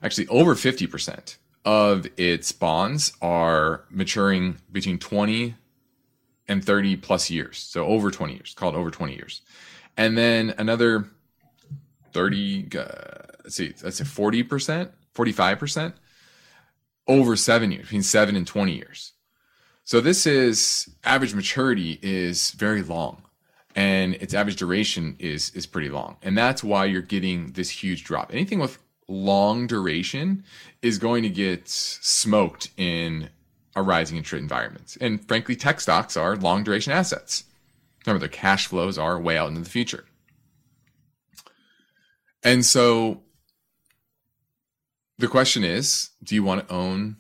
actually 0.02 0.26
over 0.28 0.54
50% 0.54 1.36
of 1.64 2.06
its 2.16 2.52
bonds 2.52 3.12
are 3.22 3.84
maturing 3.90 4.58
between 4.70 4.98
20 4.98 5.54
and 6.48 6.64
30 6.64 6.96
plus 6.96 7.30
years. 7.30 7.58
So 7.58 7.86
over 7.86 8.10
20 8.10 8.34
years, 8.34 8.54
called 8.54 8.74
over 8.74 8.90
20 8.90 9.14
years. 9.14 9.42
And 9.96 10.18
then 10.18 10.54
another 10.58 11.08
30, 12.12 12.68
uh, 12.76 12.84
let's 13.44 13.56
see, 13.56 13.74
let's 13.82 13.98
say 13.98 14.04
40%, 14.04 14.90
45% 15.14 15.92
over 17.06 17.36
seven 17.36 17.70
years, 17.70 17.82
between 17.82 18.02
seven 18.02 18.36
and 18.36 18.46
20 18.46 18.74
years. 18.74 19.12
So 19.84 20.00
this 20.00 20.26
is 20.26 20.88
average 21.04 21.34
maturity 21.34 21.98
is 22.02 22.50
very 22.52 22.82
long 22.82 23.22
and 23.74 24.14
its 24.14 24.34
average 24.34 24.56
duration 24.56 25.16
is 25.18 25.50
is 25.50 25.66
pretty 25.66 25.88
long. 25.88 26.16
And 26.22 26.36
that's 26.36 26.62
why 26.62 26.84
you're 26.84 27.02
getting 27.02 27.52
this 27.52 27.70
huge 27.70 28.04
drop. 28.04 28.32
Anything 28.32 28.58
with 28.58 28.78
long 29.08 29.66
duration 29.66 30.44
is 30.80 30.98
going 30.98 31.22
to 31.22 31.28
get 31.28 31.68
smoked 31.68 32.70
in 32.76 33.28
a 33.74 33.82
rising 33.82 34.16
interest 34.16 34.32
rate 34.32 34.42
environment. 34.42 34.96
And 35.00 35.26
frankly, 35.26 35.56
tech 35.56 35.80
stocks 35.80 36.16
are 36.16 36.36
long 36.36 36.64
duration 36.64 36.92
assets. 36.92 37.44
Remember, 38.06 38.20
their 38.20 38.28
cash 38.28 38.66
flows 38.66 38.98
are 38.98 39.20
way 39.20 39.36
out 39.36 39.48
into 39.48 39.60
the 39.60 39.70
future. 39.70 40.04
And 42.42 42.64
so 42.64 43.22
the 45.18 45.28
question 45.28 45.62
is 45.64 46.10
do 46.22 46.34
you 46.34 46.42
want 46.42 46.66
to 46.66 46.74
own 46.74 47.16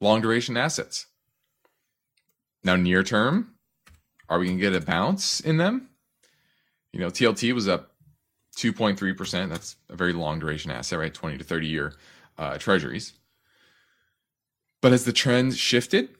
long 0.00 0.20
duration 0.20 0.56
assets? 0.56 1.06
Now, 2.62 2.76
near 2.76 3.02
term, 3.02 3.54
are 4.28 4.38
we 4.38 4.46
going 4.46 4.58
to 4.58 4.60
get 4.60 4.74
a 4.74 4.84
bounce 4.84 5.40
in 5.40 5.56
them? 5.56 5.88
You 6.92 7.00
know, 7.00 7.10
TLT 7.10 7.52
was 7.52 7.68
up 7.68 7.92
2.3%. 8.56 9.48
That's 9.48 9.76
a 9.88 9.96
very 9.96 10.12
long 10.12 10.38
duration 10.38 10.70
asset, 10.70 10.98
right? 10.98 11.12
20 11.12 11.38
to 11.38 11.44
30 11.44 11.66
year 11.66 11.92
uh, 12.38 12.58
treasuries. 12.58 13.12
But 14.80 14.92
has 14.92 15.04
the 15.04 15.12
trend 15.12 15.56
shifted? 15.56 16.10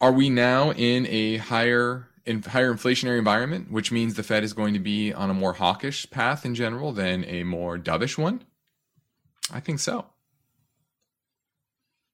Are 0.00 0.12
we 0.12 0.30
now 0.30 0.72
in 0.72 1.06
a 1.06 1.36
higher 1.38 2.08
in 2.24 2.42
higher 2.42 2.72
inflationary 2.72 3.18
environment, 3.18 3.70
which 3.70 3.90
means 3.90 4.14
the 4.14 4.22
Fed 4.22 4.44
is 4.44 4.52
going 4.52 4.74
to 4.74 4.80
be 4.80 5.12
on 5.12 5.28
a 5.30 5.34
more 5.34 5.54
hawkish 5.54 6.08
path 6.10 6.44
in 6.44 6.54
general 6.54 6.92
than 6.92 7.24
a 7.24 7.42
more 7.42 7.78
dovish 7.78 8.16
one? 8.16 8.42
I 9.52 9.60
think 9.60 9.80
so. 9.80 10.06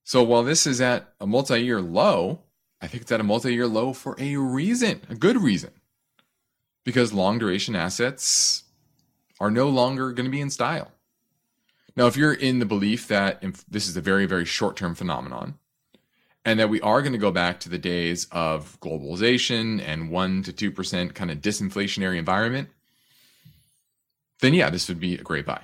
So 0.04 0.22
while 0.22 0.42
this 0.42 0.66
is 0.66 0.80
at 0.80 1.12
a 1.20 1.26
multi 1.26 1.62
year 1.62 1.82
low, 1.82 2.40
I 2.80 2.86
think 2.86 3.02
it's 3.02 3.12
at 3.12 3.20
a 3.20 3.24
multi 3.24 3.52
year 3.52 3.66
low 3.66 3.92
for 3.92 4.16
a 4.18 4.36
reason, 4.36 5.02
a 5.10 5.14
good 5.14 5.36
reason. 5.36 5.70
Because 6.84 7.12
long 7.12 7.38
duration 7.38 7.76
assets 7.76 8.64
are 9.40 9.50
no 9.50 9.68
longer 9.68 10.12
going 10.12 10.24
to 10.24 10.30
be 10.30 10.40
in 10.40 10.50
style. 10.50 10.90
Now, 11.96 12.06
if 12.06 12.16
you're 12.16 12.32
in 12.32 12.58
the 12.58 12.66
belief 12.66 13.08
that 13.08 13.42
this 13.68 13.88
is 13.88 13.96
a 13.96 14.00
very, 14.00 14.26
very 14.26 14.44
short 14.44 14.76
term 14.76 14.94
phenomenon, 14.94 15.58
and 16.44 16.60
that 16.60 16.70
we 16.70 16.80
are 16.80 17.02
going 17.02 17.12
to 17.12 17.18
go 17.18 17.30
back 17.30 17.60
to 17.60 17.68
the 17.68 17.78
days 17.78 18.26
of 18.30 18.78
globalization 18.80 19.82
and 19.84 20.10
1% 20.10 20.56
to 20.56 20.70
2% 20.72 21.14
kind 21.14 21.30
of 21.30 21.38
disinflationary 21.38 22.16
environment, 22.16 22.68
then 24.40 24.54
yeah, 24.54 24.70
this 24.70 24.88
would 24.88 25.00
be 25.00 25.14
a 25.14 25.22
great 25.22 25.44
buy. 25.44 25.60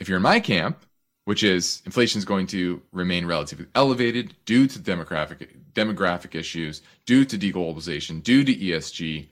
If 0.00 0.08
you're 0.08 0.16
in 0.16 0.22
my 0.22 0.40
camp, 0.40 0.84
which 1.26 1.42
is 1.44 1.82
inflation 1.84 2.18
is 2.18 2.24
going 2.24 2.46
to 2.48 2.82
remain 2.92 3.26
relatively 3.26 3.66
elevated 3.74 4.34
due 4.46 4.66
to 4.66 4.78
demographic 4.78 5.46
demographic 5.74 6.34
issues, 6.34 6.82
due 7.06 7.24
to 7.24 7.38
deglobalization, 7.38 8.22
due 8.22 8.42
to 8.42 8.52
ESG, 8.52 9.28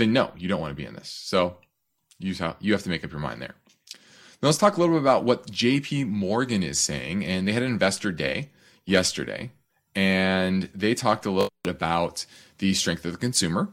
then 0.00 0.12
no, 0.12 0.32
you 0.36 0.48
don't 0.48 0.60
want 0.60 0.70
to 0.72 0.76
be 0.76 0.86
in 0.86 0.94
this. 0.94 1.08
So 1.08 1.58
you 2.18 2.34
have, 2.34 2.56
you 2.60 2.72
have 2.72 2.82
to 2.82 2.88
make 2.88 3.04
up 3.04 3.12
your 3.12 3.20
mind 3.20 3.40
there. 3.40 3.54
Now 4.42 4.48
let's 4.48 4.58
talk 4.58 4.76
a 4.76 4.80
little 4.80 4.94
bit 4.94 5.02
about 5.02 5.24
what 5.24 5.50
JP 5.50 6.08
Morgan 6.08 6.62
is 6.62 6.78
saying. 6.78 7.24
And 7.24 7.46
they 7.46 7.52
had 7.52 7.62
an 7.62 7.70
investor 7.70 8.10
day 8.10 8.50
yesterday, 8.86 9.50
and 9.94 10.70
they 10.74 10.94
talked 10.94 11.26
a 11.26 11.30
little 11.30 11.50
bit 11.62 11.74
about 11.74 12.24
the 12.58 12.74
strength 12.74 13.04
of 13.04 13.12
the 13.12 13.18
consumer. 13.18 13.68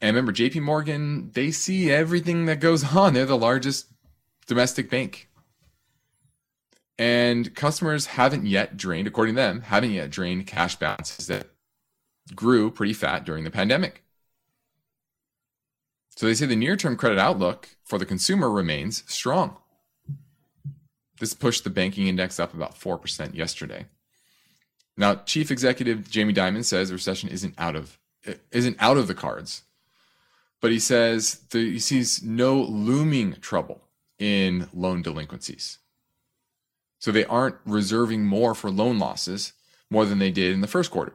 And 0.00 0.14
remember, 0.14 0.32
JP 0.32 0.62
Morgan, 0.62 1.30
they 1.32 1.50
see 1.50 1.90
everything 1.90 2.46
that 2.46 2.60
goes 2.60 2.94
on. 2.96 3.14
They're 3.14 3.26
the 3.26 3.36
largest 3.36 3.86
domestic 4.46 4.88
bank. 4.88 5.28
And 6.98 7.54
customers 7.54 8.06
haven't 8.06 8.46
yet 8.46 8.76
drained, 8.76 9.06
according 9.06 9.34
to 9.34 9.40
them, 9.40 9.60
haven't 9.62 9.92
yet 9.92 10.10
drained 10.10 10.46
cash 10.46 10.76
balances 10.76 11.26
that 11.28 11.48
grew 12.34 12.70
pretty 12.70 12.92
fat 12.92 13.24
during 13.24 13.44
the 13.44 13.50
pandemic. 13.50 14.02
So 16.18 16.26
they 16.26 16.34
say 16.34 16.46
the 16.46 16.56
near 16.56 16.76
term 16.76 16.96
credit 16.96 17.20
outlook 17.20 17.68
for 17.84 17.96
the 17.96 18.04
consumer 18.04 18.50
remains 18.50 19.04
strong. 19.06 19.56
This 21.20 21.32
pushed 21.32 21.62
the 21.62 21.70
banking 21.70 22.08
index 22.08 22.40
up 22.40 22.52
about 22.52 22.74
4% 22.74 23.36
yesterday. 23.36 23.86
Now, 24.96 25.14
Chief 25.14 25.52
Executive 25.52 26.10
Jamie 26.10 26.34
Dimon 26.34 26.64
says 26.64 26.88
the 26.88 26.96
recession 26.96 27.28
isn't 27.28 27.54
out 27.56 27.76
of 27.76 28.00
isn't 28.50 28.76
out 28.80 28.96
of 28.96 29.06
the 29.06 29.14
cards, 29.14 29.62
but 30.60 30.72
he 30.72 30.80
says 30.80 31.42
the, 31.50 31.74
he 31.74 31.78
sees 31.78 32.20
no 32.20 32.60
looming 32.62 33.34
trouble 33.34 33.82
in 34.18 34.68
loan 34.74 35.02
delinquencies. 35.02 35.78
So 36.98 37.12
they 37.12 37.26
aren't 37.26 37.58
reserving 37.64 38.24
more 38.24 38.56
for 38.56 38.72
loan 38.72 38.98
losses 38.98 39.52
more 39.88 40.04
than 40.04 40.18
they 40.18 40.32
did 40.32 40.52
in 40.52 40.62
the 40.62 40.66
first 40.66 40.90
quarter. 40.90 41.14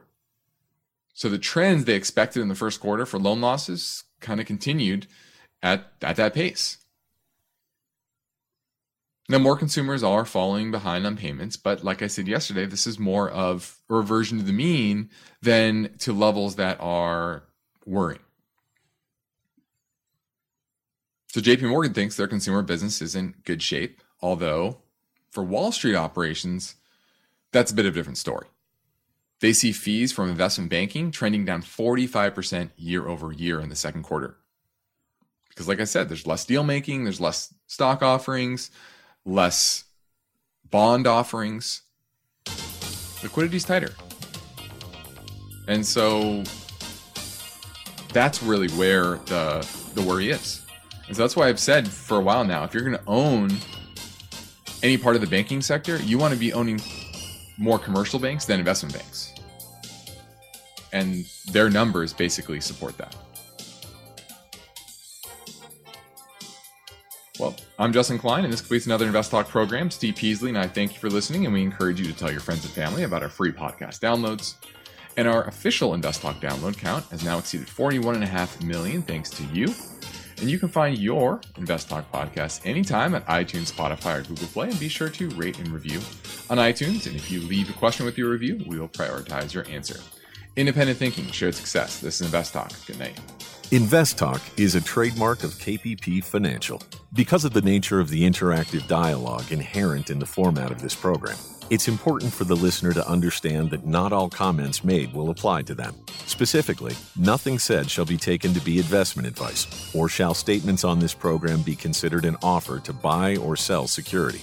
So 1.12 1.28
the 1.28 1.38
trends 1.38 1.84
they 1.84 1.94
expected 1.94 2.40
in 2.40 2.48
the 2.48 2.54
first 2.54 2.80
quarter 2.80 3.04
for 3.04 3.18
loan 3.18 3.42
losses 3.42 4.04
kind 4.24 4.40
of 4.40 4.46
continued 4.46 5.06
at, 5.62 5.92
at 6.02 6.16
that 6.16 6.34
pace. 6.34 6.78
Now, 9.28 9.38
more 9.38 9.56
consumers 9.56 10.02
are 10.02 10.26
falling 10.26 10.70
behind 10.70 11.06
on 11.06 11.16
payments, 11.16 11.56
but 11.56 11.82
like 11.82 12.02
I 12.02 12.08
said 12.08 12.28
yesterday, 12.28 12.66
this 12.66 12.86
is 12.86 12.98
more 12.98 13.30
of 13.30 13.78
a 13.88 13.94
reversion 13.94 14.38
to 14.38 14.44
the 14.44 14.52
mean 14.52 15.08
than 15.40 15.94
to 16.00 16.12
levels 16.12 16.56
that 16.56 16.76
are 16.80 17.44
worrying. 17.86 18.20
So, 21.28 21.40
JP 21.40 21.70
Morgan 21.70 21.94
thinks 21.94 22.16
their 22.16 22.28
consumer 22.28 22.62
business 22.62 23.00
is 23.00 23.14
in 23.14 23.34
good 23.44 23.62
shape, 23.62 24.02
although 24.20 24.82
for 25.30 25.42
Wall 25.42 25.72
Street 25.72 25.96
operations, 25.96 26.74
that's 27.50 27.72
a 27.72 27.74
bit 27.74 27.86
of 27.86 27.94
a 27.94 27.96
different 27.96 28.18
story. 28.18 28.46
They 29.40 29.52
see 29.52 29.72
fees 29.72 30.12
from 30.12 30.30
investment 30.30 30.70
banking 30.70 31.10
trending 31.10 31.44
down 31.44 31.62
45% 31.62 32.70
year 32.76 33.06
over 33.06 33.32
year 33.32 33.60
in 33.60 33.68
the 33.68 33.76
second 33.76 34.02
quarter. 34.02 34.36
Because, 35.48 35.68
like 35.68 35.80
I 35.80 35.84
said, 35.84 36.08
there's 36.08 36.26
less 36.26 36.44
deal 36.44 36.64
making, 36.64 37.04
there's 37.04 37.20
less 37.20 37.54
stock 37.66 38.02
offerings, 38.02 38.70
less 39.24 39.84
bond 40.68 41.06
offerings. 41.06 41.82
Liquidity's 43.22 43.64
tighter. 43.64 43.92
And 45.68 45.86
so 45.86 46.42
that's 48.12 48.42
really 48.42 48.68
where 48.70 49.16
the 49.26 49.66
the 49.94 50.02
worry 50.02 50.30
is. 50.30 50.62
And 51.06 51.16
so 51.16 51.22
that's 51.22 51.36
why 51.36 51.48
I've 51.48 51.60
said 51.60 51.88
for 51.88 52.18
a 52.18 52.20
while 52.20 52.44
now, 52.44 52.64
if 52.64 52.74
you're 52.74 52.82
going 52.82 52.96
to 52.96 53.04
own 53.06 53.50
any 54.82 54.96
part 54.96 55.14
of 55.14 55.20
the 55.20 55.26
banking 55.26 55.62
sector, 55.62 55.96
you 55.98 56.18
want 56.18 56.34
to 56.34 56.40
be 56.40 56.52
owning 56.52 56.80
more 57.56 57.78
commercial 57.78 58.18
banks 58.18 58.44
than 58.44 58.58
investment 58.58 58.94
banks 58.94 59.13
and 60.94 61.26
their 61.50 61.68
numbers 61.68 62.14
basically 62.14 62.60
support 62.60 62.96
that. 62.96 63.14
Well, 67.40 67.56
I'm 67.80 67.92
Justin 67.92 68.18
Klein, 68.18 68.44
and 68.44 68.52
this 68.52 68.60
completes 68.60 68.86
another 68.86 69.06
Invest 69.06 69.32
Talk 69.32 69.48
program. 69.48 69.90
Steve 69.90 70.14
Peasley 70.14 70.50
and 70.50 70.56
I 70.58 70.68
thank 70.68 70.94
you 70.94 71.00
for 71.00 71.10
listening, 71.10 71.44
and 71.44 71.52
we 71.52 71.62
encourage 71.62 71.98
you 72.00 72.06
to 72.06 72.12
tell 72.12 72.30
your 72.30 72.40
friends 72.40 72.64
and 72.64 72.72
family 72.72 73.02
about 73.02 73.24
our 73.24 73.28
free 73.28 73.50
podcast 73.50 73.98
downloads. 73.98 74.54
And 75.16 75.26
our 75.26 75.44
official 75.44 75.94
Invest 75.94 76.22
Talk 76.22 76.36
download 76.36 76.78
count 76.78 77.04
has 77.06 77.24
now 77.24 77.38
exceeded 77.38 77.66
41.5 77.66 78.64
million 78.64 79.02
thanks 79.02 79.30
to 79.30 79.42
you. 79.46 79.74
And 80.40 80.48
you 80.48 80.60
can 80.60 80.68
find 80.68 80.96
your 80.96 81.40
Invest 81.56 81.88
Talk 81.88 82.10
podcast 82.12 82.64
anytime 82.64 83.16
at 83.16 83.26
iTunes, 83.26 83.72
Spotify, 83.72 84.20
or 84.20 84.22
Google 84.22 84.46
Play. 84.48 84.70
And 84.70 84.78
be 84.78 84.88
sure 84.88 85.08
to 85.08 85.28
rate 85.30 85.58
and 85.58 85.68
review 85.68 85.98
on 86.50 86.58
iTunes. 86.58 87.06
And 87.06 87.16
if 87.16 87.32
you 87.32 87.40
leave 87.40 87.68
a 87.68 87.72
question 87.72 88.06
with 88.06 88.16
your 88.16 88.30
review, 88.30 88.64
we 88.68 88.78
will 88.78 88.88
prioritize 88.88 89.52
your 89.52 89.66
answer. 89.68 89.98
Independent 90.56 90.98
thinking, 90.98 91.26
shared 91.32 91.54
success. 91.56 91.98
This 91.98 92.20
is 92.20 92.26
Invest 92.26 92.52
Talk. 92.52 92.70
Good 92.86 93.00
night. 93.00 93.18
Invest 93.72 94.16
Talk 94.18 94.40
is 94.56 94.76
a 94.76 94.80
trademark 94.80 95.42
of 95.42 95.50
KPP 95.54 96.22
Financial. 96.22 96.80
Because 97.12 97.44
of 97.44 97.52
the 97.52 97.62
nature 97.62 97.98
of 97.98 98.08
the 98.08 98.22
interactive 98.22 98.86
dialogue 98.86 99.50
inherent 99.50 100.10
in 100.10 100.20
the 100.20 100.26
format 100.26 100.70
of 100.70 100.80
this 100.80 100.94
program, 100.94 101.36
it's 101.70 101.88
important 101.88 102.32
for 102.32 102.44
the 102.44 102.54
listener 102.54 102.92
to 102.92 103.08
understand 103.08 103.70
that 103.70 103.84
not 103.84 104.12
all 104.12 104.28
comments 104.28 104.84
made 104.84 105.12
will 105.12 105.30
apply 105.30 105.62
to 105.62 105.74
them. 105.74 105.92
Specifically, 106.26 106.94
nothing 107.16 107.58
said 107.58 107.90
shall 107.90 108.04
be 108.04 108.16
taken 108.16 108.54
to 108.54 108.60
be 108.60 108.78
investment 108.78 109.26
advice, 109.26 109.92
or 109.92 110.08
shall 110.08 110.34
statements 110.34 110.84
on 110.84 111.00
this 111.00 111.14
program 111.14 111.62
be 111.62 111.74
considered 111.74 112.24
an 112.24 112.36
offer 112.44 112.78
to 112.78 112.92
buy 112.92 113.36
or 113.38 113.56
sell 113.56 113.88
security 113.88 114.42